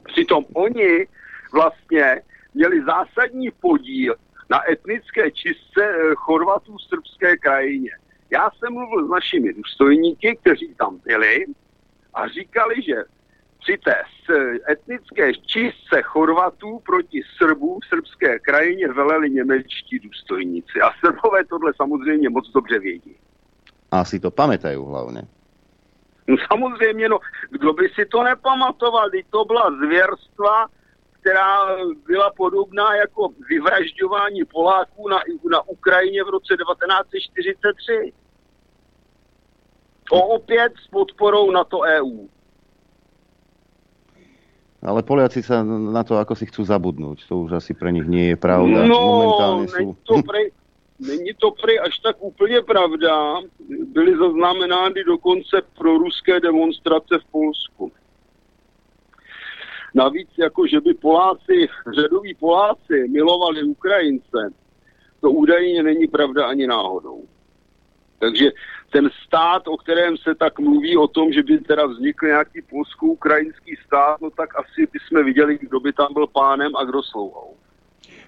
[0.03, 1.07] Přitom oni
[1.53, 2.21] vlastně
[2.53, 4.15] měli zásadní podíl
[4.49, 7.91] na etnické čistce eh, Chorvatů v srbské krajině.
[8.29, 11.45] Já jsem mluvil s našimi důstojníky, kteří tam byli
[12.13, 12.95] a říkali, že
[13.67, 13.95] při té
[14.25, 20.81] s- etnické čistce Chorvatů proti Srbů v srbské krajině veleli němečtí důstojníci.
[20.81, 23.15] A Srbové tohle samozřejmě moc dobře vědí.
[23.91, 25.27] Asi to pamätajú hlavne.
[26.27, 27.19] No samozřejmě, no,
[27.51, 30.67] kdo by si to nepamatoval, když to byla zvěrstva,
[31.19, 31.75] která
[32.07, 35.19] byla podobná jako vyvražďování Poláků na,
[35.51, 38.13] na Ukrajině v roce 1943.
[40.11, 42.27] To opět s podporou NATO EU.
[44.87, 47.27] Ale Poliaci sa na to ako si chcú zabudnúť.
[47.27, 48.87] To už asi pre nich nie je pravda.
[48.87, 49.91] No, Momentálne sú...
[49.91, 50.45] není to, prej,
[51.03, 53.43] není to prej až tak úplně pravda.
[53.91, 57.91] Byly zaznamenány dokonce pro ruské demonstrace v Polsku.
[59.95, 64.53] Navíc, jako že by Poláci, řadoví Poláci milovali Ukrajince,
[65.21, 67.23] to údajně není pravda ani náhodou.
[68.19, 68.51] Takže
[68.91, 73.75] ten stát, o kterém se tak mluví o tom, že by teda vznikl nějaký polsko-ukrajinský
[73.85, 77.53] stát, no tak asi bychom viděli, kdo by tam byl pánem a kdo slouhou.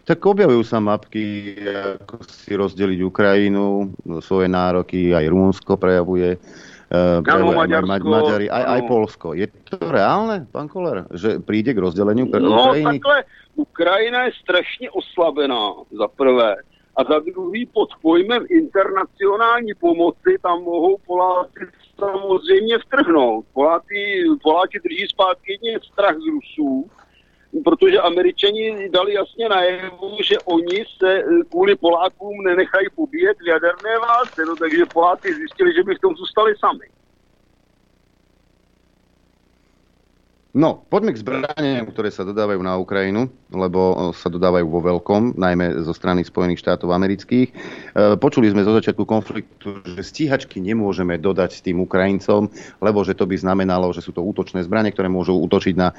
[0.10, 1.54] Tak objavujú sa mapky,
[2.02, 3.94] ako si rozdeliť Ukrajinu,
[4.26, 6.34] svoje nároky, aj Rumunsko prejavuje.
[6.90, 8.82] Uh, Áno, aj, Maďarsko, Maďari, aj, aj.
[8.90, 9.28] Polsko.
[9.38, 12.98] Je to reálne, pán Koller, že príde k rozdeleniu No Ukrajiny?
[12.98, 13.18] takhle,
[13.56, 16.56] Ukrajina je strašně oslabená, za prvé.
[17.00, 21.60] A za druhý pod pojmem internacionální pomoci tam mohou Poláci
[22.00, 23.46] samozřejmě vtrhnout.
[23.54, 26.90] Poláci, Poláci drží zpátky jedině strach z Rusů,
[27.64, 34.00] protože američani dali jasně najevo, že oni se eh, kvůli Polákům nenechají pobíjet v jaderné
[34.00, 36.86] válce, no, takže Poláci zjistili, že by v tom zůstali sami.
[40.50, 45.38] No, poďme k zbraniam, ktoré sa dodávajú na Ukrajinu, lebo o, sa dodávajú vo veľkom,
[45.38, 47.54] najmä zo strany Spojených štátov amerických.
[47.54, 52.50] E, počuli sme zo začiatku konfliktu, že stíhačky nemôžeme dodať tým Ukrajincom,
[52.82, 55.96] lebo že to by znamenalo, že sú to útočné zbranie, ktoré môžu útočiť na e,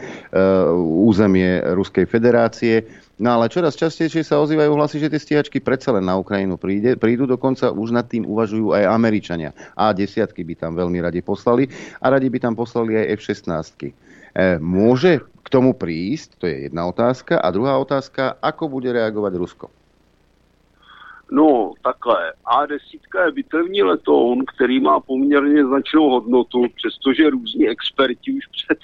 [0.83, 2.91] územie Ruskej federácie.
[3.23, 6.99] No ale čoraz častejšie sa ozývajú hlasy, že tie stíhačky predsa len na Ukrajinu príde,
[6.99, 9.55] prídu, dokonca už nad tým uvažujú aj Američania.
[9.79, 11.71] A desiatky by tam veľmi radi poslali
[12.03, 14.10] a radi by tam poslali aj F-16.
[14.35, 16.39] E, môže k tomu prísť?
[16.39, 17.39] To je jedna otázka.
[17.41, 19.67] A druhá otázka, ako bude reagovať Rusko?
[21.31, 22.33] No, takhle.
[22.47, 28.79] A10 je bitevní letoun, který má poměrně značnou hodnotu, přestože různí experti už před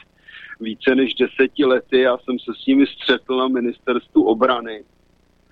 [0.61, 4.85] více než deseti lety, já jsem se s nimi střetl na ministerstvu obrany,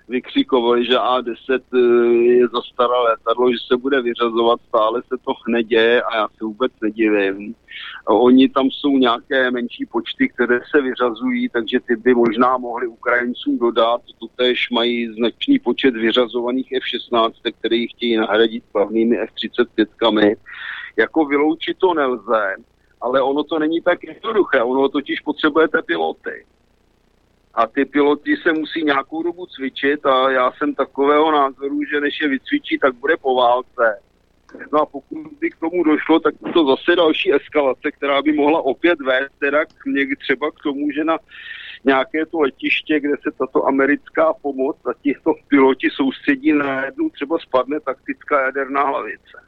[0.09, 1.79] vykřikovali, že A10 eh,
[2.15, 6.73] je zastaralé letadlo, že se bude vyřazovat, stále se to neděje a já se vůbec
[6.83, 7.55] nedivím.
[8.07, 13.59] Oni tam jsou nějaké menší počty, které se vyřazují, takže ty by možná mohli Ukrajincům
[13.59, 14.01] dodat.
[14.21, 20.37] To tež mají značný počet vyřazovaných F-16, které chtějí nahradit plavnými F-35.
[20.97, 22.55] Jako vyloučit to nelze,
[23.01, 24.63] ale ono to není tak jednoduché.
[24.63, 26.45] Ono totiž potřebujete piloty
[27.55, 32.21] a ty piloti se musí nějakou dobu cvičit a já jsem takového názoru, že než
[32.21, 34.01] je vycvičí, tak bude po válce.
[34.73, 38.61] No a pokud by k tomu došlo, tak to zase další eskalace, která by mohla
[38.61, 41.19] opět vést teda k, někdy třeba k tomu, že na
[41.85, 47.39] nějaké to letiště, kde se tato americká pomoc a těchto piloti soustředí na jednu, třeba
[47.39, 49.39] spadne taktická jaderná hlavice.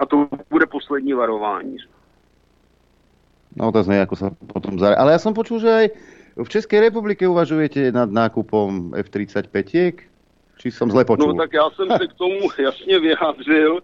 [0.00, 1.76] A to bude poslední varování.
[3.54, 4.98] No otázne, ako sa potom zare...
[4.98, 5.86] Ale ja som počul, že aj
[6.42, 9.92] v Českej republike uvažujete nad nákupom F-35?
[10.54, 11.34] Či som zle počul?
[11.34, 13.80] No tak já jsem se k tomu jasně vyjádřil,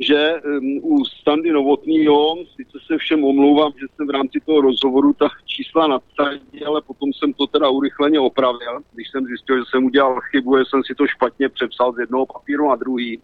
[0.00, 5.12] že um, u Standy Novotního, sice se všem omlouvám, že jsem v rámci toho rozhovoru
[5.12, 9.84] ta čísla nadsadil, ale potom jsem to teda urychleně opravil, když jsem zjistil, že jsem
[9.84, 13.20] udělal chybu, že jsem si to špatně přepsal z jednoho papíru na druhý,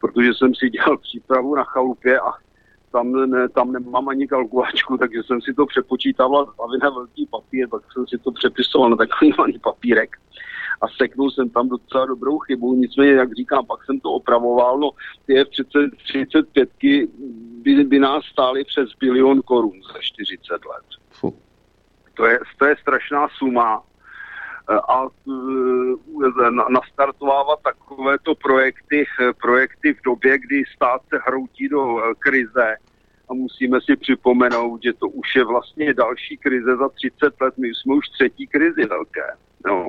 [0.00, 2.30] protože jsem si dělal přípravu na chalupě a
[2.92, 7.68] tam, ne, tam nemám ani kalkulačku, takže jsem si to přepočítal a na velký papír,
[7.68, 10.16] pak jsem si to přepisoval na takový malý papírek
[10.82, 14.90] a seknul jsem tam docela dobrou chybu, nicméně, jak říkám, pak jsem to opravoval, no
[15.26, 17.08] ty F-35
[17.62, 20.84] by, by nás stály přes bilion korun za 40 let.
[22.14, 23.82] To je, to je strašná suma
[24.68, 29.04] a e, nastartovávat takovéto projekty,
[29.40, 32.76] projekty v době, kdy stát se hroutí do e, krize.
[33.28, 37.54] A musíme si připomenout, že to už je vlastně další krize za 30 let.
[37.58, 39.26] My jsme už třetí krizi velké.
[39.66, 39.88] No.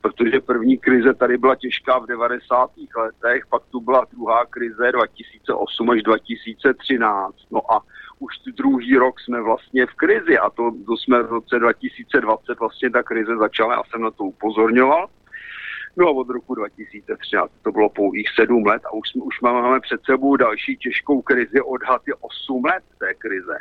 [0.00, 2.70] Protože první krize tady byla těžká v 90.
[2.96, 7.36] letech, pak tu byla druhá krize 2008 až 2013.
[7.50, 7.82] No a
[8.22, 12.90] už druhý rok jsme vlastně v krizi a to, to jsme v roce 2020 vlastně
[12.90, 15.08] ta krize začala, já jsem na to upozorňoval.
[15.96, 19.80] No a od roku 2013 to bylo pouhých sedm let a už, jsme, už máme
[19.80, 23.58] před sebou další těžkou krizi, odhad je 8 let té krize.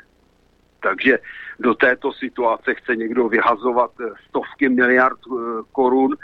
[0.83, 1.19] Takže
[1.59, 3.91] do této situace chce někdo vyhazovat
[4.29, 5.35] stovky miliard eh,
[5.71, 6.17] korun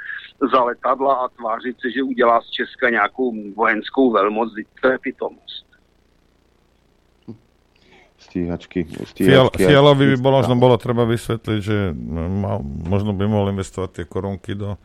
[0.51, 5.76] za letadla a tvářit se, že udělá z Česka nějakou vojenskou velmoc, to je pitomost
[8.17, 8.85] stíhačky.
[9.13, 11.93] Fial, Fialovi by bolo, možno bolo treba vysvetliť, že
[12.43, 14.75] mal, možno by mohol investovať tie korunky do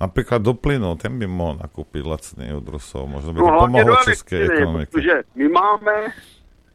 [0.00, 3.94] napríklad do plynu, ten by mohol nakúpiť lacný od Rusov, možno by to no, pomohlo
[4.00, 4.92] české ekonomiky.
[4.96, 5.96] Protože my máme,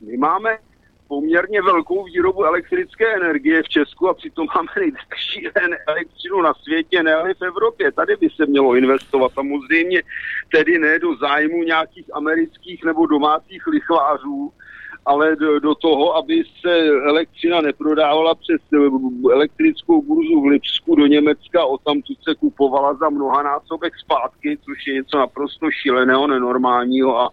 [0.02, 0.52] my máme
[1.08, 5.48] poměrně velkou výrobu elektrické energie v Česku a přitom máme nejdražší
[5.88, 7.92] elektřinu na světě, ne v Evropě.
[7.92, 10.02] Tady by se mělo investovat samozřejmě
[10.52, 14.54] tedy ne do zájmu nějakých amerických nebo domácích lichvářů,
[15.06, 16.74] ale do, do toho, aby se
[17.10, 22.94] elektřina neprodávala přes eh, elektrickou burzu v Lipsku do Německa, o tam tu se kupovala
[22.94, 27.30] za mnohanásobek zpátky, což je něco naprosto šíleného, nenormálního a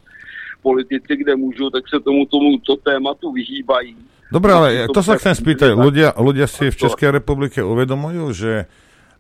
[0.62, 3.96] politici, kde můžou, tak se tomu tomuto tématu vyhýbají.
[4.32, 5.76] Dobre, ale to sa chcem spýtať.
[5.76, 8.64] Ľudia, ľudia si v Českej republike uvedomujú, že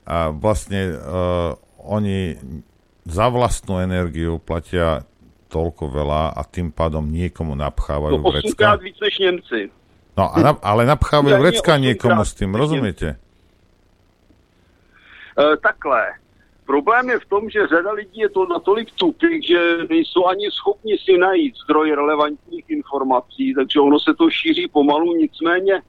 [0.02, 2.34] a vlastne uh, oni
[3.06, 5.06] za vlastnú energiu platia
[5.52, 8.80] toľko veľa a tým pádom niekomu napchávajú no, vrecka.
[8.80, 9.60] víc než Němci.
[10.16, 13.20] No, a na, ale napchávajú vrecka niekomu s tým, rozumiete?
[15.36, 16.16] E, takhle.
[16.64, 19.60] Problém je v tom, že řada lidí je to natolik tupých, že
[19.90, 25.82] nejsou ani schopni si najít zdroj relevantních informací, takže ono se to šíří pomalu, nicméně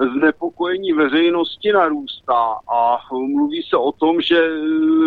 [0.00, 4.48] znepokojení veřejnosti narůstá a mluví se o tom, že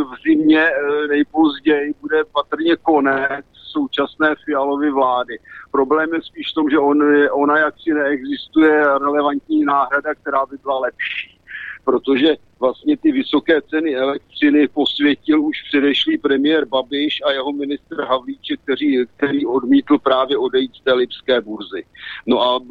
[0.03, 5.39] v zimě e, nejpozději bude patrně konec současné fialové vlády.
[5.71, 6.97] Problém je spíš v tom, že on,
[7.31, 11.32] ona jaksi neexistuje relevantní náhrada, která by byla lepší.
[11.85, 18.59] Protože vlastně ty vysoké ceny elektřiny posvětil už předešlý premiér Babiš a jeho ministr Havlíček,
[18.63, 21.83] který, který odmítl právě odejít z té lipské burzy.
[22.27, 22.65] No a e,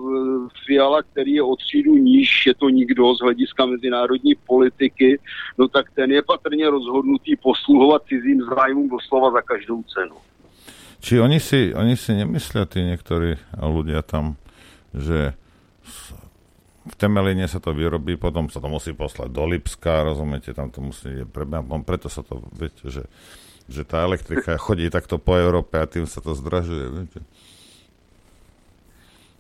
[0.66, 5.20] Fiala, který je o třídu níž, je to nikdo z hlediska mezinárodní politiky,
[5.58, 10.16] no tak ten je patrně rozhodnutý posluhovat cizím zájmům doslova za každou cenu.
[11.02, 14.38] Či oni si, oni si nemyslia, tí niektorí ľudia tam,
[14.94, 15.34] že
[16.82, 20.82] v Temeline sa to vyrobí, potom sa to musí poslať do Lipska, rozumiete, tam to
[20.82, 21.22] musí,
[21.86, 23.06] preto sa to, viete, že,
[23.70, 27.20] že tá elektrika chodí takto po Európe a tým sa to zdražuje, viete.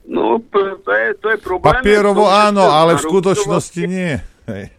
[0.06, 1.78] No, to je, to je problém.
[1.78, 4.18] Papierovo áno, ale v skutočnosti nie.
[4.50, 4.74] Hej.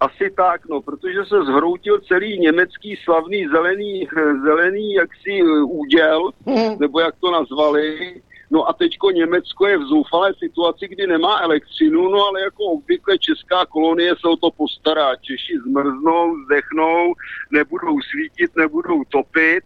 [0.00, 4.08] Asi tak, no, protože se zhroutil celý německý slavný zelený,
[4.42, 6.30] zelený jaksi eh, úděl,
[6.78, 8.20] nebo jak to nazvali.
[8.50, 13.18] No a teďko Německo je v zoufalé situaci, kdy nemá elektřinu, no ale jako obvykle
[13.18, 15.16] česká kolonie se o to postará.
[15.16, 17.14] Češi zmrznou, zdechnou,
[17.52, 19.64] nebudou svítit, nebudou topit,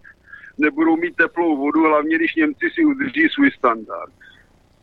[0.59, 4.13] nebudou mít teplou vodu, hlavně když Němci si udrží svůj standard.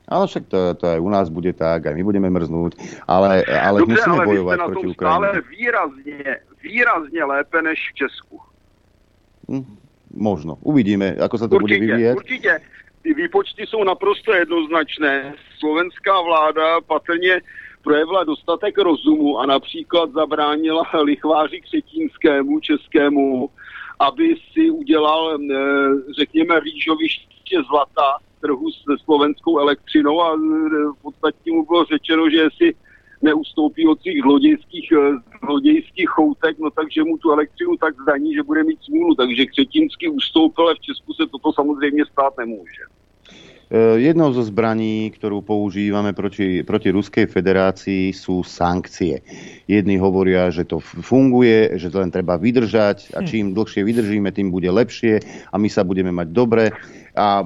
[0.08, 2.78] Ale však to, to aj u nás bude tak, aj my budeme mrznúť,
[3.10, 4.94] ale, ale Dobře, musíme ale bojovať na proti Ukrajine.
[4.94, 8.38] stále výrazně, výrazně lépe než v Česku.
[9.50, 9.66] Hm,
[10.16, 10.56] Možno.
[10.64, 12.16] Uvidíme, ako sa to bude Určitě, vyvíjať.
[12.16, 12.52] určitě.
[13.06, 15.34] Ty výpočty jsou naprosto jednoznačné.
[15.60, 17.41] Slovenská vláda patrně
[17.82, 23.49] projevila dostatek rozumu a například zabránila lichváři křetínskému, českému,
[23.99, 25.56] aby si udělal, eh,
[26.18, 30.38] řekněme, rýžoviště zlata trhu se slovenskou elektřinou a eh,
[30.99, 32.73] v podstatě mu bylo řečeno, že jestli
[33.22, 35.11] neustoupí od svých zlodějských, eh,
[35.45, 39.15] zlodějských choutek, no takže mu tu elektřinu tak zdaní, že bude mít smůlu.
[39.15, 42.95] Takže Křetínsky ustoupil, ale v Česku se toto samozřejmě stát nemůže.
[43.76, 49.19] E, Jednou zo zbraní, ktorú používame proti, proti Ruskej federácii, sú sankcie.
[49.68, 54.47] Jedni hovoria, že to funguje, že to len treba vydržať a čím dlhšie vydržíme, tým
[54.47, 55.19] bude lepšie
[55.52, 56.72] a my sa budeme mať dobre
[57.16, 57.42] a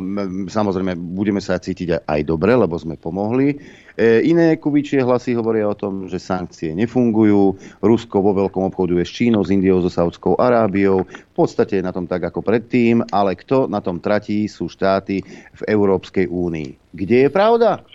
[0.50, 3.56] samozrejme budeme sa cítiť aj- dobre, lebo sme pomohli.
[3.96, 9.14] E, iné kubičie hlasy hovoria o tom, že sankcie nefungujú, Rusko vo veľkom obchoduje s
[9.14, 13.38] Čínou, s Indiou, so Saudskou Arábiou, v podstate je na tom tak ako predtým, ale
[13.38, 15.22] kto na tom tratí sú štáty
[15.54, 16.92] v Európskej únii.
[16.98, 17.86] Kde je pravda?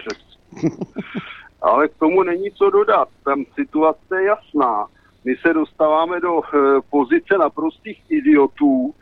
[1.65, 3.09] Ale k tomu není co dodat.
[3.25, 4.87] Tam situace je jasná.
[5.25, 8.95] My se dostáváme do eh, pozice naprostých idiotů,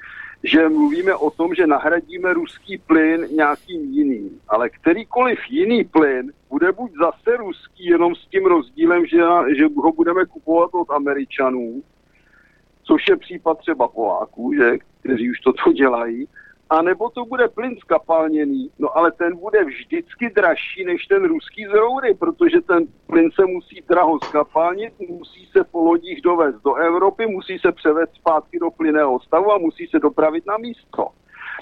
[0.45, 4.41] že mluvíme o tom, že nahradíme ruský plyn nějakým jiným.
[4.49, 9.19] Ale kterýkoliv jiný plyn bude buď zase ruský, jenom s tím rozdílem, že,
[9.57, 11.83] že ho budeme kupovat od Američanů,
[12.83, 16.29] což je případ třeba Poláků, že, kteří už toto dělají,
[16.73, 21.67] a nebo to bude plyn skapalněný, no ale ten bude vždycky dražší než ten ruský
[21.67, 26.75] z roury, protože ten plyn se musí draho skapalnit, musí se po lodích dovést do
[26.75, 31.09] Evropy, musí se převést zpátky do plynného stavu a musí se dopravit na místo.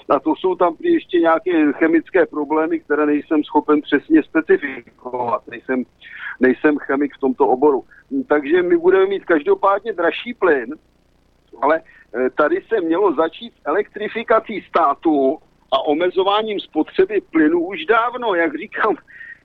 [0.09, 5.47] A to jsou tam ještě nějaké chemické problémy, které nejsem schopen přesně specifikovat.
[5.47, 5.83] Nejsem,
[6.39, 7.83] nejsem chemik v tomto oboru.
[8.27, 10.75] Takže my budeme mít každopádně dražší plyn,
[11.61, 11.81] ale
[12.37, 15.37] tady se mělo začít elektrifikací státu
[15.71, 18.95] a omezováním spotřeby plynu už dávno, jak říkám,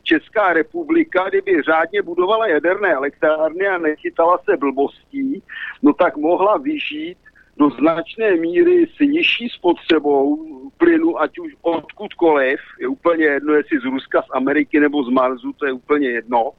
[0.03, 5.43] Česká republika, kdyby řádně budovala jaderné elektrárny a nechytala se blbostí,
[5.83, 7.19] no tak mohla vyžít
[7.57, 10.39] do značné míry s nižší spotřebou
[10.77, 15.53] plynu, ať už odkudkoliv, je úplně jedno, jestli z Ruska, z Ameriky nebo z Marsu,
[15.53, 16.51] to je úplně jedno,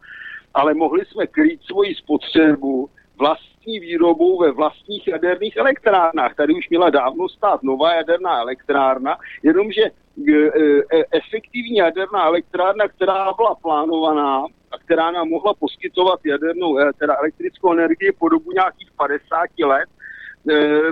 [0.54, 6.35] ale mohli jsme krýt svoji spotřebu vlastní výrobou ve vlastních jaderných elektrárnách.
[6.35, 9.91] Tady už měla dávno stát nová jaderná elektrárna, jenomže e,
[10.31, 17.15] e, efektivní jaderná elektrárna, která byla plánovaná a která nám mohla poskytovat jadernou, e, teda
[17.15, 19.89] elektrickou energii po dobu nějakých 50 let,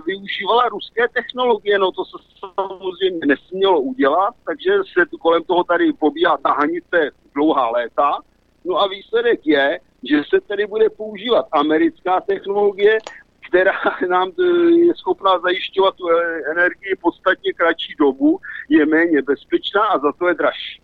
[0.05, 2.17] využívala ruské technologie, no to se
[2.55, 8.19] samozřejmě nesmělo udělat, takže se kolem toho tady pobíhá tahanice dlouhá léta.
[8.65, 12.97] No a výsledek je, že se tedy bude používat americká technologie,
[13.47, 14.43] která nám e,
[14.87, 18.39] je schopná zajišťovat tu e, energii podstatně kratší dobu,
[18.69, 20.81] je méně bezpečná a za to je dražší.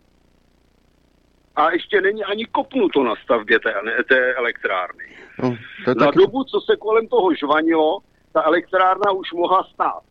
[1.55, 3.73] A ještě není ani kopnuto na stavbě té,
[4.09, 5.03] té elektrárny.
[5.43, 5.49] No,
[5.85, 7.99] to je Za tak, dobu, co se kolem toho žvanilo,
[8.33, 10.03] ta elektrárna už mohla stát.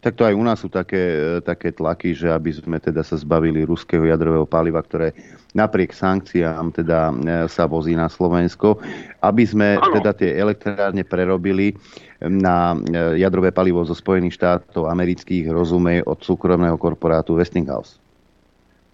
[0.00, 3.18] Tak to aj u nás sú také, e, také tlaky, že aby sme teda sa
[3.18, 5.10] zbavili ruského jadrového paliva, ktoré
[5.50, 7.14] napriek sankciám teda e,
[7.50, 8.78] sa vozí na Slovensko,
[9.26, 9.98] aby sme Áno.
[9.98, 11.74] teda tie elektrárne prerobili
[12.22, 17.98] na e, jadrové palivo zo Spojených štátov amerických, rozumej od súkromného korporátu Westinghouse.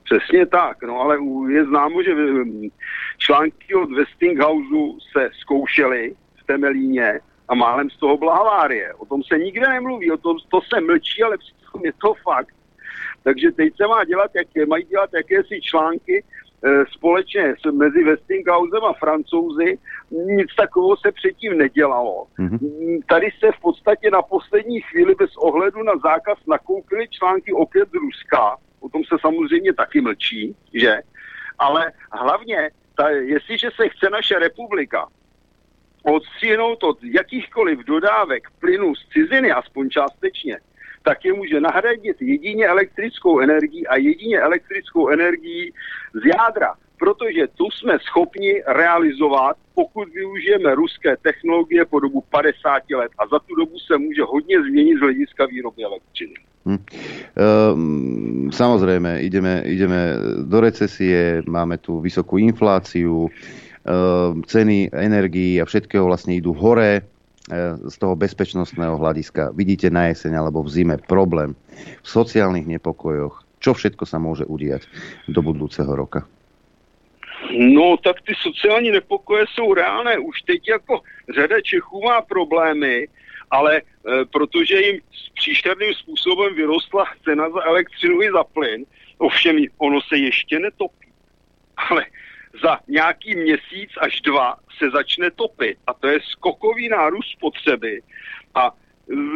[0.03, 1.17] Přesně tak, no ale
[1.49, 2.13] je známo, že
[3.19, 8.95] články od Westinghouse se zkoušely v Temelíně a málem z toho byla havárie.
[8.95, 12.55] O tom se nikde nemluví, o tom to se mlčí, ale přitom je to fakt.
[13.25, 16.25] Takže teď se má dělat, jak, mají dělat jakési články
[16.65, 19.79] e, společně s, mezi Westinghousem a Francouzi.
[20.11, 22.27] Nic takového se předtím nedělalo.
[22.39, 27.89] Mm, Tady se v podstatě na poslední chvíli bez ohledu na zákaz nakoupily články opět
[27.89, 28.57] z Ruska.
[28.81, 31.01] O tom se samozřejmě taky mlčí, že?
[31.59, 35.09] Ale hlavně, ta, jestliže se chce naše republika
[36.03, 40.59] odstřihnout od jakýchkoliv dodávek plynu z ciziny, aspoň částečně,
[41.03, 45.73] tak je může nahradit jedině elektrickou energii a jedině elektrickou energii
[46.15, 46.75] z jádra.
[47.03, 53.11] protože tu jsme schopni realizovat, pokud využijeme ruské technologie po dobu 50 let.
[53.19, 56.35] A za tu dobu se může hodně změnit z hlediska výroby elektřiny.
[56.67, 56.79] Hm.
[56.79, 60.15] Um, samozrejme, ideme, ideme
[60.47, 63.27] do recesie, máme tu vysokú infláciu,
[64.47, 67.03] ceny energií a všetkého vlastne idú hore
[67.83, 69.51] z toho bezpečnostného hľadiska.
[69.59, 71.59] Vidíte na jeseň alebo v zime problém
[72.03, 73.43] v sociálnych nepokojoch.
[73.59, 74.87] Čo všetko sa môže udiať
[75.27, 76.23] do budúceho roka?
[77.51, 80.19] No, tak ty sociální nepokoje jsou reálné.
[80.19, 81.01] Už teď jako
[81.35, 83.09] řada Čechů má problémy,
[83.51, 83.83] ale e,
[84.25, 85.01] protože jim
[85.35, 88.85] příšerným způsobem vyrostla cena za elektřinu i za plyn,
[89.19, 91.09] ovšem ono se ještě netopí.
[91.91, 92.05] Ale
[92.63, 98.03] za nějaký měsíc až dva se začne topit a to je skokový nárůst spotřeby
[98.55, 98.71] a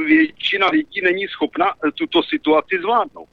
[0.07, 3.29] většina lidí není schopna tuto situaci zvládnout.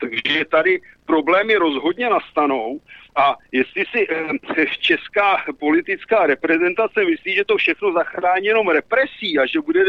[0.00, 2.80] Takže tady problémy rozhodně nastanou
[3.16, 9.46] a jestli si eh, česká politická reprezentace myslí, že to všechno zachrání jenom represí a
[9.46, 9.84] že, bude,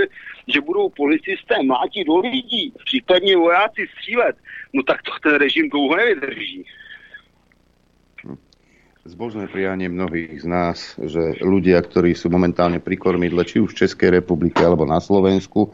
[0.47, 4.37] že budou policisté mlátit do lidí, případně vojáci střílet,
[4.73, 6.65] no tak to ten režim dlouho nevydrží.
[9.05, 13.85] Zbožné prianie mnohých z nás, že ľudia, ktorí sú momentálne pri kormidle, či už v
[13.85, 15.69] Českej republike alebo na Slovensku,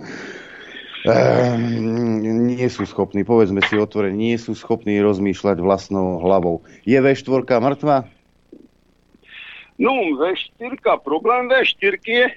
[1.01, 6.61] Ehm, nie sú schopní, povedzme si otvorene, nie sú schopní rozmýšľať vlastnou hlavou.
[6.85, 8.05] Je V4 mŕtva?
[9.81, 12.27] No, V4, problém V4 je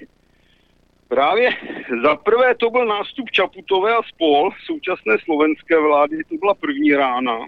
[1.07, 1.49] právě
[2.03, 7.45] za prvé to byl nástup Čaputové a spol současné slovenské vlády, to byla první rána.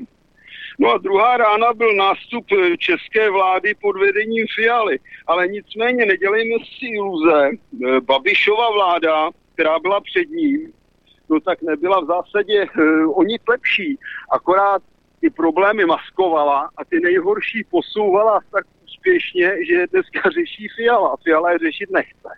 [0.79, 2.45] No a druhá rána byl nástup
[2.77, 4.99] české vlády pod vedením Fialy.
[5.27, 7.49] Ale nicméně nedělejme si iluze.
[8.01, 10.73] Babišova vláda, která byla před ním,
[11.29, 13.99] no tak nebyla v zásadě uh, o nic lepší.
[14.31, 14.81] Akorát
[15.21, 21.09] ty problémy maskovala a ty nejhorší posouvala tak úspěšně, že dneska řeší Fiala.
[21.09, 22.29] A Fiala je řešit nechce.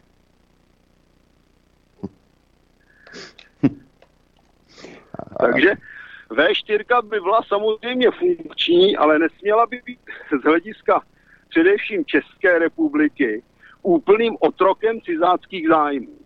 [5.40, 5.74] Takže
[6.30, 10.00] V4 by byla samozřejmě funkční, ale nesměla by být
[10.42, 11.02] z hlediska
[11.50, 13.44] především České republiky
[13.84, 16.20] úplným otrokem cizáckých zájmů.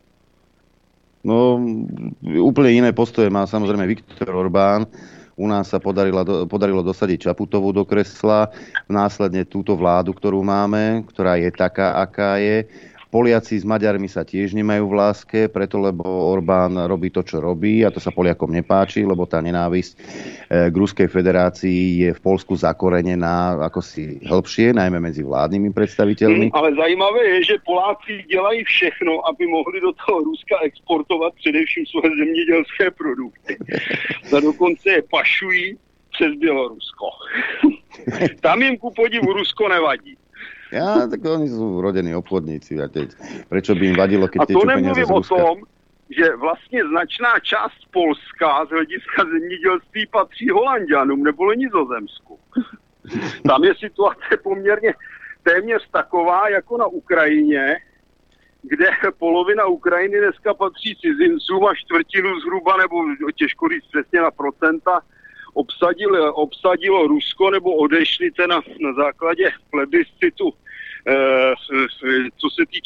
[1.23, 1.55] No,
[2.19, 4.84] úplne iné postoje má samozrejme Viktor Orbán.
[5.39, 8.53] U nás sa podarilo, podarilo dosadiť Čaputovú do kresla,
[8.85, 12.67] následne túto vládu, ktorú máme, ktorá je taká, aká je.
[13.14, 16.02] Poliaci s Maďarmi sa tiež nemajú v láske, preto lebo
[16.34, 19.98] Orbán robí to, čo robí a to sa Poliakom nepáči, lebo tá nenávisť e,
[20.73, 26.49] k Ruskej federácii je v Polsku zakorenená ako si hĺbšie, najmä medzi vládnymi predstaviteľmi.
[26.49, 31.85] Hmm, ale zajímavé je, že Poláci dělají všechno, aby mohli do toho Ruska exportovat především
[31.85, 33.53] svoje zemědělské produkty.
[34.34, 35.77] A dokonce je pašují
[36.10, 37.06] přes Bělorusko.
[38.41, 40.18] Tam jim ku podivu Rusko nevadí.
[40.74, 42.82] Ja, tak oni sú rodení obchodníci.
[42.82, 43.14] A teď,
[43.45, 45.56] prečo by im vadilo, keď A to nemluvím o tom,
[46.10, 52.40] že vlastně značná část Polska z hlediska zemědělství patří Holandianům nebo Nizozemsku.
[53.50, 54.94] Tam je situace poměrně
[55.44, 57.78] téměř taková jako na Ukrajině,
[58.62, 58.90] kde
[59.20, 62.95] polovina Ukrajiny dneska patří cizincům a čtvrtinu zhruba, nebo
[63.36, 65.02] těžko říct přesně na procenta,
[65.54, 70.43] obsadilo, obsadilo Rusko nebo odešli na, na základě plebiscitu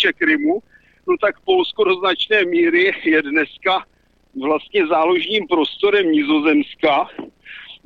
[0.08, 0.60] týče Krymu,
[1.08, 3.84] no tak Polsko do značné míry je dneska
[4.42, 7.08] vlastně záložním prostorem Nizozemska.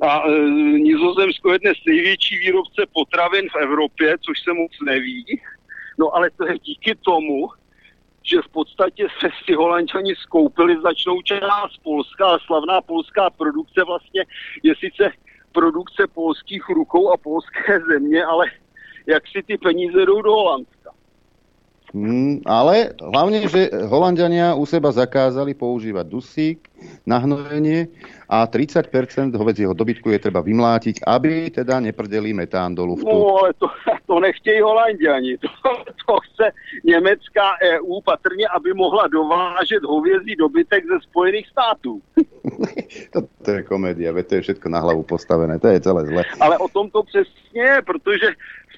[0.00, 0.30] A e,
[0.78, 5.40] Nizozemsko je dnes největší výrobce potravin v Evropě, což se moc neví.
[5.98, 7.48] No ale to je díky tomu,
[8.22, 14.24] že v podstatě se si holanděni skoupili značnou část Polska a slavná polská produkce vlastně
[14.62, 15.12] je sice
[15.52, 18.46] produkce polských rukou a polské země, ale
[19.06, 20.81] jak si ty peníze jdou do Holandska.
[21.92, 26.58] Mm, ale hlavne, že Holandiania u seba zakázali používať dusík
[27.04, 27.84] na hnojenie
[28.32, 28.88] a 30%
[29.36, 33.12] hovedzieho dobytku je treba vymlátiť, aby teda neprdeli metán do luftu.
[33.12, 33.68] No, ale to,
[34.08, 35.36] to nechtějí Holandiani.
[35.38, 35.48] To,
[36.06, 36.46] to chce
[36.84, 42.00] německá EU patrně, aby mohla dovážet hovězí dobytek ze Spojených států.
[43.12, 46.24] to, to je komédia, to je všetko na hlavu postavené, to je celé zle.
[46.40, 48.26] Ale o tom to přesně protože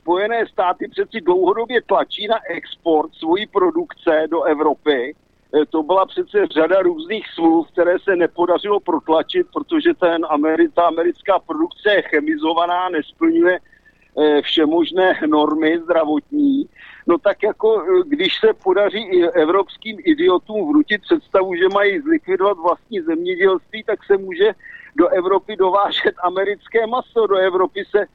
[0.04, 5.14] Spojené státy přeci dlouhodobě tlačí na export svojí produkce do Evropy.
[5.54, 10.82] E, to byla přece řada různých smluv, které se nepodařilo protlačit, protože ten Ameri- ta
[10.82, 16.68] americká produkce je chemizovaná, nesplňuje e, všemožné normy zdravotní.
[17.06, 22.58] No tak jako e, když se podaří i evropským idiotům vnutit představu, že mají zlikvidovat
[22.58, 24.52] vlastní zemědělství, tak se může
[24.96, 27.26] do Evropy dovážet americké maso.
[27.26, 28.06] Do Evropy se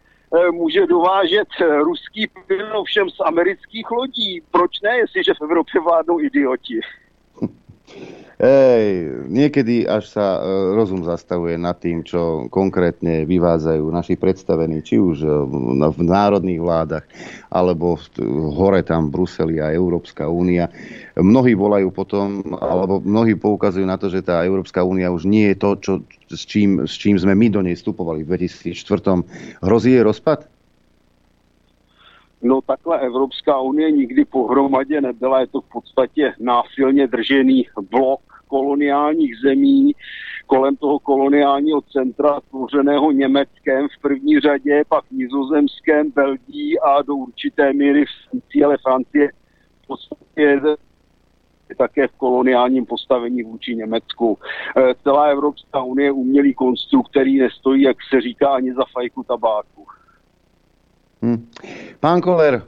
[0.52, 1.48] může dovážet
[1.84, 4.42] ruský plyn všem z amerických lodí.
[4.52, 6.80] Proč ne, jestliže v Evropě vládnou idioti?
[8.40, 14.96] Ej, niekedy až sa e, rozum zastavuje nad tým, čo konkrétne vyvádzajú naši predstavení, či
[14.96, 15.28] už
[15.92, 17.04] v národných vládach,
[17.52, 18.00] alebo
[18.56, 20.72] hore tam Bruseli a Európska únia.
[21.20, 25.58] Mnohí volajú potom, alebo mnohí poukazujú na to, že tá Európska únia už nie je
[25.60, 25.94] to, čo,
[26.32, 29.26] s, čím, s čím sme my do nej vstupovali v 2004.
[29.62, 30.40] Hrozí je rozpad?
[32.42, 39.34] No takhle Evropská unie nikdy pohromadě nebyla, je to v podstatě násilně držený blok koloniálních
[39.44, 39.94] zemí
[40.50, 47.74] kolem toho koloniálního centra tvořeného Německem v první řadě, pak Nizozemském, Belgií a do určité
[47.74, 49.30] míry v Francii, ale Francie
[49.84, 50.60] v podstatě
[51.76, 54.38] také v koloniálním postavení vůči Německu.
[54.78, 59.24] E, celá Evropská unie je umělý konstrukt, který nestojí, jak se říká, ani za fajku
[59.24, 59.86] tabáku.
[61.22, 61.50] Hm.
[62.00, 62.64] Pán Koller,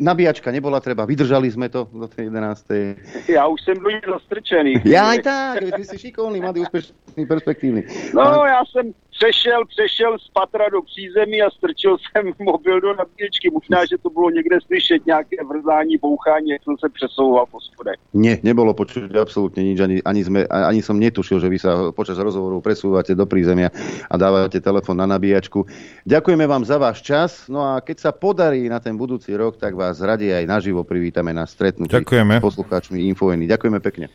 [0.00, 3.32] nabíjačka nebola treba, vydržali sme to do tej 11.
[3.32, 4.84] Ja už som ľudí zastrčený.
[4.84, 7.88] Ja aj tak, ty si šikovný, mladý, úspešný, perspektívny.
[8.12, 13.50] No, ja som přešel, přešel z patra do přízemí a strčil jsem mobil do nabíječky.
[13.50, 17.98] Možná, že to bylo někde slyšet nějaké vrzání, bouchání, jak jsem se přesouval po schodech.
[18.14, 22.16] Nie, nebolo počuť absolútne nič, ani, ani, sme, ani som netušil, že vy sa počas
[22.16, 23.68] rozhovoru presúvate do prízemia
[24.08, 25.66] a dávate telefon na nabíjačku.
[26.08, 29.76] Ďakujeme vám za váš čas, no a keď sa podarí na ten budúci rok, tak
[29.76, 32.40] vás radi aj naživo privítame na stretnutí Ďakujeme.
[32.40, 33.44] s poslucháčmi Infovojny.
[33.44, 34.08] Ďakujeme pekne.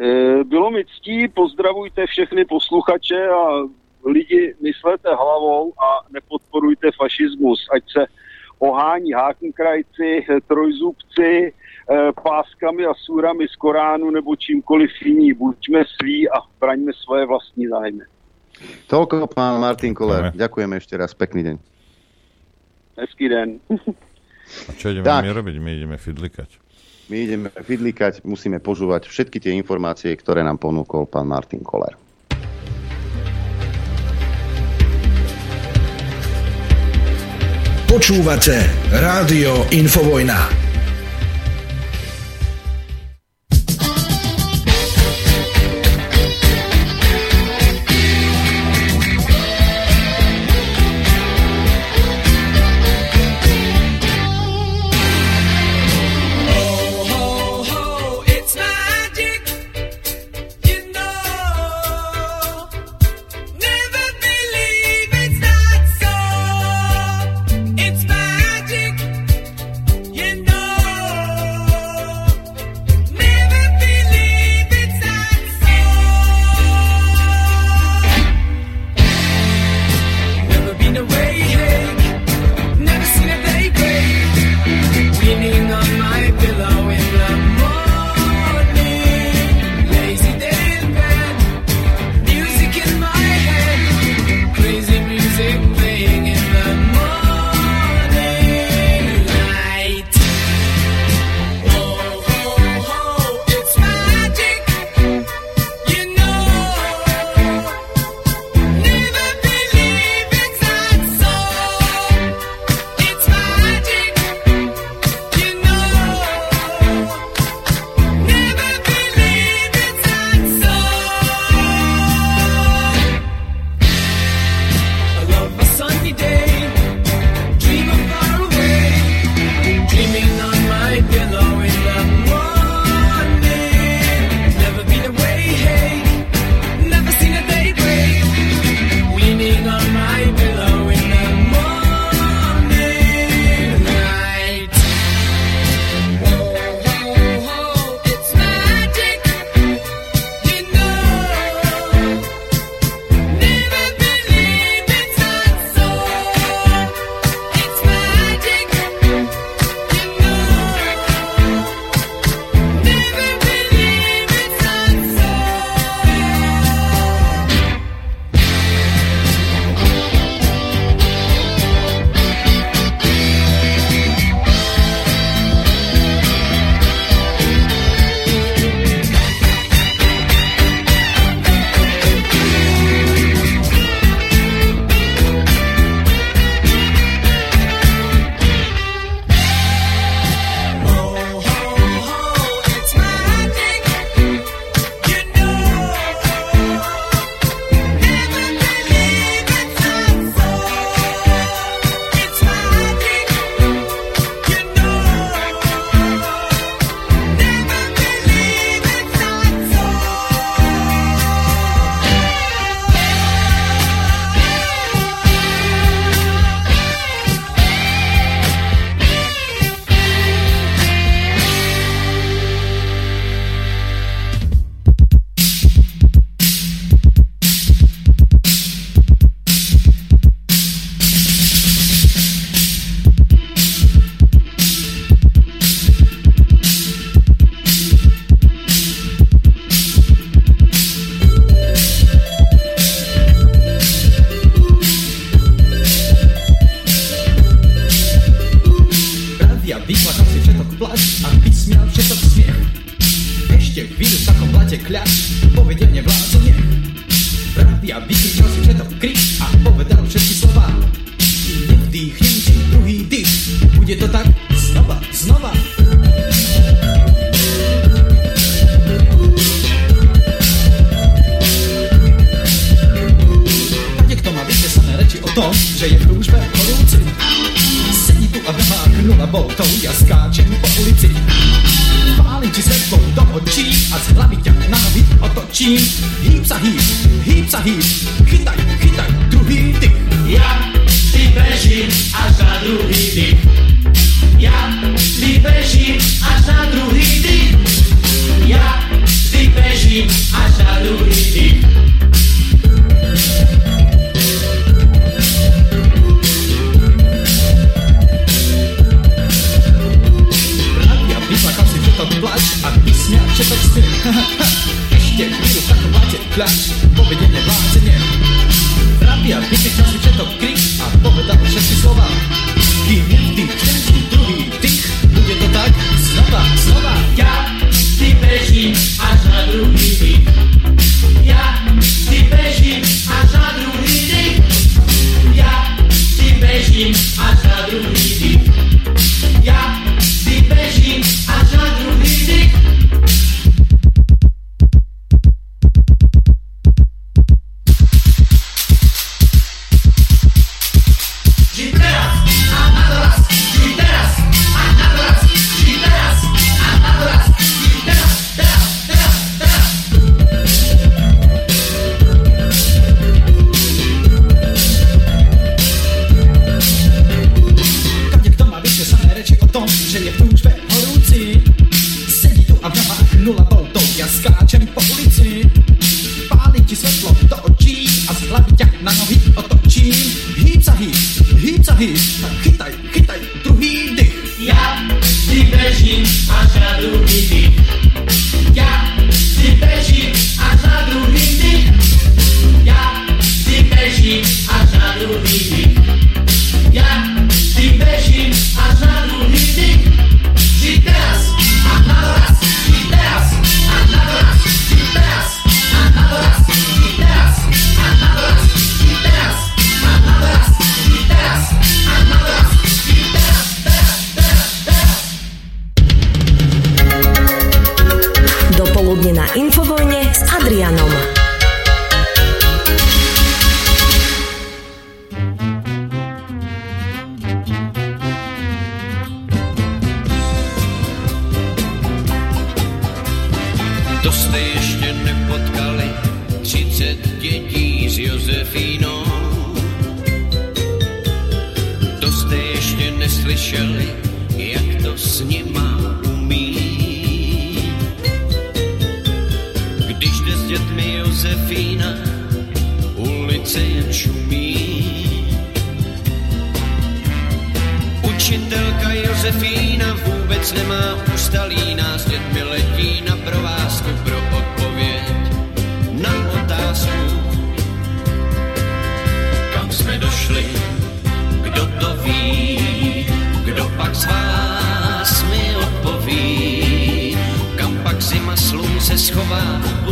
[0.00, 3.68] E, bylo mi ctí, pozdravujte všechny posluchače a
[4.06, 8.06] lidi myslete hlavou a nepodporujte fašismus, ať se
[8.58, 11.52] ohání hákenkrajci, trojzubci, e,
[12.22, 15.32] páskami a súrami z Koránu nebo čímkoliv jiní.
[15.32, 18.04] Buďme sví a braňme svoje vlastní zájmy.
[18.92, 20.36] Toľko pán Martin Koller.
[20.36, 21.16] Ďakujeme ešte raz.
[21.16, 21.56] Pekný deň.
[23.00, 23.56] Hezký den.
[24.68, 25.24] A čo ideme Tak.
[25.24, 25.54] my robiť?
[25.56, 26.60] My ideme fidlikať.
[27.10, 31.98] My ideme fidlikať, musíme požúvať všetky tie informácie, ktoré nám ponúkol pán Martin Koller.
[37.90, 38.62] Počúvate
[38.94, 40.69] Rádio Infovojna.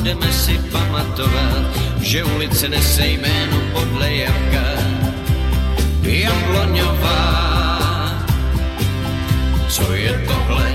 [0.08, 1.68] budeme si pamatovat,
[2.00, 4.64] že ulice nese jméno podle jabka.
[6.02, 7.20] Jabloňová,
[9.68, 10.74] co je tohle,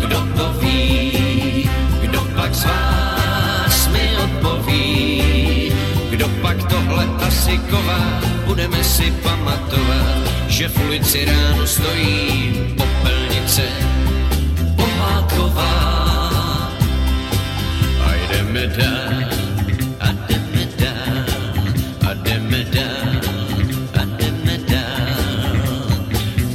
[0.00, 5.72] kdo to ví, kdo pak z vás mi odpoví,
[6.10, 13.64] kdo pak tohle asi ková, budeme si pamatovat, že v ulici ráno stojí popelnice
[14.76, 16.05] Poháková.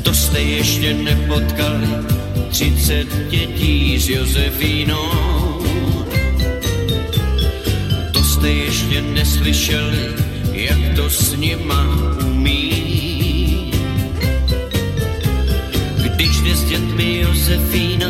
[0.03, 1.88] To jste ještě nepotkali
[2.49, 5.10] 30 dětí s Josefínou.
[8.11, 10.15] To jste ještě neslyšeli,
[10.52, 11.86] jak to s nima
[12.26, 13.72] umí.
[15.95, 18.07] Když jde s dětmi Josefína,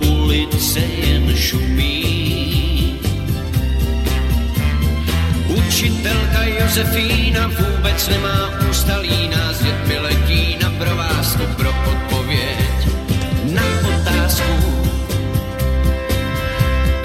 [0.00, 2.09] ulice jen šumí.
[5.80, 12.88] Učitelka Josefína vůbec nemá ústalí nás, dět letí na provázku pro odpověď
[13.52, 14.52] na otázku.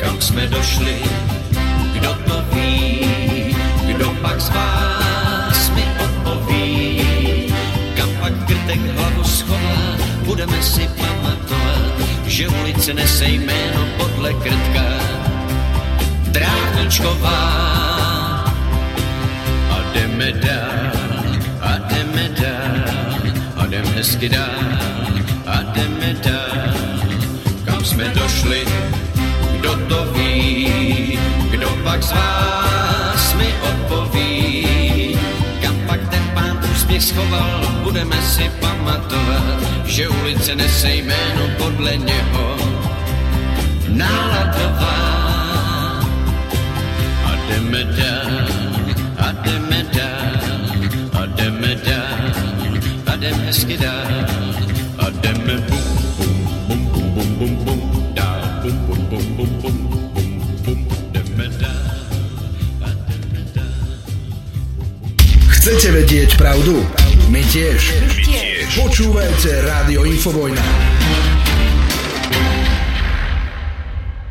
[0.02, 0.96] Kam jsme došli,
[1.94, 3.56] kdo to ví,
[3.88, 7.02] kdo pak z vás mi odpoví,
[7.96, 11.94] kam pak krtek hlavu schová, budeme si pamatovat,
[12.28, 14.84] že ulice nese jméno podle krtka
[16.28, 17.95] Dráničková
[19.96, 20.92] a jdeme dál,
[21.62, 22.84] a jdeme dál,
[23.56, 24.60] a jdeme hezky dál,
[25.46, 26.74] a jdeme dál,
[27.66, 28.66] kam jsme došli,
[29.60, 31.20] kdo to ví,
[31.52, 35.18] kdo pak z vás mi odpoví,
[35.62, 42.58] kam pak ten pán úspěch schoval, budeme si pamatovat, že ulice nese jméno podle něho.
[43.88, 45.16] Náladová.
[47.48, 47.84] Jdeme
[49.46, 50.34] jdeme dál,
[51.14, 52.18] a jdeme dál,
[53.06, 54.26] a jdeme hezky dál,
[54.98, 55.86] a jdeme bum,
[56.18, 56.34] bum,
[56.68, 59.78] bum, bum, bum, bum, bum, dál, bum, bum, bum, bum, bum,
[60.66, 61.86] bum, bum, jdeme dál.
[65.50, 66.82] Chcete vedieť pravdu?
[67.30, 67.82] My tiež.
[68.02, 68.70] My tiež.
[68.78, 70.62] Počúvajte Rádio Infovojna.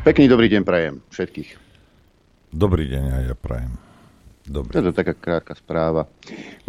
[0.05, 1.49] Pekný dobrý deň prajem všetkých.
[2.55, 3.84] Dobrý deň aj ja prajem.
[4.45, 4.71] Dobrý.
[4.77, 6.05] To je taká krátka správa.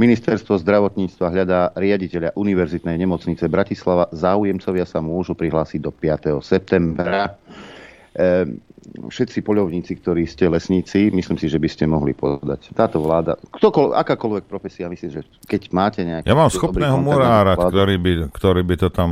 [0.01, 4.09] Ministerstvo zdravotníctva hľadá riaditeľa Univerzitnej nemocnice Bratislava.
[4.17, 6.41] Záujemcovia sa môžu prihlásiť do 5.
[6.41, 7.37] septembra.
[8.17, 8.65] Ehm,
[8.97, 12.73] všetci poľovníci, ktorí ste lesníci, myslím si, že by ste mohli podať.
[12.73, 16.25] Táto vláda, ktokoľvek, akákoľvek profesia, myslím, že keď máte nejaký...
[16.25, 19.11] Ja mám schopného murára, ktorý by, ktorý by to tam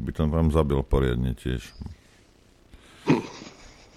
[0.00, 1.60] by to tam zabil poriadne tiež.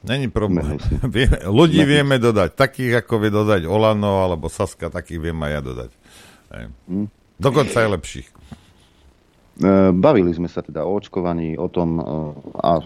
[0.04, 0.78] Není problém.
[1.60, 1.88] Ľudí si.
[1.88, 2.60] vieme dodať.
[2.60, 5.92] Takých, ako vie dodať Olano alebo Saska, takých viem aj ja dodať.
[6.52, 6.66] Hej.
[6.92, 7.08] Hm.
[7.40, 8.28] Dokonca aj lepších.
[8.28, 8.36] E,
[9.96, 12.04] Bavili sme sa teda o očkovaní, o tom e,
[12.60, 12.84] a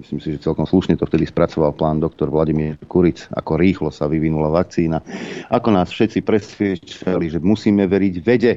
[0.00, 4.06] myslím si, že celkom slušne to vtedy spracoval plán doktor Vladimír Kuric, ako rýchlo sa
[4.06, 5.02] vyvinula vakcína,
[5.50, 8.52] ako nás všetci presviečali, že musíme veriť vede.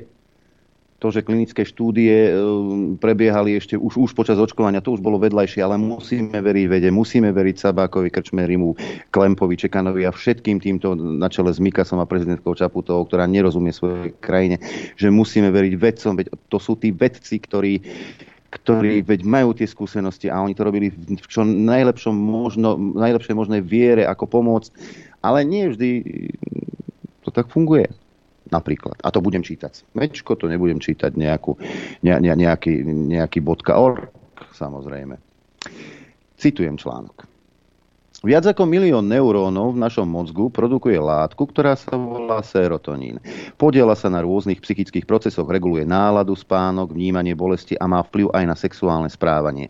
[0.97, 2.31] To, že klinické štúdie e,
[2.97, 7.29] prebiehali ešte už, už počas očkovania, to už bolo vedľajšie, ale musíme veriť vede, musíme
[7.29, 8.73] veriť Sabákovi, Krčmerimu,
[9.13, 14.17] Klempovi, Čekanovi a všetkým týmto na čele s Mikasom a prezidentkou Čaputovou, ktorá nerozumie svojej
[14.17, 14.57] krajine,
[14.97, 17.73] že musíme veriť vedcom, veď to sú tí vedci, ktorí
[18.47, 23.59] ktorí veď majú tie skúsenosti a oni to robili v čo najlepšom možno, najlepšej možnej
[23.59, 24.71] viere, ako pomôcť,
[25.19, 25.89] ale nie vždy
[27.27, 27.91] to tak funguje
[28.49, 28.99] napríklad.
[29.03, 31.55] A to budem čítať mečko, to nebudem čítať nejakú,
[32.03, 33.39] ne, ne, nejaký, nejaký
[33.71, 34.11] .org,
[34.53, 35.17] samozrejme.
[36.37, 37.37] Citujem článok.
[38.25, 43.21] Viac ako milión neurónov v našom mozgu produkuje látku, ktorá sa volá serotonín.
[43.61, 48.43] Podiela sa na rôznych psychických procesoch, reguluje náladu, spánok, vnímanie bolesti a má vplyv aj
[48.49, 49.69] na sexuálne správanie.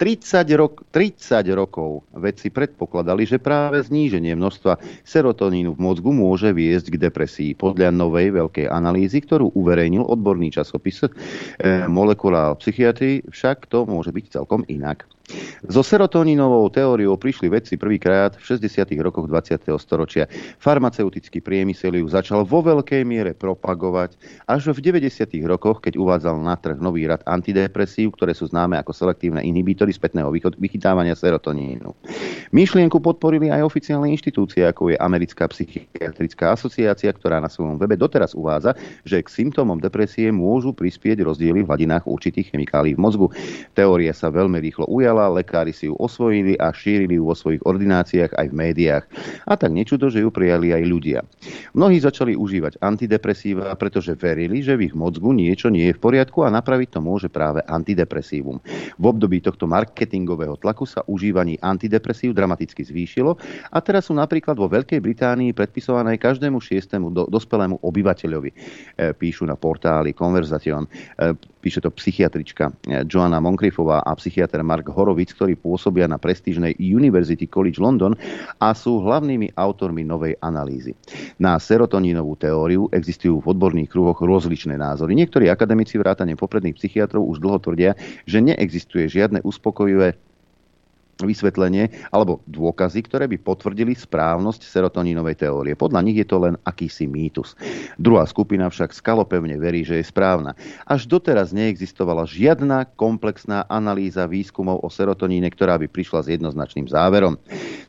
[0.00, 6.96] 30, rok, 30 rokov vedci predpokladali, že práve zníženie množstva serotonínu v mozgu môže viesť
[6.96, 7.52] k depresii.
[7.52, 11.12] Podľa novej veľkej analýzy, ktorú uverejnil odborný časopis e,
[11.84, 15.04] Molecular Psychiatry, však to môže byť celkom inak.
[15.68, 18.90] So serotonínovou teóriou prišli vedci prvýkrát v 60.
[19.04, 19.68] rokoch 20.
[19.76, 20.24] storočia.
[20.58, 24.16] Farmaceutický priemysel ju začal vo veľkej miere propagovať
[24.48, 25.28] až v 90.
[25.44, 30.32] rokoch, keď uvádzal na trh nový rad antidepresív, ktoré sú známe ako selektívne inhibítory spätného
[30.56, 31.92] vychytávania serotonínu.
[32.56, 38.32] Myšlienku podporili aj oficiálne inštitúcie, ako je Americká psychiatrická asociácia, ktorá na svojom webe doteraz
[38.32, 38.72] uvádza,
[39.04, 43.26] že k symptómom depresie môžu prispieť rozdiely v hladinách určitých chemikálií v mozgu.
[43.76, 48.32] Teória sa veľmi rýchlo ujala, lekári si ju osvojili a šírili ju vo svojich ordináciách
[48.38, 49.04] aj v médiách.
[49.44, 51.20] A tak nečudo, že ju prijali aj ľudia.
[51.76, 56.46] Mnohí začali užívať antidepresíva, pretože verili, že v ich mozgu niečo nie je v poriadku
[56.46, 58.62] a napraviť to môže práve antidepresívum.
[58.96, 63.36] V období tohto marketingového tlaku sa užívanie antidepresív dramaticky zvýšilo
[63.74, 68.50] a teraz sú napríklad vo Veľkej Británii predpisované každému šiestému do, dospelému obyvateľovi.
[68.52, 68.56] E,
[69.16, 70.84] píšu na portáli Conversation.
[71.16, 76.76] E, píše to psychiatrička e, Joanna Moncriefová a psychiatr Mark Horovic, ktorí pôsobia na prestížnej
[76.76, 78.12] University College London
[78.60, 80.92] a sú hlavnými autormi novej analýzy.
[81.40, 85.16] Na serotonínovú teóriu existujú v odborných kruhoch rozličné názory.
[85.16, 87.96] Niektorí akademici vrátane popredných psychiatrov už dlho tvrdia,
[88.28, 90.29] že neexistuje žiadne uspokojivé
[91.24, 95.74] vysvetlenie alebo dôkazy, ktoré by potvrdili správnosť serotonínovej teórie.
[95.76, 97.56] Podľa nich je to len akýsi mýtus.
[98.00, 100.56] Druhá skupina však skalopevne verí, že je správna.
[100.88, 107.34] Až doteraz neexistovala žiadna komplexná analýza výskumov o serotoníne, ktorá by prišla s jednoznačným záverom.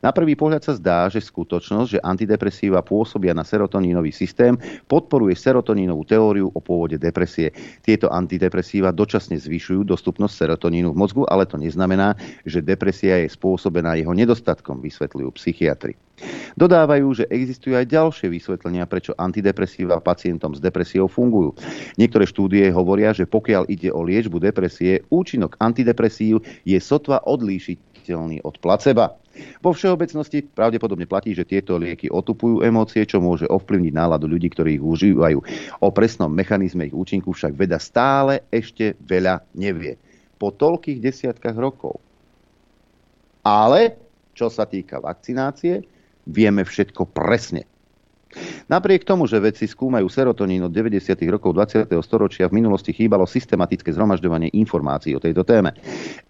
[0.01, 4.57] Na prvý pohľad sa zdá, že skutočnosť, že antidepresíva pôsobia na serotonínový systém,
[4.89, 7.53] podporuje serotonínovú teóriu o pôvode depresie.
[7.85, 12.17] Tieto antidepresíva dočasne zvyšujú dostupnosť serotonínu v mozgu, ale to neznamená,
[12.49, 15.93] že depresia je spôsobená jeho nedostatkom, vysvetľujú psychiatri.
[16.53, 21.57] Dodávajú, že existujú aj ďalšie vysvetlenia, prečo antidepresíva pacientom s depresiou fungujú.
[21.97, 28.59] Niektoré štúdie hovoria, že pokiaľ ide o liečbu depresie, účinok antidepresív je sotva odlíšiteľný od
[28.61, 29.17] placeba.
[29.63, 34.77] Vo všeobecnosti pravdepodobne platí, že tieto lieky otupujú emócie, čo môže ovplyvniť náladu ľudí, ktorí
[34.77, 35.39] ich užívajú.
[35.79, 39.95] O presnom mechanizme ich účinku však veda stále ešte veľa nevie.
[40.35, 42.03] Po toľkých desiatkách rokov.
[43.41, 43.97] Ale,
[44.37, 45.81] čo sa týka vakcinácie,
[46.29, 47.65] vieme všetko presne.
[48.71, 51.15] Napriek tomu, že vedci skúmajú serotonín od 90.
[51.27, 51.91] rokov 20.
[51.99, 55.75] storočia, v minulosti chýbalo systematické zhromažďovanie informácií o tejto téme.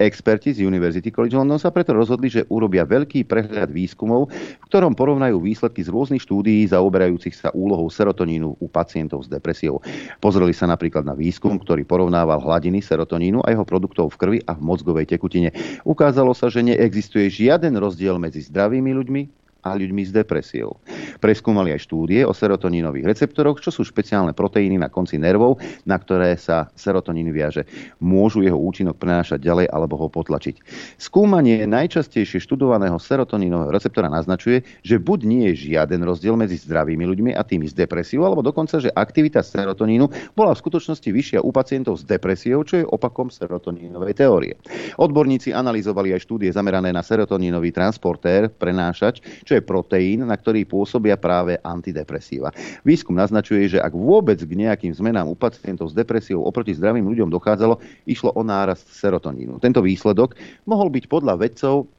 [0.02, 4.98] Experti z University College London sa preto rozhodli, že urobia veľký prehľad výskumov, v ktorom
[4.98, 9.82] porovnajú výsledky z rôznych štúdií zaoberajúcich sa úlohou serotonínu u pacientov s depresiou.
[10.18, 14.58] Pozreli sa napríklad na výskum, ktorý porovnával hladiny serotonínu a jeho produktov v krvi a
[14.58, 15.54] v mozgovej tekutine.
[15.86, 20.82] Ukázalo sa, že neexistuje žiaden rozdiel medzi zdravými ľuďmi a ľuďmi s depresiou.
[21.22, 26.34] Preskúmali aj štúdie o serotonínových receptoroch, čo sú špeciálne proteíny na konci nervov, na ktoré
[26.38, 27.66] sa serotonín viaže.
[28.02, 30.62] Môžu jeho účinok prenášať ďalej alebo ho potlačiť.
[30.98, 37.32] Skúmanie najčastejšie študovaného serotonínového receptora naznačuje, že buď nie je žiaden rozdiel medzi zdravými ľuďmi
[37.38, 42.02] a tými s depresiou, alebo dokonca, že aktivita serotonínu bola v skutočnosti vyššia u pacientov
[42.02, 44.54] s depresiou, čo je opakom serotonínovej teórie.
[44.98, 49.22] Odborníci analyzovali aj štúdie zamerané na serotonínový transportér, prenášač,
[49.52, 52.56] čo je proteín, na ktorý pôsobia práve antidepresíva.
[52.88, 57.28] Výskum naznačuje, že ak vôbec k nejakým zmenám u pacientov s depresiou oproti zdravým ľuďom
[57.28, 57.76] dochádzalo,
[58.08, 59.60] išlo o nárast serotonínu.
[59.60, 61.92] Tento výsledok mohol byť podľa vedcov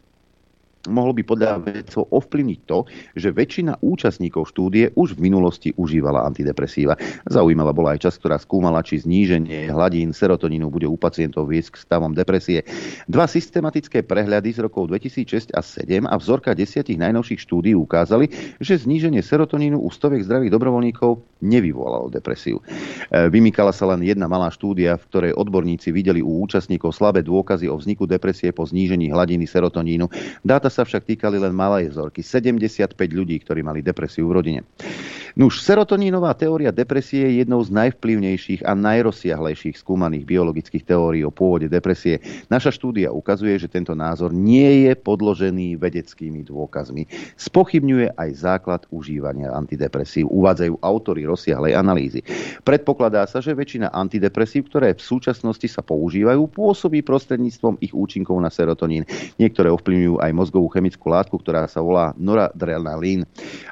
[0.89, 2.87] mohlo by podľa vedcov ovplyvniť to,
[3.19, 6.99] že väčšina účastníkov štúdie už v minulosti užívala antidepresíva.
[7.29, 11.83] Zaujímavá bola aj čas, ktorá skúmala, či zníženie hladín serotonínu bude u pacientov viesť k
[11.85, 12.65] stavom depresie.
[13.07, 18.81] Dva systematické prehľady z rokov 2006 a 2007 a vzorka desiatich najnovších štúdí ukázali, že
[18.81, 22.63] zníženie serotonínu u stoviek zdravých dobrovoľníkov nevyvolalo depresiu.
[22.63, 27.67] E, vymykala sa len jedna malá štúdia, v ktorej odborníci videli u účastníkov slabé dôkazy
[27.67, 30.07] o vzniku depresie po znížení hladiny serotonínu.
[30.47, 32.25] Dáta sa však týkali len malej vzorky.
[32.25, 34.61] 75 ľudí, ktorí mali depresiu v rodine.
[35.33, 41.73] Nuž, serotonínová teória depresie je jednou z najvplyvnejších a najrozsiahlejších skúmaných biologických teórií o pôvode
[41.73, 42.21] depresie.
[42.53, 47.09] Naša štúdia ukazuje, že tento názor nie je podložený vedeckými dôkazmi.
[47.41, 52.21] Spochybňuje aj základ užívania antidepresív, uvádzajú autory rozsiahlej analýzy.
[52.61, 58.53] Predpokladá sa, že väčšina antidepresív, ktoré v súčasnosti sa používajú, pôsobí prostredníctvom ich účinkov na
[58.53, 59.09] serotonín.
[59.41, 63.25] Niektoré ovplyvňujú aj mozgovú chemickú látku, ktorá sa volá noradrenalín.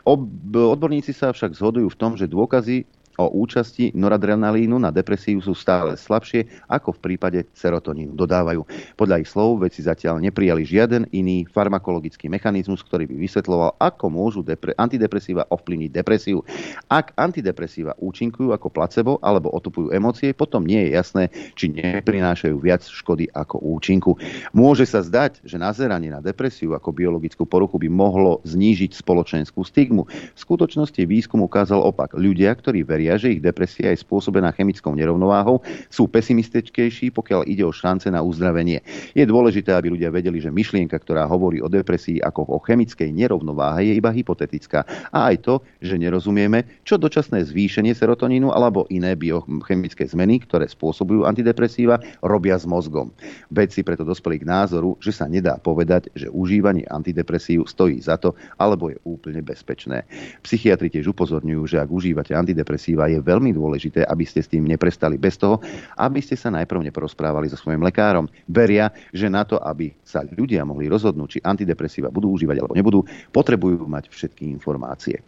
[0.09, 2.87] Ob, odborníci sa však zhodujú v tom, že dôkazy
[3.19, 8.16] o účasti noradrenalínu na depresiu sú stále slabšie ako v prípade serotonínu.
[8.16, 8.65] Dodávajú.
[8.97, 14.41] Podľa ich slov veci zatiaľ neprijali žiaden iný farmakologický mechanizmus, ktorý by vysvetloval, ako môžu
[14.41, 16.41] depre- antidepresíva ovplyvniť depresiu.
[16.89, 21.24] Ak antidepresíva účinkujú ako placebo alebo otupujú emócie, potom nie je jasné,
[21.55, 24.16] či neprinášajú viac škody ako účinku.
[24.57, 30.09] Môže sa zdať, že nazeranie na depresiu ako biologickú poruchu by mohlo znížiť spoločenskú stigmu.
[30.09, 32.16] V skutočnosti výskum ukázal opak.
[32.16, 37.66] Ľudia, ktorí veria veria, že ich depresia je spôsobená chemickou nerovnováhou, sú pesimistickejší, pokiaľ ide
[37.66, 38.87] o šance na uzdravenie.
[39.19, 43.91] Je dôležité, aby ľudia vedeli, že myšlienka, ktorá hovorí o depresii ako o chemickej nerovnováhe,
[43.91, 44.87] je iba hypotetická.
[45.11, 51.27] A aj to, že nerozumieme, čo dočasné zvýšenie serotonínu alebo iné biochemické zmeny, ktoré spôsobujú
[51.27, 53.11] antidepresíva, robia s mozgom.
[53.51, 58.39] Vedci preto dospeli k názoru, že sa nedá povedať, že užívanie antidepresív stojí za to
[58.61, 60.07] alebo je úplne bezpečné.
[60.45, 64.67] Psychiatri tiež upozorňujú, že ak užívate antidepresíva, legislatíva je veľmi dôležité, aby ste s tým
[64.67, 65.62] neprestali bez toho,
[65.99, 68.27] aby ste sa najprv neporozprávali so svojím lekárom.
[68.51, 73.01] Veria, že na to, aby sa ľudia mohli rozhodnúť, či antidepresíva budú užívať alebo nebudú,
[73.31, 75.23] potrebujú mať všetky informácie.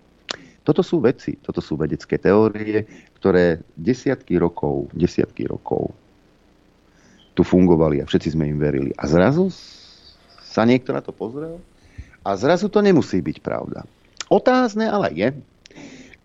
[0.62, 2.86] Toto sú veci, toto sú vedecké teórie,
[3.18, 5.90] ktoré desiatky rokov, desiatky rokov
[7.34, 8.94] tu fungovali a všetci sme im verili.
[8.94, 9.50] A zrazu
[10.44, 11.58] sa niekto na to pozrel
[12.22, 13.82] a zrazu to nemusí byť pravda.
[14.30, 15.28] Otázne ale je,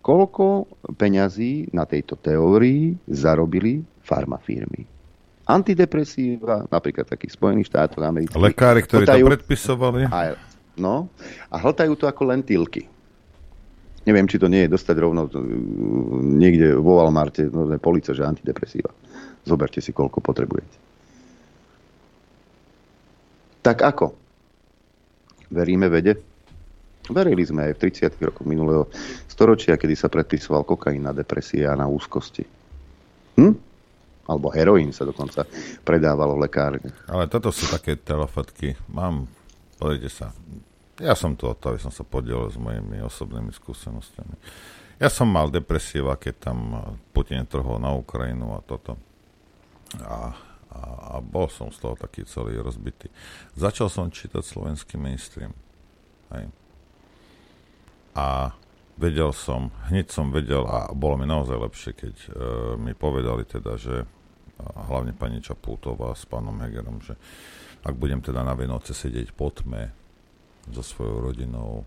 [0.08, 0.64] koľko
[0.96, 4.88] peňazí na tejto teórii zarobili farmafirmy.
[5.44, 8.40] Antidepresíva, napríklad takých Spojených štátov amerických.
[8.40, 10.00] Lekári, ktorí hltajú, to predpisovali.
[10.08, 10.32] A,
[10.80, 11.12] no,
[11.52, 12.88] a hltajú to ako lentilky.
[14.08, 15.28] Neviem, či to nie je dostať rovno
[16.24, 18.88] niekde vo Walmarte, no, police, že antidepresíva.
[19.44, 20.76] Zoberte si, koľko potrebujete.
[23.60, 24.16] Tak ako?
[25.52, 26.27] Veríme vede?
[27.10, 28.28] Verili sme aj v 30.
[28.28, 28.88] rokoch minulého
[29.26, 32.44] storočia, kedy sa predpisoval kokain na depresie a na úzkosti.
[33.38, 33.54] Hm?
[34.28, 35.48] Alebo heroín sa dokonca
[35.82, 37.08] predávalo v lekárniach.
[37.08, 38.76] Ale toto sú také telefotky.
[38.92, 39.38] Mám
[39.78, 40.34] Pozrite sa.
[40.98, 44.34] Ja som tu toho, aby som sa podielil s mojimi osobnými skúsenostiami.
[44.98, 46.58] Ja som mal depresieva, keď tam
[47.14, 48.98] Putin trhol na Ukrajinu a toto.
[50.02, 50.34] A,
[50.74, 50.78] a,
[51.14, 53.06] a bol som z toho taký celý rozbitý.
[53.54, 55.54] Začal som čítať slovenský mainstream.
[56.34, 56.50] Hej.
[58.16, 58.52] A
[58.98, 62.28] vedel som, hneď som vedel a bolo mi naozaj lepšie, keď e,
[62.80, 64.04] mi povedali teda, že
[64.58, 67.14] hlavne pani Čapultová s pánom Hegerom, že
[67.86, 69.94] ak budem teda na Vianoce sedieť po tme
[70.68, 71.86] so svojou rodinou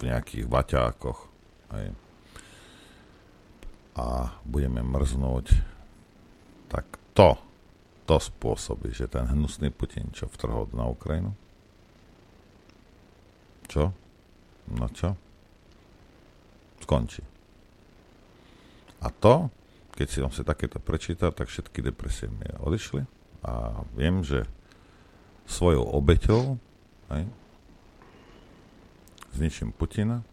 [0.00, 1.18] v nejakých vaťákoch
[1.76, 1.88] hej,
[3.94, 5.54] a budeme mrznúť,
[6.66, 7.38] tak to,
[8.08, 11.36] to spôsobí, že ten hnusný Putin, čo vtrhol na Ukrajinu,
[13.70, 13.94] čo?
[14.72, 15.14] No čo?
[16.84, 17.24] Skončí.
[19.00, 19.48] A to,
[19.96, 23.08] keď si som si takéto prečítal, tak všetky depresie mi odišli
[23.44, 24.44] a viem, že
[25.48, 26.56] svojou obeťou
[27.12, 27.24] hej,
[29.36, 30.24] zničím Putina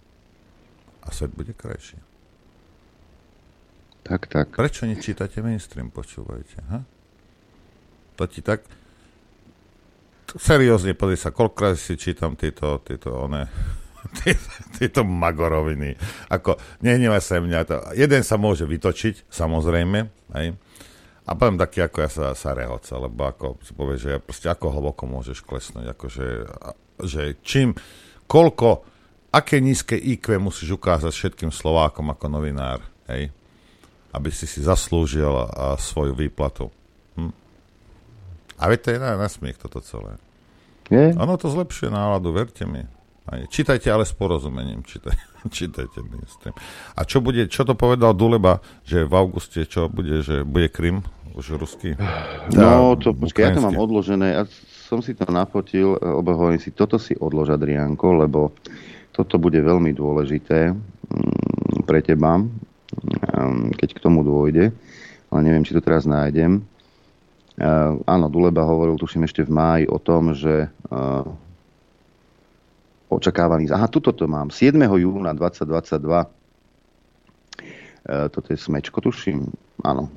[1.04, 2.00] a svet bude krajší.
[4.02, 4.48] Tak, tak.
[4.56, 6.58] Prečo nečítate mainstream, počúvajte?
[6.68, 6.80] Ha?
[8.18, 8.66] To ti tak...
[10.32, 13.52] Seriózne, pozri sa, koľkokrát si čítam tieto, tieto one,
[14.78, 15.96] tieto magoroviny.
[16.30, 17.78] Ako, nehnevaj sa mňa to.
[17.98, 20.00] Jeden sa môže vytočiť, samozrejme,
[20.38, 20.48] hej?
[21.30, 24.74] A poviem taký, ako ja sa, sa rehoca, lebo ako si povie, že proste ako
[24.74, 26.28] hlboko môžeš klesnúť, akože,
[27.06, 27.78] že čím,
[28.26, 28.84] koľko,
[29.30, 33.30] aké nízke IQ musíš ukázať všetkým Slovákom ako novinár, hej,
[34.12, 36.74] aby si si zaslúžil a, svoju výplatu.
[37.16, 37.32] Hm?
[38.58, 40.18] A veď to je na, na smiech toto celé.
[40.92, 41.16] Je?
[41.16, 42.84] Ono to zlepšuje náladu, verte mi.
[43.30, 45.14] Aj, čítajte ale s porozumením, čítaj,
[45.58, 46.58] čítajte mainstream.
[46.98, 51.06] A čo bude, čo to povedal Duleba, že v auguste čo bude, že bude Krym
[51.38, 51.94] už ruský?
[52.58, 54.44] No, to, počkaj, ja to mám odložené, ja
[54.90, 58.52] som si to nafotil, lebo hovorím si, toto si odlož, Adriánko, lebo
[59.16, 64.74] toto bude veľmi dôležité mm, pre teba, mm, keď k tomu dôjde,
[65.32, 66.66] ale neviem, či to teraz nájdem.
[68.10, 70.74] Áno, Duleba hovoril, tuším, ešte v máji o tom, že
[73.12, 73.68] očakávaný.
[73.76, 74.48] Aha, tuto to mám.
[74.48, 74.80] 7.
[74.80, 76.00] júna 2022.
[78.08, 79.52] E, toto je smečko, tuším.
[79.84, 80.08] Áno.
[80.08, 80.12] E,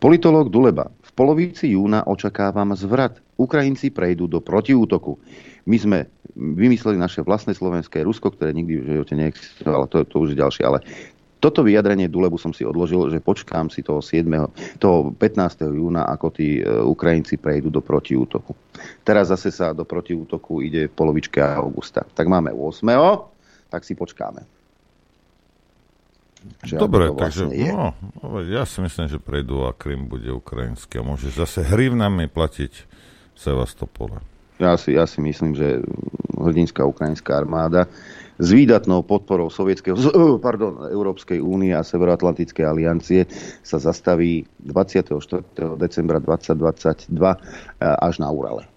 [0.00, 0.88] politolog Duleba.
[1.04, 3.20] V polovici júna očakávam zvrat.
[3.36, 5.20] Ukrajinci prejdú do protiútoku.
[5.68, 5.98] My sme
[6.36, 10.64] vymysleli naše vlastné slovenské Rusko, ktoré nikdy v živote neexistovalo, to, to už je ďalšie,
[10.64, 10.80] ale
[11.36, 14.24] toto vyjadrenie Dulebu som si odložil, že počkám si toho 7.
[14.80, 15.68] toho 15.
[15.68, 18.56] júna, ako tí e, Ukrajinci prejdú do protiútoku.
[19.04, 22.08] Teraz zase sa do protiútoku ide v polovičke augusta.
[22.08, 22.88] Tak máme 8.
[23.68, 24.56] tak si počkáme.
[26.62, 27.90] Že Dobre, vlastne takže no,
[28.22, 32.86] no, ja si myslím, že prejdú a Krym bude ukrajinský a môžeš zase hrivnami platiť
[33.34, 34.22] Sevastopole.
[34.56, 35.84] Ja si, ja si myslím, že
[36.32, 37.84] hrdinská ukrajinská armáda
[38.36, 39.96] s výdatnou podporou sovietského,
[40.46, 43.24] pardon, Európskej únie a Severoatlantickej aliancie
[43.64, 45.16] sa zastaví 24.
[45.80, 47.36] decembra 2022 uh,
[47.80, 48.68] až na Urale.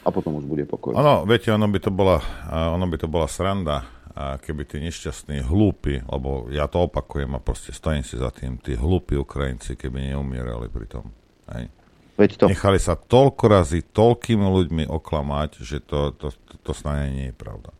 [0.00, 0.96] A potom už bude pokoj.
[0.96, 3.84] Áno, viete, ono by to bola, ono by to bola sranda,
[4.16, 8.74] keby tí nešťastní, hlúpi, lebo ja to opakujem a proste stojím si za tým, tí
[8.74, 11.12] hlúpi Ukrajinci, keby neumierali pri tom.
[11.52, 11.68] Hej.
[12.20, 12.44] Veď to.
[12.52, 17.36] Nechali sa toľko razy, toľkými ľuďmi oklamať, že to, to, to, to snane nie je
[17.36, 17.72] pravda.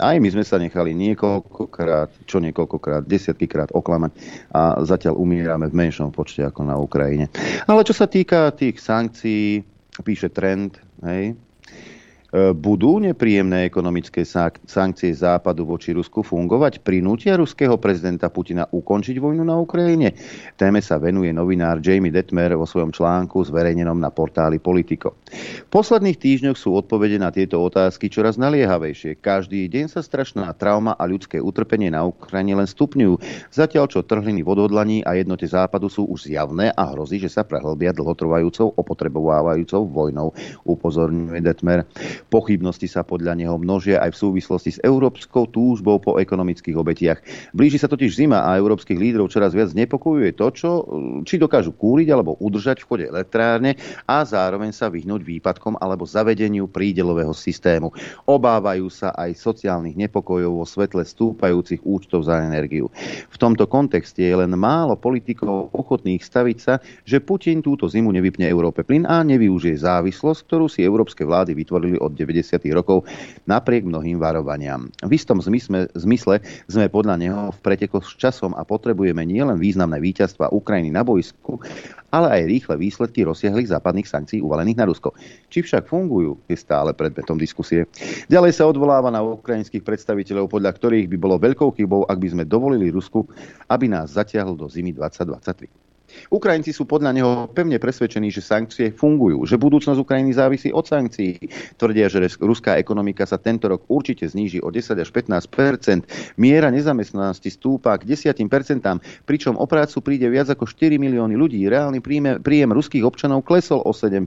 [0.00, 4.12] Aj my sme sa nechali niekoľkokrát, čo niekoľkokrát, desiatkykrát oklamať
[4.52, 7.28] a zatiaľ umierame v menšom počte ako na Ukrajine.
[7.68, 9.60] Ale čo sa týka tých sankcií,
[10.00, 11.36] píše trend, hej,
[12.54, 14.22] budú nepríjemné ekonomické
[14.66, 16.78] sankcie Západu voči Rusku fungovať?
[16.78, 20.14] Prinútia ruského prezidenta Putina ukončiť vojnu na Ukrajine?
[20.54, 25.18] Téme sa venuje novinár Jamie Detmer vo svojom článku zverejnenom na portáli Politico.
[25.66, 29.18] V posledných týždňoch sú odpovede na tieto otázky čoraz naliehavejšie.
[29.18, 33.18] Každý deň sa strašná trauma a ľudské utrpenie na Ukrajine len stupňujú,
[33.50, 37.42] zatiaľ čo trhliny v odhodlaní a jednote Západu sú už zjavné a hrozí, že sa
[37.42, 40.30] prehlbia dlhotrvajúcou opotrebovávajúcou vojnou,
[40.62, 41.82] upozorňuje Detmer.
[42.28, 47.18] Pochybnosti sa podľa neho množia aj v súvislosti s európskou túžbou po ekonomických obetiach.
[47.56, 50.70] Blíži sa totiž zima a európskych lídrov čoraz viac nepokojuje to, čo,
[51.24, 56.68] či dokážu kúriť alebo udržať v chode elektrárne a zároveň sa vyhnúť výpadkom alebo zavedeniu
[56.68, 57.94] prídelového systému.
[58.26, 62.90] Obávajú sa aj sociálnych nepokojov vo svetle stúpajúcich účtov za energiu.
[63.30, 68.48] V tomto kontexte je len málo politikov ochotných staviť sa, že Putin túto zimu nevypne
[68.50, 72.58] Európe plyn a nevyužije závislosť, ktorú si európske vlády vytvorili od od 90.
[72.74, 73.06] rokov
[73.46, 74.90] napriek mnohým varovaniam.
[75.00, 80.02] V istom zmysle, zmysle sme podľa neho v pretekoch s časom a potrebujeme nielen významné
[80.02, 81.62] víťazstva Ukrajiny na bojsku,
[82.10, 85.14] ale aj rýchle výsledky rozsiahlých západných sankcií uvalených na Rusko.
[85.46, 87.86] Či však fungujú, je stále predmetom diskusie.
[88.26, 92.44] Ďalej sa odvoláva na ukrajinských predstaviteľov, podľa ktorých by bolo veľkou chybou, ak by sme
[92.44, 93.24] dovolili Rusku,
[93.70, 95.89] aby nás zatiahlo do zimy 2023.
[96.30, 101.38] Ukrajinci sú podľa neho pevne presvedčení, že sankcie fungujú, že budúcnosť Ukrajiny závisí od sankcií.
[101.76, 107.50] Tvrdia, že ruská ekonomika sa tento rok určite zníži o 10 až 15% Miera nezamestnanosti
[107.50, 108.42] stúpa k 10%
[109.26, 111.60] pričom o prácu príde viac ako 4 milióny ľudí.
[111.66, 114.24] Reálny príjem, príjem ruských občanov klesol o 7%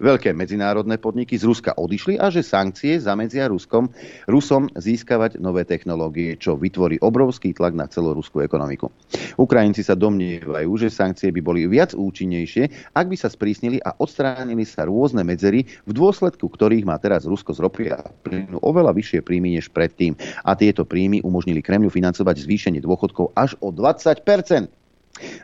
[0.00, 3.90] Veľké medzinárodné podniky z Ruska odišli a že sankcie zamedzia Ruskom,
[4.28, 8.88] Rusom získavať nové technológie, čo vytvorí obrovský tlak na celú ruskú ekonomiku.
[9.36, 14.64] Ukrajinci sa domnievajú, že sankcie by boli viac účinnejšie, ak by sa sprísnili a odstránili
[14.64, 19.20] sa rôzne medzery, v dôsledku ktorých má teraz Rusko z ropy a plynu oveľa vyššie
[19.20, 20.16] príjmy než predtým.
[20.40, 24.24] A tieto príjmy umožnili Kremľu financovať zvýšenie dôchodkov až o 20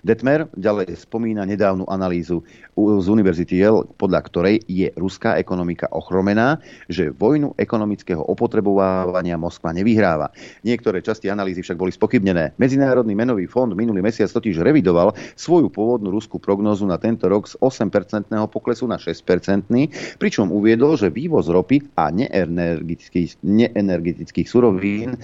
[0.04, 2.44] Detmer ďalej spomína nedávnu analýzu
[2.76, 6.60] z Univerzity Yale, podľa ktorej je ruská ekonomika ochromená,
[6.92, 10.32] že vojnu ekonomického opotrebovávania Moskva nevyhráva.
[10.64, 12.52] Niektoré časti analýzy však boli spokybnené.
[12.60, 17.56] Medzinárodný menový fond minulý mesiac totiž revidoval svoju pôvodnú ruskú prognózu na tento rok z
[17.58, 19.88] 8-percentného poklesu na 6-percentný,
[20.20, 25.16] pričom uviedol, že vývoz ropy a neenergetických, neenergetických surovín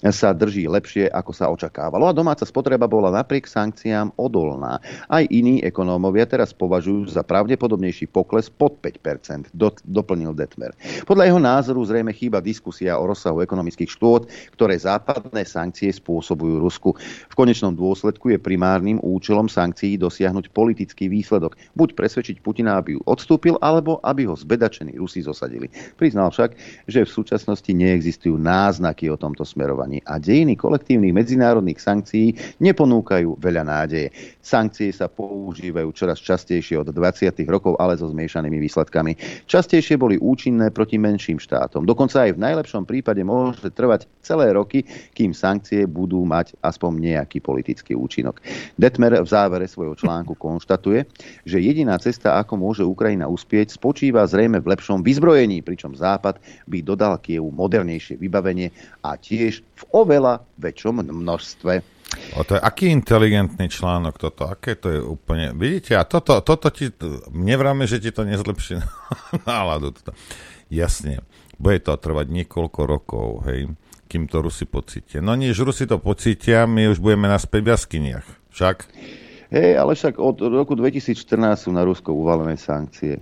[0.00, 2.08] sa drží lepšie, ako sa očakávalo.
[2.08, 4.78] A domáca spotreba bola napriek sankciám sankciám odolná.
[5.10, 10.70] Aj iní ekonómovia teraz považujú za pravdepodobnejší pokles pod 5%, do, doplnil Detmer.
[11.02, 16.94] Podľa jeho názoru zrejme chýba diskusia o rozsahu ekonomických štôt, ktoré západné sankcie spôsobujú Rusku.
[17.30, 21.58] V konečnom dôsledku je primárnym účelom sankcií dosiahnuť politický výsledok.
[21.74, 25.66] Buď presvedčiť Putina, aby ju odstúpil, alebo aby ho zbedačení Rusi zosadili.
[25.98, 26.54] Priznal však,
[26.86, 32.26] že v súčasnosti neexistujú náznaky o tomto smerovaní a dejiny kolektívnych medzinárodných sankcií
[32.62, 34.12] neponúkajú veľa náznaky nádeje.
[34.44, 37.32] Sankcie sa používajú čoraz častejšie od 20.
[37.48, 39.16] rokov, ale so zmiešanými výsledkami.
[39.48, 41.88] Častejšie boli účinné proti menším štátom.
[41.88, 44.84] Dokonca aj v najlepšom prípade môže trvať celé roky,
[45.16, 48.44] kým sankcie budú mať aspoň nejaký politický účinok.
[48.76, 51.08] Detmer v závere svojho článku konštatuje,
[51.48, 56.78] že jediná cesta, ako môže Ukrajina uspieť, spočíva zrejme v lepšom vyzbrojení, pričom Západ by
[56.84, 58.74] dodal Kievu modernejšie vybavenie
[59.06, 61.99] a tiež v oveľa väčšom množstve.
[62.38, 66.70] O to je aký inteligentný článok toto, aké to je úplne, vidíte, a toto, toto
[66.70, 66.90] ti,
[67.30, 68.82] nevráme, že ti to nezlepší
[69.48, 69.94] náladu.
[69.94, 70.14] Toto.
[70.70, 71.22] Jasne,
[71.58, 73.70] bude to trvať niekoľko rokov, hej,
[74.06, 75.18] kým to Rusi pocítia.
[75.22, 78.76] No než Rusi to pocítia, my už budeme naspäť v jaskyniach, však?
[79.50, 81.14] Hej, ale však od roku 2014
[81.66, 83.18] sú na Rusko uvalené sankcie.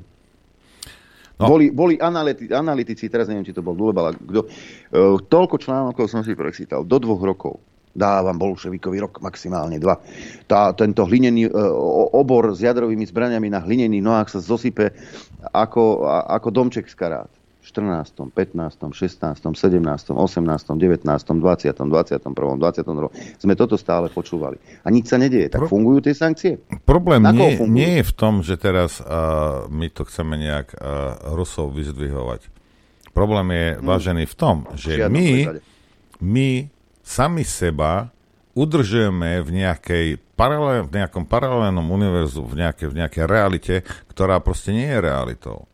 [1.39, 1.49] No.
[1.49, 6.27] Boli, boli analyti, analytici, teraz neviem, či to bol Dulebala, kto, uh, toľko článokov som
[6.27, 7.68] si prečítal, do dvoch rokov
[7.99, 9.99] dávam bolševikový rok, maximálne dva.
[10.47, 11.53] Tá, tento hlinený e,
[12.15, 14.95] obor s jadrovými zbraniami na hlinený nohách sa zosype
[15.51, 17.31] ako, ako domček z karát.
[17.69, 23.37] 14., 15., 16., 17., 18., 19., 20., 21., 22.
[23.37, 24.57] Sme toto stále počúvali.
[24.81, 25.53] A nič sa nedieje.
[25.53, 25.69] Tak Pro...
[25.69, 26.57] fungujú tie sankcie?
[26.89, 31.77] Problém nie, nie je v tom, že teraz uh, my to chceme nejak uh, Rusov
[31.77, 32.49] vyzdvihovať.
[33.13, 33.85] Problém je hmm.
[33.85, 35.61] vážený v tom, že my,
[36.25, 36.49] my
[37.09, 38.13] sami seba
[38.53, 40.07] udržujeme v, nejakej
[40.37, 43.75] paralel, v nejakom paralelnom univerzu, v nejakej, v nejakej realite,
[44.13, 45.65] ktorá proste nie je realitou.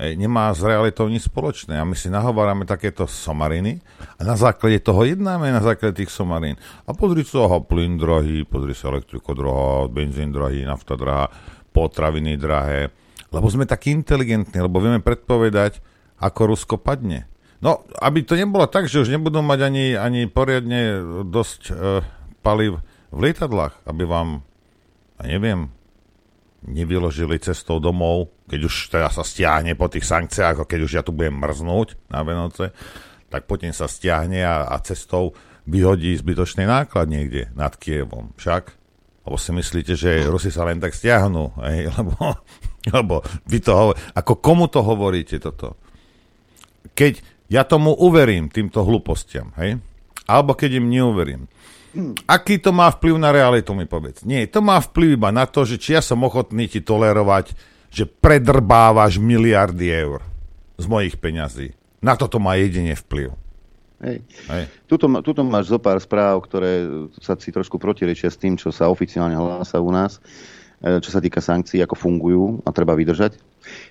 [0.00, 1.76] Ej, nemá s realitou nič spoločné.
[1.76, 3.84] A my si nahovárame takéto somariny
[4.16, 6.56] a na základe toho jednáme na základe tých somarín.
[6.88, 11.28] A pozri sa, aha, plyn drahý, pozri sa, elektriko drahá, benzín drahý, nafta drahá,
[11.76, 12.88] potraviny drahé.
[13.28, 15.84] Lebo sme takí inteligentní, lebo vieme predpovedať,
[16.16, 17.29] ako Rusko padne.
[17.60, 21.72] No, aby to nebolo tak, že už nebudú mať ani, ani poriadne dosť e,
[22.40, 22.80] paliv
[23.12, 24.40] v lietadlách, aby vám,
[25.20, 25.68] ja neviem,
[26.64, 31.12] nevyložili cestou domov, keď už teda sa stiahne po tých sankciách, keď už ja tu
[31.12, 32.72] budem mrznúť na Venoce,
[33.28, 35.36] tak potom sa stiahne a, a cestou
[35.68, 38.32] vyhodí zbytočný náklad niekde nad Kievom.
[38.40, 38.72] Však?
[39.28, 41.88] Lebo si myslíte, že Rusi sa len tak stiahnu, hej?
[42.00, 42.16] Lebo,
[42.88, 44.16] lebo vy to hovoríte.
[44.16, 45.76] Ako komu to hovoríte toto?
[46.96, 49.82] Keď ja tomu uverím, týmto hlúpostiam, hej?
[50.30, 51.50] Alebo keď im neuverím.
[52.30, 54.22] Aký to má vplyv na realitu, mi povedz.
[54.22, 57.50] Nie, to má vplyv iba na to, že či ja som ochotný ti tolerovať,
[57.90, 60.22] že predrbávaš miliardy eur
[60.78, 61.74] z mojich peňazí.
[61.98, 63.34] Na toto má jedine vplyv.
[64.00, 64.24] Hej.
[64.48, 64.64] Hej.
[64.88, 66.86] Tuto, tuto máš zo pár správ, ktoré
[67.20, 70.22] sa si trošku protirečia s tým, čo sa oficiálne hlása u nás.
[70.80, 73.36] Čo sa týka sankcií, ako fungujú a treba vydržať.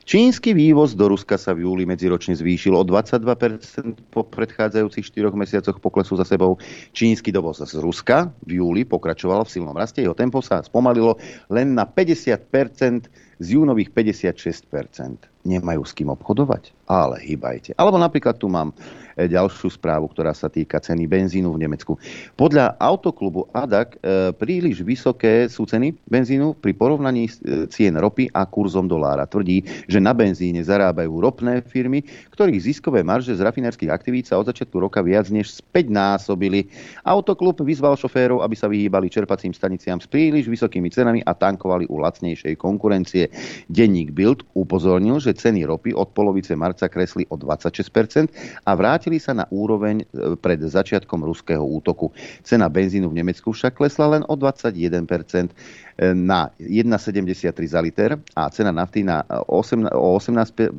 [0.10, 5.78] Čínsky vývoz do Ruska sa v júli medziročne zvýšil o 22% po predchádzajúcich 4 mesiacoch
[5.78, 6.58] poklesu za sebou.
[6.90, 11.22] Čínsky dovoz z Ruska v júli pokračoval v silnom raste, jeho tempo sa spomalilo
[11.54, 15.39] len na 50% z júnových 56%.
[15.48, 17.72] Nemajú s kým obchodovať, ale hýbajte.
[17.80, 18.76] Alebo napríklad tu mám
[19.20, 22.00] E, ďalšiu správu, ktorá sa týka ceny benzínu v Nemecku.
[22.40, 28.48] Podľa autoklubu ADAC e, príliš vysoké sú ceny benzínu pri porovnaní e, cien ropy a
[28.48, 29.28] kurzom dolára.
[29.28, 34.48] Tvrdí, že na benzíne zarábajú ropné firmy, ktorých ziskové marže z rafinerských aktivít sa od
[34.48, 36.72] začiatku roka viac než späť násobili.
[37.04, 42.00] Autoklub vyzval šoférov, aby sa vyhýbali čerpacím staniciam s príliš vysokými cenami a tankovali u
[42.00, 43.28] lacnejšej konkurencie.
[43.68, 49.34] Denník Bild upozornil, že ceny ropy od polovice marca kresli o 26% a vrátili sa
[49.34, 50.06] na úroveň e,
[50.38, 52.12] pred začiatkom ruského útoku.
[52.42, 58.50] Cena benzínu v Nemecku však klesla len o 21% e, na 1,73 za liter a
[58.50, 60.76] cena nafty na 8, o 18,5%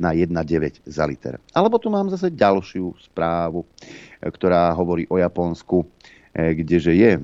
[0.00, 1.36] na 1,9 za liter.
[1.52, 7.20] Alebo tu mám zase ďalšiu správu, e, ktorá hovorí o Japonsku E, kdeže je e,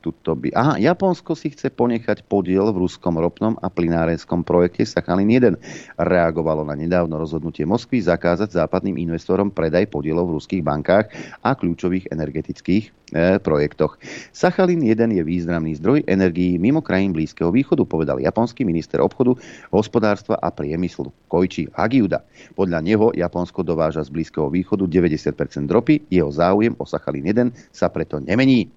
[0.00, 0.48] tuto by...
[0.56, 5.60] Aha, Japonsko si chce ponechať podiel v ruskom ropnom a plinárenskom projekte Sachalin 1.
[6.00, 11.12] Reagovalo na nedávno rozhodnutie Moskvy zakázať západným investorom predaj podielov v ruských bankách
[11.44, 14.00] a kľúčových energetických e, projektoch.
[14.32, 19.36] Sachalin 1 je významný zdroj energií mimo krajín Blízkeho východu, povedal japonský minister obchodu,
[19.68, 22.24] hospodárstva a priemyslu Koichi Hagiuda.
[22.56, 27.92] Podľa neho Japonsko dováža z Blízkeho východu 90% ropy, jeho záujem o Sachalin 1 sa
[27.92, 28.70] preto to nemení.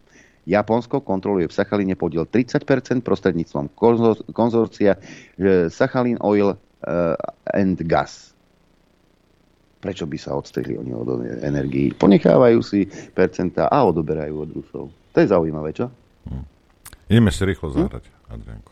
[0.47, 3.75] Japonsko kontroluje v Sachaline podiel 30% prostredníctvom
[4.31, 4.95] konzorcia
[5.67, 7.15] Sachalin Oil eh,
[7.51, 8.31] and Gas.
[9.77, 11.93] Prečo by sa odstrihli oni od energií?
[11.93, 14.85] Ponechávajú si percentá a odoberajú od Rusov.
[15.13, 15.91] To je zaujímavé, čo?
[16.31, 16.45] Hm.
[17.11, 18.15] Ideme si rýchlo zahrať, hm?
[18.31, 18.71] Adrianko.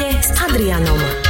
[0.00, 1.29] hodine s Adrianom.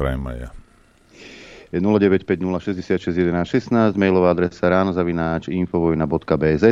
[0.00, 0.48] Prajem aj ja.
[1.76, 6.64] 0950661116, mailová adresa ránozavináč infovojna.bz,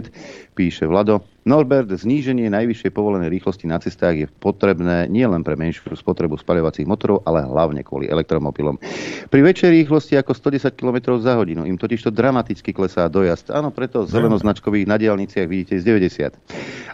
[0.56, 1.20] píše Vlado.
[1.48, 7.24] Norbert, zníženie najvyššej povolenej rýchlosti na cestách je potrebné nielen pre menšiu spotrebu spaľovacích motorov,
[7.24, 8.76] ale hlavne kvôli elektromobilom.
[9.32, 13.48] Pri väčšej rýchlosti ako 110 km za hodinu im totižto dramaticky klesá dojazd.
[13.48, 16.36] Áno, preto zelenoznačkových na diálniciach vidíte z 90.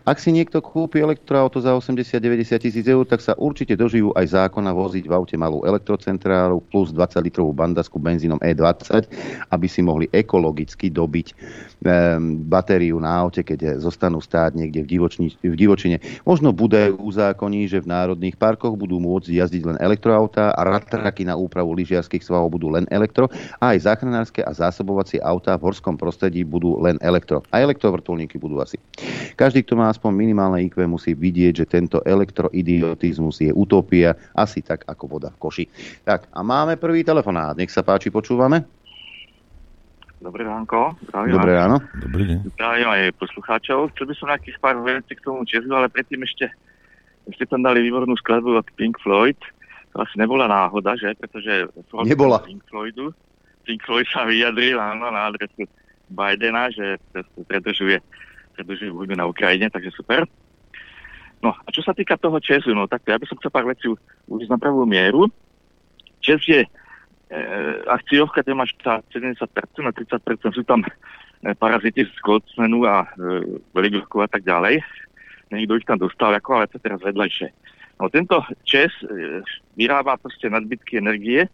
[0.07, 4.71] Ak si niekto kúpi elektroauto za 80-90 tisíc eur, tak sa určite dožijú aj zákona
[4.71, 9.09] voziť v aute malú elektrocentrálu plus 20 litrovú bandasku benzínom E20,
[9.51, 14.89] aby si mohli ekologicky dobiť um, batériu na aute, keď zostanú stáť štát niekde v,
[14.93, 16.05] divočni, v divočine.
[16.29, 21.33] Možno bude uzákoní, že v národných parkoch budú môcť jazdiť len elektroautá a ratraky na
[21.33, 26.45] úpravu lyžiarských svahov budú len elektro a aj záchranárske a zásobovacie autá v horskom prostredí
[26.45, 27.41] budú len elektro.
[27.49, 28.77] A elektrovrtulníky budú asi.
[29.33, 34.85] Každý, kto má aspoň minimálne IQ, musí vidieť, že tento elektroidiotizmus je utopia, asi tak
[34.85, 35.65] ako voda v koši.
[36.05, 37.57] Tak a máme prvý telefonát.
[37.57, 38.84] Nech sa páči, počúvame.
[40.25, 40.97] Dobré ránko.
[41.13, 41.77] Zdravím Dobré ráno.
[42.01, 42.39] Dobrý deň.
[42.57, 43.93] Zdravím aj poslucháčov.
[43.93, 46.49] Chcel by som nejakých pár vecí k tomu Česu, ale predtým ešte,
[47.29, 49.37] ešte tam dali výbornú skladbu od Pink Floyd.
[49.93, 51.13] To asi nebola náhoda, že?
[51.21, 51.69] Pretože
[52.09, 52.41] Nebola.
[52.41, 53.13] Pink Floydu.
[53.69, 55.69] Pink Floyd sa vyjadril áno, na adresu
[56.09, 56.97] Bidena, že
[57.45, 58.01] predržuje,
[58.57, 60.25] predržuje vojnu na Ukrajine, takže super.
[61.45, 63.93] No a čo sa týka toho Česu, no tak ja by som chcel pár vecí
[64.33, 65.29] uviť na pravú mieru.
[66.25, 66.65] Čes je
[67.89, 70.91] akciovka, kde máš tá 70% a 30% sú tam e,
[71.57, 73.09] parazity z Goldmanu a e,
[73.73, 74.85] Veligorku a tak ďalej.
[75.51, 77.49] Niekto ich tam dostal, ako, ale to teraz vedľajšie.
[78.01, 79.41] No tento ČES e,
[79.79, 81.47] vyrába proste nadbytky energie,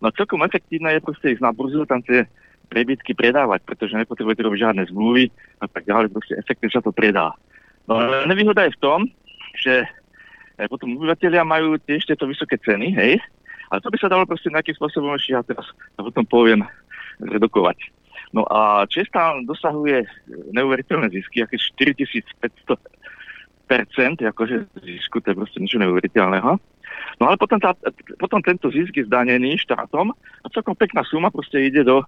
[0.00, 2.26] no celkom efektívne je proste ísť na burzu, tam tie
[2.68, 5.32] prebytky predávať, pretože nepotrebujete robiť žiadne zmluvy
[5.64, 7.32] a tak ďalej, proste efektívne sa to predá.
[7.88, 9.00] No ale nevýhoda je v tom,
[9.56, 9.84] že
[10.56, 13.18] e, potom obyvateľia majú tiež tieto vysoké ceny, hej,
[13.68, 15.66] ale to by sa dalo proste nejakým spôsobom ešte, ja teraz
[15.96, 16.60] to potom poviem,
[17.20, 17.78] redukovať.
[18.36, 20.04] No a ČES tam dosahuje
[20.52, 22.76] neuveriteľné zisky, aké 4500
[23.68, 26.56] percent, akože zisku, to je proste niečo neuveriteľného.
[27.20, 27.76] No ale potom, tá,
[28.16, 32.00] potom tento zisk je zdanený štátom a celkom pekná suma proste ide do,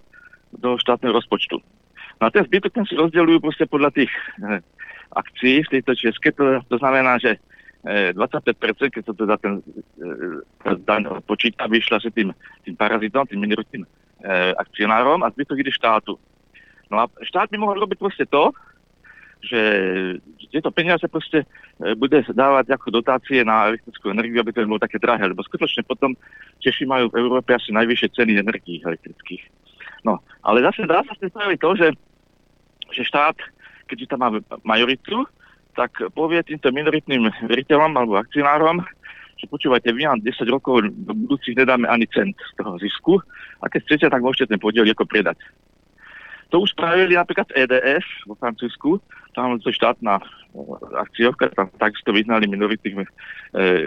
[0.57, 1.61] do štátneho rozpočtu.
[2.17, 4.61] No a ten zbytok ten si rozdeľujú proste podľa tých eh,
[5.13, 7.37] akcií v tejto české, to, to znamená, že
[7.81, 10.13] 25%, keď sa teda ten e,
[10.85, 12.29] daň počíta, vyšla si tým,
[12.61, 13.89] tým parazitom, tým minoritným e,
[14.53, 16.13] akcionárom a zbytok ide štátu.
[16.93, 18.53] No a štát by mohol robiť proste to,
[19.41, 19.61] že
[20.53, 21.49] tieto peniaze proste
[21.97, 26.13] bude dávať ako dotácie na elektrickú energiu, aby to bolo také drahé, lebo skutočne potom
[26.61, 29.41] Češi majú v Európe asi najvyššie ceny energií elektrických.
[30.05, 31.87] No, ale zase dá sa spraviť to, že,
[32.93, 33.37] že štát,
[33.89, 34.29] keďže tam má
[34.61, 35.25] majoritu,
[35.75, 38.83] tak povie týmto minoritným veriteľom alebo akcionárom,
[39.41, 43.17] že počúvajte, vy nám 10 rokov do budúcich nedáme ani cent z toho zisku
[43.61, 45.41] a keď chcete, tak môžete ten podiel ako predať.
[46.51, 48.99] To už spravili napríklad EDF vo Francúzsku,
[49.31, 50.19] tam to štátna
[50.99, 53.07] akciovka, tam takisto vyznali minoritných e,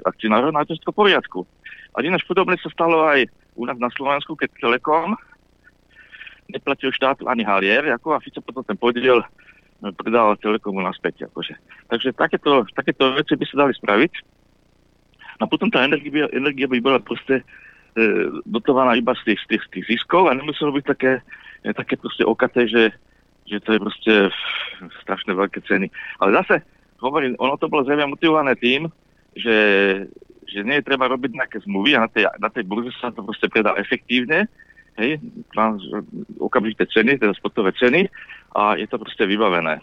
[0.01, 1.45] akcionárov, na to v poriadku.
[1.93, 5.13] A ináč podobne sa stalo aj u nás na Slovensku, keď Telekom
[6.49, 9.21] neplatil štátu ani halier, ako a Fico potom ten podiel
[9.81, 11.27] predával Telekomu naspäť.
[11.29, 11.55] Akože.
[11.91, 14.13] Takže takéto, takéto veci by sa dali spraviť.
[15.43, 17.45] A potom tá energia, energia by bola proste e,
[18.47, 21.13] dotovaná iba z tých, z tých, z tých ziskov a nemuselo byť také,
[21.67, 22.95] e, také proste okaté, že,
[23.51, 24.13] že to je proste
[25.03, 25.91] strašne veľké ceny.
[26.23, 26.63] Ale zase,
[27.03, 28.87] hovorím, ono to bolo zrejme motivované tým,
[29.35, 29.59] že,
[30.47, 33.27] že nie je treba robiť nejaké zmluvy a na tej, na tej burze sa to
[33.27, 34.47] proste predá efektívne,
[34.99, 35.19] hej,
[36.39, 38.09] okamžité ceny, teda spotové ceny
[38.55, 39.81] a je to proste vybavené.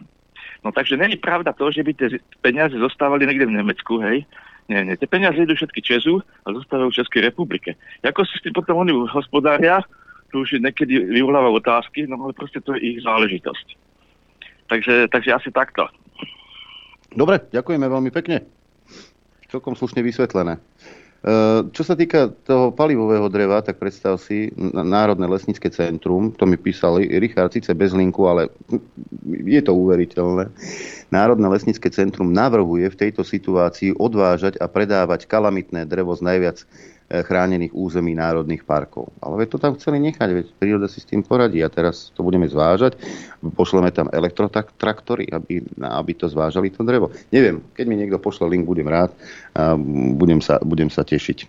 [0.64, 2.08] No takže není pravda to, že by tie
[2.46, 4.24] peniaze zostávali niekde v Nemecku, hej.
[4.70, 7.76] Nie, nie, tie peniaze idú všetky Česu a zostávajú v Českej republike.
[8.06, 9.84] Ako si potom oni hospodária,
[10.32, 13.68] to už niekedy vyvoláva otázky, no ale proste to je ich záležitosť.
[14.72, 15.92] Takže, takže asi takto.
[17.12, 18.48] Dobre, ďakujeme veľmi pekne.
[19.52, 20.56] Celkom slušne vysvetlené.
[21.22, 26.58] Eh, čo sa týka toho palivového dreva, tak predstav si Národné lesnícke centrum, to mi
[26.58, 28.50] písal Richard, síce bez linku, ale
[29.30, 30.50] je to uveriteľné.
[31.14, 36.66] Národné lesnícke centrum navrhuje v tejto situácii odvážať a predávať kalamitné drevo z najviac
[37.12, 39.12] chránených území národných parkov.
[39.20, 42.24] Ale veď to tam chceli nechať, veď príroda si s tým poradí a teraz to
[42.24, 42.96] budeme zvážať.
[43.44, 47.12] Pošleme tam elektrotraktory, aby, aby to zvážali to drevo.
[47.36, 49.12] Neviem, keď mi niekto pošle link, budem rád
[49.52, 49.76] a
[50.16, 51.38] budem sa, budem sa tešiť.
[51.44, 51.48] E,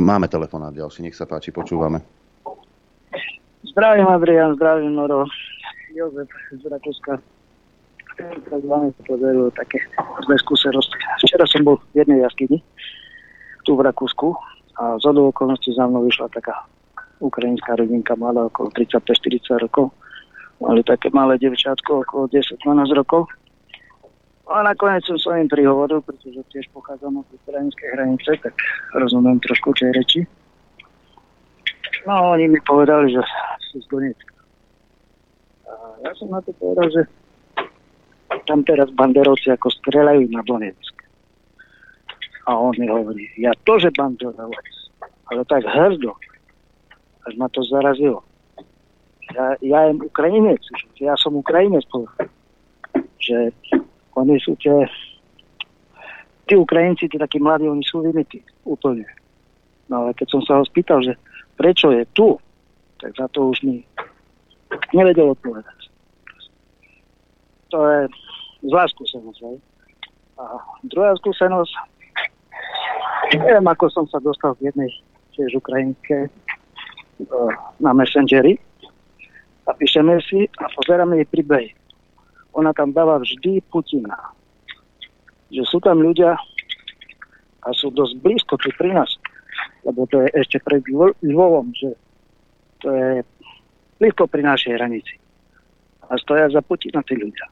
[0.00, 2.00] máme telefonát ďalší, nech sa páči, počúvame.
[3.60, 5.28] Zdravím Adrian, zdravím Noro.
[5.92, 7.20] Jozef z Rakúska.
[8.68, 9.80] Vám podarilo také
[10.28, 10.92] zlé skúsenosti.
[11.24, 12.60] Včera som bol v jednej jaskyni,
[13.64, 14.36] tu v Rakúsku,
[14.80, 16.56] a z okolností za mnou vyšla taká
[17.20, 19.92] ukrajinská rodinka, mala okolo 35-40 rokov.
[20.60, 23.28] Mali také malé devčátko, okolo 10-12 rokov.
[24.50, 28.56] A nakoniec som sa im prihovoril, pretože tiež pochádzam od ukrajinskej hranice, tak
[28.96, 30.20] rozumiem trošku tej reči.
[32.08, 33.20] No, oni mi povedali, že
[33.70, 34.34] sú z Donecka.
[35.68, 35.74] A
[36.08, 37.02] ja som na to povedal, že
[38.48, 40.99] tam teraz banderovci ako strelajú na Donetsk.
[42.48, 44.66] A on mi hovorí, ja to, že banderovac,
[45.28, 46.16] ale tak hrdo,
[47.28, 48.24] až ma to zarazilo.
[49.30, 50.62] Ja, ja jem Ukrajinec,
[50.96, 52.28] že ja som Ukrajinec, povedal.
[53.20, 53.54] Že
[54.18, 54.88] oni sú tie,
[56.50, 59.06] tí Ukrajinci, tí takí mladí, oni sú vymytí úplne.
[59.86, 61.14] No ale keď som sa ho spýtal, že
[61.54, 62.40] prečo je tu,
[62.98, 63.86] tak za to už mi
[64.90, 65.78] nevedel odpovedať.
[67.70, 68.00] To je
[68.66, 69.40] zlá skúsenosť.
[70.40, 70.44] A
[70.88, 71.72] druhá skúsenosť,
[73.38, 74.90] neviem, ako som sa dostal k jednej
[75.36, 76.30] tiež ukrajinské e,
[77.78, 78.58] na Messengeri
[79.68, 81.70] a píšeme si a pozeráme jej príbehy.
[82.58, 84.18] Ona tam dáva vždy Putina.
[85.54, 86.34] Že sú tam ľudia
[87.62, 89.10] a sú dosť blízko tu pri nás,
[89.86, 91.94] lebo to je ešte pred Lvo- Lvovom, že
[92.82, 93.10] to je
[94.02, 95.14] blízko pri našej hranici.
[96.10, 97.46] A stoja za Putina tí ľudia.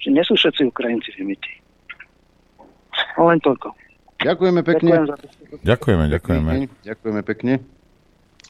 [0.00, 1.52] Že nie sú všetci Ukrajinci vymytí.
[3.20, 3.89] No len toľko.
[4.20, 4.90] Ďakujeme pekne.
[5.00, 5.64] Ďakujem.
[5.64, 6.50] Ďakujeme, ďakujeme.
[6.84, 7.79] Ďakujeme pekne.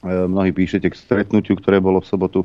[0.00, 2.40] E, Mnohí píšete k stretnutiu, ktoré bolo v sobotu.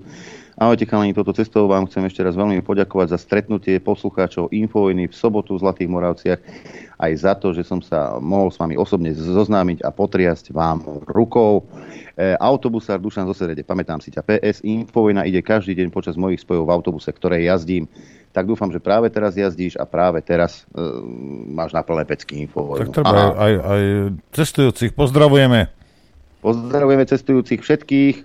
[0.56, 5.16] Ahojte chalani, toto cestou vám chcem ešte raz veľmi poďakovať za stretnutie poslucháčov Infovojny v
[5.16, 6.40] sobotu v Zlatých Moravciach
[6.96, 11.68] aj za to, že som sa mohol s vami osobne zoznámiť a potriasť vám rukou.
[12.16, 16.40] E, autobusár Dušan zo Serede, pamätám si ťa, PS Infovojna ide každý deň počas mojich
[16.40, 17.92] spojov v autobuse, ktoré jazdím.
[18.32, 20.84] Tak dúfam, že práve teraz jazdíš a práve teraz e,
[21.52, 22.92] máš na plné pecky Infovojnu.
[22.92, 23.82] Tak treba aj, aj, aj
[24.32, 25.85] cestujúcich pozdravujeme.
[26.46, 28.16] Pozdravujeme cestujúcich všetkých.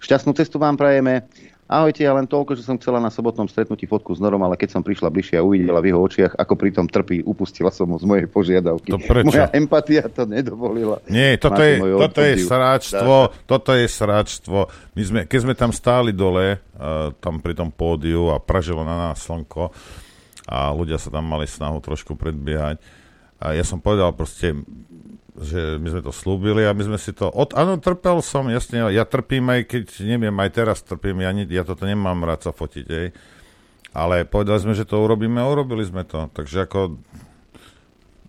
[0.00, 1.28] Šťastnú cestu vám prajeme.
[1.68, 4.76] Ahojte, ja len toľko, že som chcela na sobotnom stretnutí fotku s Norom, ale keď
[4.76, 8.04] som prišla bližšie a uvidela v jeho očiach, ako pritom trpí, upustila som ho z
[8.08, 8.92] mojej požiadavky.
[8.92, 9.28] To prečo?
[9.28, 11.04] Moja empatia to nedovolila.
[11.08, 13.14] Nie, toto Máte je, toto je sráčstvo,
[13.44, 14.58] toto je sráčstvo.
[14.96, 18.96] My sme, keď sme tam stáli dole, uh, tam pri tom pódiu a pražilo na
[18.96, 19.68] nás slnko
[20.48, 22.80] a ľudia sa tam mali snahu trošku predbiehať,
[23.44, 24.56] a ja som povedal proste,
[25.34, 27.26] že my sme to slúbili a my sme si to...
[27.26, 31.50] Od, áno, trpel som, jasne, ja trpím aj keď, neviem, aj teraz trpím, ja, ni-
[31.50, 33.10] ja toto nemám rád sa fotiť, ej.
[33.90, 36.30] Ale povedali sme, že to urobíme a urobili sme to.
[36.30, 37.02] Takže ako...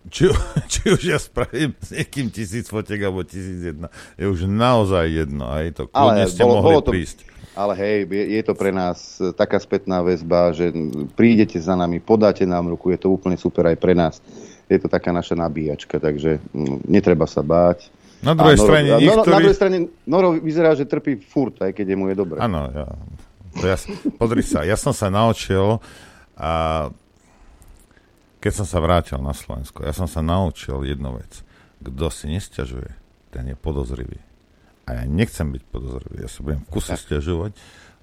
[0.06, 0.30] Či,
[0.72, 3.86] či už ja spravím s niekým tisíc fotiek alebo tisíc jedna,
[4.18, 5.46] je už naozaj jedno.
[5.46, 7.18] Aj to kľudne Ale ste bolo, mohli bolo to, prísť.
[7.54, 10.70] ale hej, je, je to pre nás e, taká spätná väzba, že
[11.18, 14.22] prídete za nami, podáte nám ruku, je to úplne super aj pre nás.
[14.66, 17.86] Je to taká naša nabíjačka, takže mm, netreba sa báť.
[18.24, 19.76] Na druhej Noro- strane a Noro, niektorí- Na druhej strane
[20.08, 22.38] Noro vyzerá, že trpí furt, aj keď je mu je dobre.
[22.42, 22.86] Áno, ja,
[23.62, 23.76] ja,
[24.18, 25.78] pozri sa, ja som sa naučil
[26.34, 26.50] a
[28.42, 31.42] keď som sa vrátil na Slovensko, ja som sa naučil jednu vec.
[31.82, 32.90] Kto si nesťažuje,
[33.30, 34.18] ten je podozrivý.
[34.86, 37.52] A ja nechcem byť podozrivý, ja sa budem v kuse stiažovať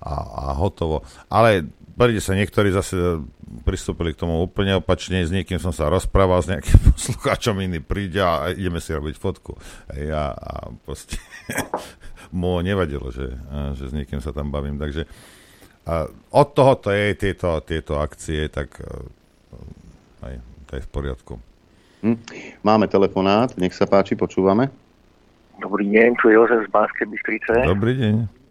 [0.03, 1.08] a, a hotovo.
[1.32, 3.22] Ale príde sa niektorí zase
[3.64, 8.22] pristúpili k tomu úplne opačne, s niekým som sa rozprával, s nejakým poslucháčom iný príde
[8.22, 9.58] a ideme si robiť fotku.
[9.90, 11.22] A ja a proste
[12.38, 14.82] mu nevadilo, že, a, že s niekým sa tam bavím.
[14.82, 15.06] Takže
[15.84, 18.88] a od toho to je tieto, tieto akcie, tak e,
[20.24, 20.34] aj,
[20.72, 21.34] to je v poriadku.
[22.04, 22.18] Hm?
[22.64, 24.72] Máme telefonát, nech sa páči, počúvame.
[25.60, 27.54] Dobrý deň, tu je Jozef z Banskej Bystrice.
[27.68, 28.43] Dobrý deň.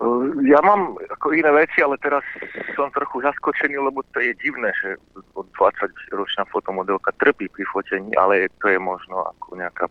[0.00, 2.24] Uh, Ja mám ako iné veci, ale teraz
[2.72, 4.96] som trochu zaskočený, lebo to je divné, že
[5.36, 9.84] 20-ročná fotomodelka trpí pri fotení, ale to je možno ako nejaká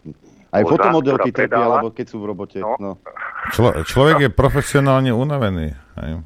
[0.50, 2.58] Aj koza, fotomodelky trpia, alebo keď sú v robote.
[2.58, 2.74] No.
[2.82, 2.98] No.
[3.54, 5.78] Člo, človek je profesionálne unavený.
[6.02, 6.26] Hej.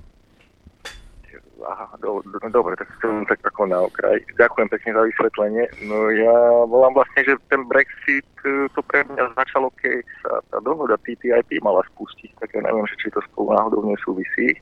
[1.63, 4.19] Aha, do, do, dobre, tak to tak ako na okraj.
[4.35, 5.65] Ďakujem pekne za vysvetlenie.
[5.87, 6.35] No ja
[6.67, 11.63] volám vlastne, že ten Brexit e, to pre mňa začalo, keď sa tá dohoda TTIP
[11.63, 14.59] mala spustiť, tak ja neviem, že či to spolu náhodou nesúvisí.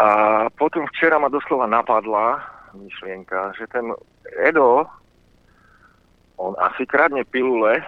[0.00, 0.06] A
[0.56, 2.40] potom včera ma doslova napadla
[2.74, 3.92] myšlienka, že ten
[4.42, 4.88] Edo,
[6.40, 7.78] on asi kradne pilule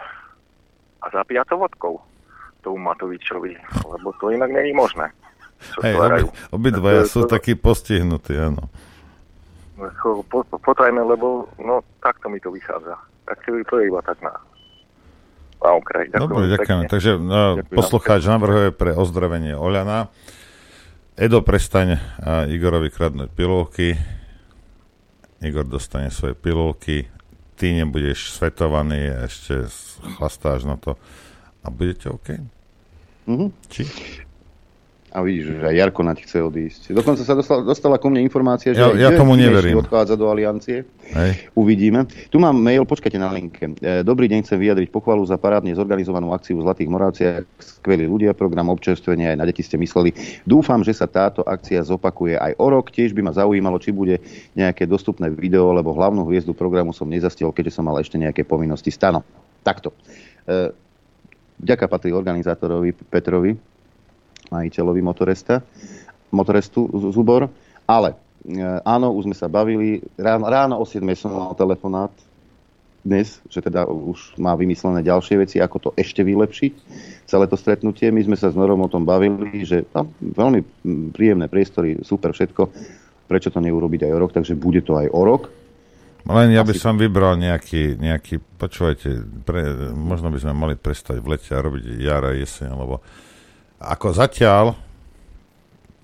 [1.02, 1.98] a zapíja to vodkou
[2.62, 3.54] tomu Matovičovi,
[3.86, 5.10] lebo to inak není možné.
[5.82, 8.68] Hej, obi, obidvaja To- sú to- takí postihnutí, áno.
[9.76, 12.96] Ako po, po, potajme, lebo no takto mi to vychádza.
[13.28, 14.32] Tak to, je iba tak na...
[15.60, 16.08] na okraj.
[16.08, 16.80] Ďakujem Dobre, ďakujem.
[16.86, 16.92] pekne.
[16.92, 20.08] Takže no, poslucháč navrhuje pre ozdravenie Oľana.
[21.16, 23.96] Edo, prestaň a Igorovi kradnúť pilulky.
[25.44, 27.08] Igor dostane svoje pilulky.
[27.56, 29.64] Ty nebudeš svetovaný, ešte
[30.20, 30.96] chlastáš na to
[31.64, 32.36] a budete OK.
[33.28, 33.48] Mhm.
[33.68, 33.84] Či?
[35.14, 36.92] A vidíš, že aj Jarko na chce odísť.
[36.92, 39.80] Dokonca sa dostala, dostala ku mne informácia, že Ja- ja tomu neverím.
[39.80, 40.84] odchádza do aliancie.
[41.08, 41.48] Hej.
[41.56, 42.04] Uvidíme.
[42.28, 43.72] Tu mám mail, počkajte na linke.
[43.80, 47.42] E, Dobrý deň, chcem vyjadriť pochvalu za parádne zorganizovanú akciu v Zlatých Moravciach.
[47.56, 50.12] Skvelí ľudia, program občerstvenia aj na deti ste mysleli.
[50.44, 52.92] Dúfam, že sa táto akcia zopakuje aj o rok.
[52.92, 54.20] Tiež by ma zaujímalo, či bude
[54.52, 58.92] nejaké dostupné video, lebo hlavnú hviezdu programu som nezastiel, keďže som mal ešte nejaké povinnosti.
[58.92, 59.24] Stano.
[59.64, 59.96] Takto.
[60.44, 60.84] E,
[61.56, 63.56] Vďaka patrí organizátorovi Petrovi,
[64.50, 65.62] majiteľovi Motoresta,
[66.30, 67.48] Motorestu Zubor,
[67.86, 68.16] ale e,
[68.82, 72.10] áno, už sme sa bavili, ráno, ráno o 7 som mal telefonát
[73.06, 76.72] dnes, že teda už má vymyslené ďalšie veci, ako to ešte vylepšiť,
[77.30, 78.10] celé to stretnutie.
[78.10, 82.34] My sme sa s Norom o tom bavili, že tam veľmi mm, príjemné priestory, super
[82.34, 82.66] všetko,
[83.30, 85.46] prečo to neurobiť aj o rok, takže bude to aj o rok.
[86.26, 91.38] Len ja by som vybral nejaký, nejaký počúvajte, pre, možno by sme mali prestať v
[91.38, 92.98] lete a robiť jara, jeseň, lebo
[93.80, 94.72] ako zatiaľ,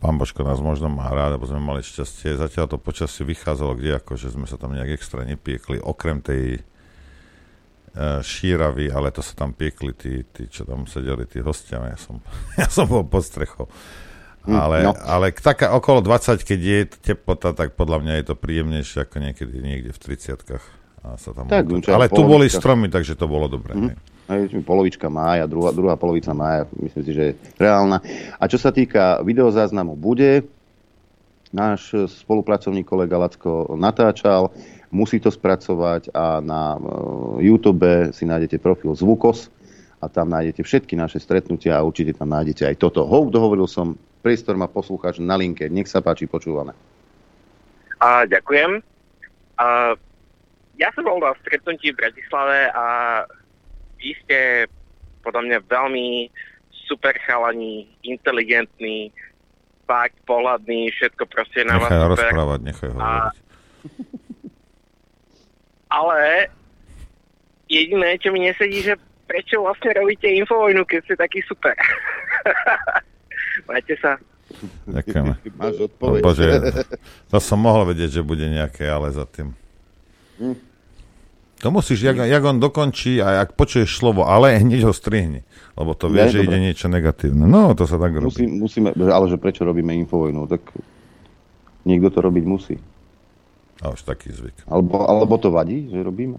[0.02, 3.97] pán Božko nás možno má rád, lebo sme mali šťastie, zatiaľ to počasie vychádzalo kde,
[4.02, 6.60] ako že sme sa tam nejak extra nepiekli, okrem tej e,
[8.20, 12.20] šíravy, ale to sa tam piekli tí, tí, čo tam sedeli, tí hostia, ja som,
[12.60, 13.70] ja som bol pod strechou.
[14.42, 14.92] Hm, Ale, no.
[14.99, 19.55] ale taká okolo 20, keď je teplota, tak podľa mňa je to príjemnejšie ako niekedy
[19.62, 20.34] niekde v 30
[21.02, 23.75] a sa tam Tak, Ale tu boli stromy, takže to bolo dobré.
[23.75, 23.86] Mhm.
[23.94, 23.99] hej.
[24.65, 28.01] Polovička mája, druhá, druhá polovica mája, myslím si, že je reálna.
[28.39, 30.47] A čo sa týka videozáznamu, bude.
[31.52, 31.92] Náš
[32.25, 34.49] spolupracovník kolega Lacko natáčal,
[34.89, 36.81] musí to spracovať a na e,
[37.44, 39.52] YouTube si nájdete profil Zvukos
[40.01, 43.05] a tam nájdete všetky naše stretnutia a určite tam nájdete aj toto.
[43.05, 45.68] Hov, dohovoril som, priestor má poslucháč na linke.
[45.68, 46.73] Nech sa páči, počúvame.
[48.01, 48.81] A ďakujem.
[49.60, 49.92] A
[50.81, 52.84] ja som bol na stretnutí v Bratislave a
[54.03, 54.67] vy ste
[55.23, 56.27] podľa mňa veľmi
[56.91, 59.15] super chalani, inteligentní,
[59.87, 62.27] fakt pohľadní, všetko proste na vás Nechaj ho super.
[62.27, 63.15] rozprávať, nechaj ho A,
[65.93, 66.21] ale
[67.71, 68.99] jediné, čo mi nesedí, že
[69.31, 71.77] prečo vlastne robíte infovojnu, keď ste taký super.
[73.71, 74.19] Majte sa.
[74.85, 75.33] Ďakujeme.
[75.57, 76.21] Máš odpoveď.
[76.21, 76.49] Bože,
[77.33, 79.55] to som mohol vedieť, že bude nejaké ale za tým.
[80.43, 80.72] Hm.
[81.62, 85.47] To musíš, jak, jak on dokončí a ak počuješ slovo ale, hneď ho strihni.
[85.78, 86.49] Lebo to vie, Ne, že dobre.
[86.50, 87.47] ide niečo negatívne.
[87.47, 88.28] No, to sa tak robí.
[88.28, 90.50] Musí, musíme, ale že prečo robíme infovojnu?
[90.50, 90.62] Tak
[91.86, 92.76] niekto to robiť musí.
[93.82, 94.66] A už taký zvyk.
[94.66, 96.39] Alebo, alebo to vadí, že robíme?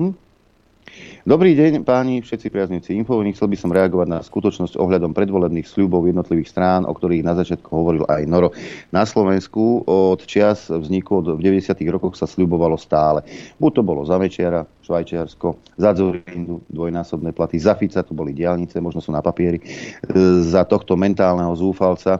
[0.00, 0.12] Hm?
[1.22, 3.30] Dobrý deň, páni, všetci priaznivci Infovojny.
[3.30, 7.70] Chcel by som reagovať na skutočnosť ohľadom predvolebných sľubov jednotlivých strán, o ktorých na začiatku
[7.70, 8.50] hovoril aj Noro.
[8.90, 11.78] Na Slovensku od čias vzniku od, v 90.
[11.94, 13.22] rokoch sa sľubovalo stále.
[13.62, 18.82] Buď to bolo za Mečiara, Švajčiarsko, za Zorindu, dvojnásobné platy, za Fica, to boli diálnice,
[18.82, 19.66] možno sú na papieri, e,
[20.42, 22.18] za tohto mentálneho zúfalca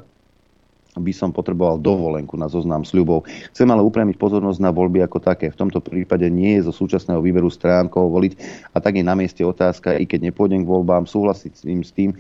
[1.01, 3.25] by som potreboval dovolenku na zoznam sľubov.
[3.57, 5.49] Chcem ale upriamiť pozornosť na voľby ako také.
[5.49, 8.33] V tomto prípade nie je zo súčasného výberu strán voliť
[8.73, 11.93] a tak je na mieste otázka, i keď nepôjdem k voľbám, súhlasiť s tým, s
[11.97, 12.11] tým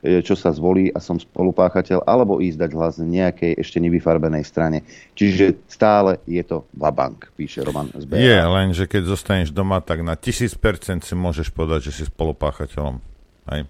[0.00, 4.84] e, čo sa zvolí a som spolupáchateľ, alebo ísť dať hlas nejakej ešte nevyfarbenej strane.
[5.12, 8.16] Čiže stále je to vabank, píše Roman z BA.
[8.16, 12.96] Je, len že keď zostaneš doma, tak na 1000% si môžeš povedať, že si spolupáchateľom.
[13.52, 13.68] Hej?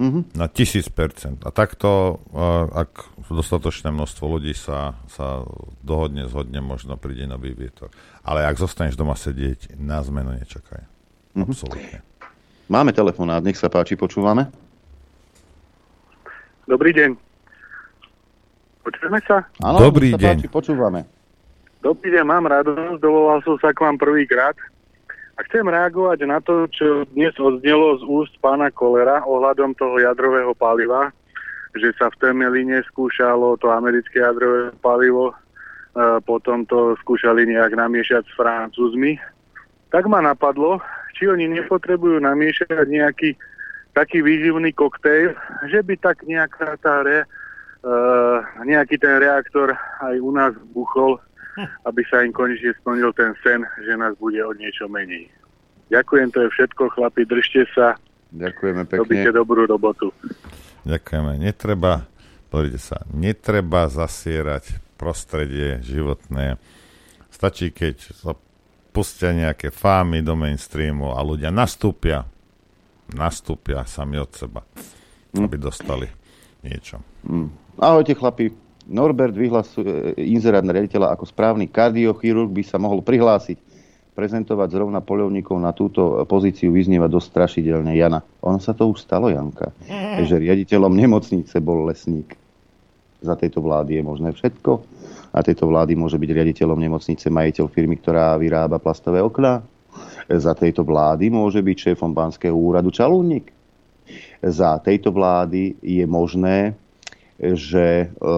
[0.00, 0.32] Mhm.
[0.32, 1.44] Na 1000%.
[1.44, 2.24] A takto,
[2.72, 5.44] ak dostatočné množstvo ľudí sa, sa
[5.84, 7.92] dohodne, zhodne, možno príde nový vietor.
[8.24, 10.88] Ale ak zostaneš doma sedieť, na zmenu nečakaj.
[11.36, 11.52] Mhm.
[11.52, 11.98] Absolútne.
[12.72, 14.48] Máme telefonát, nech sa páči, počúvame.
[16.64, 17.18] Dobrý deň.
[18.80, 19.44] Počujeme sa?
[19.60, 20.36] Áno, Dobrý nech sa deň.
[20.40, 21.00] Páči, počúvame.
[21.84, 24.56] Dobrý deň, mám radosť, dovolal som sa k vám prvýkrát.
[25.40, 30.52] A chcem reagovať na to, čo dnes odznelo z úst pána Kolera ohľadom toho jadrového
[30.52, 31.16] paliva,
[31.72, 35.34] že sa v Temeline skúšalo to americké jadrové palivo, e,
[36.28, 39.16] potom to skúšali nejak namiešať s Francúzmi.
[39.88, 40.76] Tak ma napadlo,
[41.16, 43.32] či oni nepotrebujú namiešať nejaký
[43.96, 45.32] taký výživný koktejl,
[45.72, 47.24] že by tak nejaká tá re,
[47.82, 51.18] uh, nejaký ten reaktor aj u nás buchol,
[51.88, 55.28] aby sa im konečne splnil ten sen, že nás bude o niečo menej.
[55.90, 57.98] Ďakujem, to je všetko, chlapi, držte sa,
[58.30, 59.38] Ďakujeme robíte pekne.
[59.42, 60.14] dobrú robotu.
[60.86, 61.42] Ďakujeme.
[61.42, 62.06] Netreba,
[62.46, 66.62] pozrite sa, netreba zasierať prostredie životné.
[67.34, 68.38] Stačí, keď sa
[68.94, 72.26] pustia nejaké fámy do mainstreamu a ľudia nastúpia,
[73.10, 74.62] nastúpia sami od seba,
[75.34, 76.06] aby dostali
[76.62, 77.02] niečo.
[77.26, 77.50] Mm.
[77.80, 78.69] Ahojte chlapi.
[78.90, 83.70] Norbert vyhlasuje inzerát na riaditeľa ako správny kardiochirurg by sa mohol prihlásiť
[84.20, 87.96] prezentovať zrovna poľovníkov na túto pozíciu vyznieva dosť strašidelne.
[87.96, 89.72] Jana, ono sa to už stalo, Janka,
[90.26, 92.36] že riaditeľom nemocnice bol lesník.
[93.24, 94.72] Za tejto vlády je možné všetko.
[95.30, 99.64] A tejto vlády môže byť riaditeľom nemocnice majiteľ firmy, ktorá vyrába plastové okná.
[100.28, 103.48] Za tejto vlády môže byť šéfom Banského úradu čalúnik.
[104.44, 106.74] Za tejto vlády je možné,
[107.40, 108.28] že e,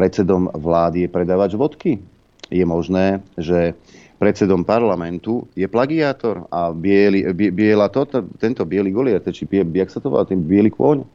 [0.00, 2.00] predsedom vlády je predávač vodky.
[2.48, 3.76] Je možné, že
[4.16, 8.08] predsedom parlamentu je plagiátor a bieli, biela to,
[8.40, 11.04] tento biely goliat, či jak sa to volá, ten biely kôň.
[11.04, 11.06] E,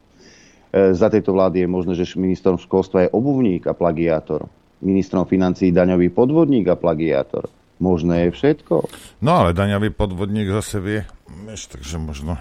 [0.93, 4.45] za tejto vlády je možné, že ministrom školstva je obuvník a plagiátor.
[4.85, 7.49] Ministrom financí daňový podvodník a plagiátor.
[7.81, 8.85] Možné je všetko.
[9.25, 11.01] No ale daňový podvodník zase vie,
[11.49, 12.37] vieš, takže možno...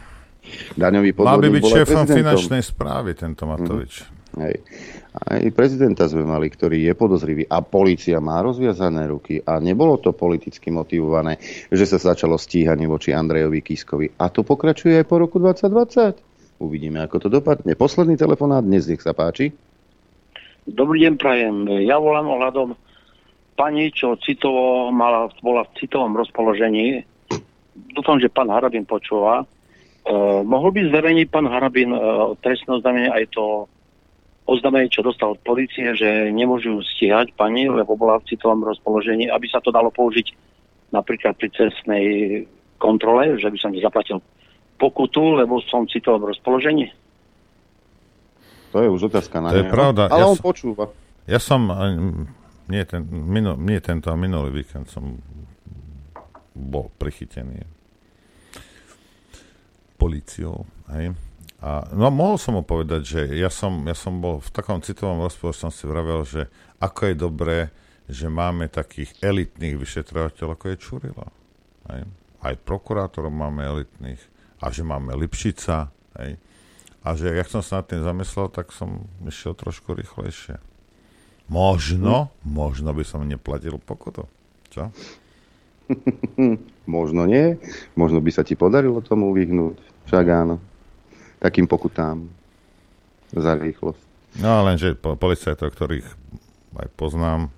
[0.76, 4.04] Daňový Mal by podvodník byť bol aj šéfom finančnej správy tento Matovič.
[4.34, 4.66] Hej.
[5.14, 10.10] Aj prezidenta sme mali, ktorý je podozrivý a policia má rozviazané ruky a nebolo to
[10.10, 11.38] politicky motivované,
[11.70, 14.10] že sa začalo stíhanie voči Andrejovi Kiskovi.
[14.18, 16.58] A to pokračuje aj po roku 2020.
[16.58, 17.78] Uvidíme, ako to dopadne.
[17.78, 19.54] Posledný telefonát dnes, nech sa páči.
[20.66, 21.56] Dobrý deň, prajem.
[21.86, 22.74] Ja volám ohľadom
[23.54, 27.06] pani, čo citovo mala, bola v citovom rozpoložení.
[27.94, 29.46] Dúfam, že pán Harabin počúva.
[30.04, 33.70] Uh, mohol by zverejniť pán Harabin uh, trestné oznámenie aj to
[34.44, 39.48] oznámenie, čo dostal od policie, že nemôžu stíhať pani, lebo bola v citovom rozpoložení, aby
[39.48, 40.36] sa to dalo použiť
[40.92, 42.04] napríklad pri cestnej
[42.76, 44.20] kontrole, že by som nezaplatil
[44.76, 46.92] pokutu, lebo som v citovom rozpoložení.
[48.74, 49.72] To je už otázka na To je neho.
[49.72, 50.02] pravda.
[50.10, 50.84] Ale Ja on som- počúva.
[51.24, 51.64] Ja som,
[52.68, 55.16] nie, ten, minu, nie tento, minulý víkend som
[56.52, 57.64] bol prichytený
[59.96, 61.14] policiou, hej.
[61.64, 65.24] A, no mohol som mu povedať, že ja som, ja som bol v takom citovom
[65.24, 67.58] rozpore, som si vravel, že ako je dobré,
[68.04, 71.28] že máme takých elitných vyšetrovateľov, ako je Čurila.
[71.88, 72.04] Hej.
[72.44, 74.20] Aj prokurátorov máme elitných
[74.60, 75.88] a že máme Lipšica.
[76.20, 76.36] Hej.
[77.00, 80.60] A že jak som sa nad tým zamyslel, tak som išiel trošku rýchlejšie.
[81.48, 84.28] Možno, možno by som neplatil pokutu.
[84.68, 84.92] Čo?
[86.88, 87.60] Možno nie.
[87.96, 89.76] Možno by sa ti podarilo tomu vyhnúť.
[90.08, 90.56] Však áno.
[91.44, 92.24] Takým pokutám.
[93.36, 94.00] Za rýchlosť.
[94.40, 96.08] No lenže po, policajtov, ktorých
[96.80, 97.52] aj poznám,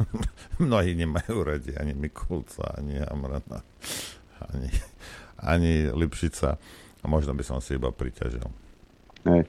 [0.64, 3.60] mnohí nemajú radi ani Mikulca, ani Hamrana,
[4.48, 4.70] ani,
[5.36, 6.56] ani Lipšica.
[6.56, 8.48] A možno by som si iba priťažil.
[9.26, 9.42] Hej.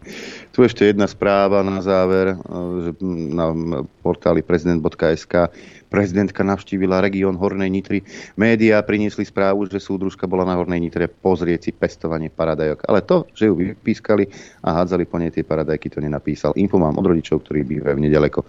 [0.58, 2.38] Tu ešte jedna správa na záver, eh,
[2.82, 2.92] že
[3.30, 3.54] na
[4.02, 5.54] portáli prezident.sk
[5.88, 8.02] prezidentka navštívila región Hornej Nitry.
[8.36, 12.90] Média priniesli správu, že súdružka bola na Hornej Nitre pozrieť si pestovanie paradajok.
[12.90, 14.28] Ale to, že ju vypískali
[14.66, 16.52] a hádzali po nej tie paradajky, to nenapísal.
[16.60, 18.44] Info mám od rodičov, ktorí bývajú nedaleko.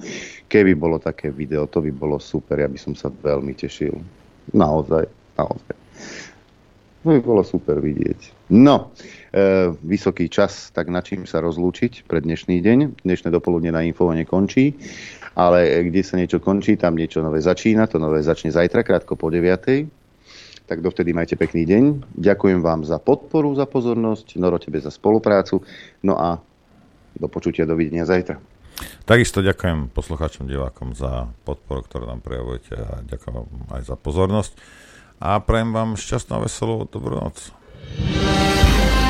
[0.50, 3.94] Keby bolo také video, to by bolo super, ja by som sa veľmi tešil.
[4.57, 5.05] Naozaj,
[5.36, 5.76] naozaj.
[7.07, 8.50] To by bolo super vidieť.
[8.50, 8.90] No,
[9.27, 9.27] e,
[9.84, 13.05] vysoký čas, tak na čím sa rozlúčiť pre dnešný deň.
[13.05, 14.73] Dnešné dopoludne na Infovane končí,
[15.36, 17.84] ale kde sa niečo končí, tam niečo nové začína.
[17.92, 20.68] To nové začne zajtra, krátko po 9.
[20.68, 21.84] Tak dovtedy majte pekný deň.
[22.16, 25.65] Ďakujem vám za podporu, za pozornosť, Noro tebe za spoluprácu.
[26.05, 26.40] No a
[27.16, 28.36] do počutia, dovidenia zajtra.
[29.08, 33.34] Takisto ďakujem poslucháčom, divákom za podporu, ktorú nám prejavujete a ďakujem
[33.74, 34.52] aj za pozornosť.
[35.18, 37.50] A prajem vám šťastnú a veselú dobrú noc.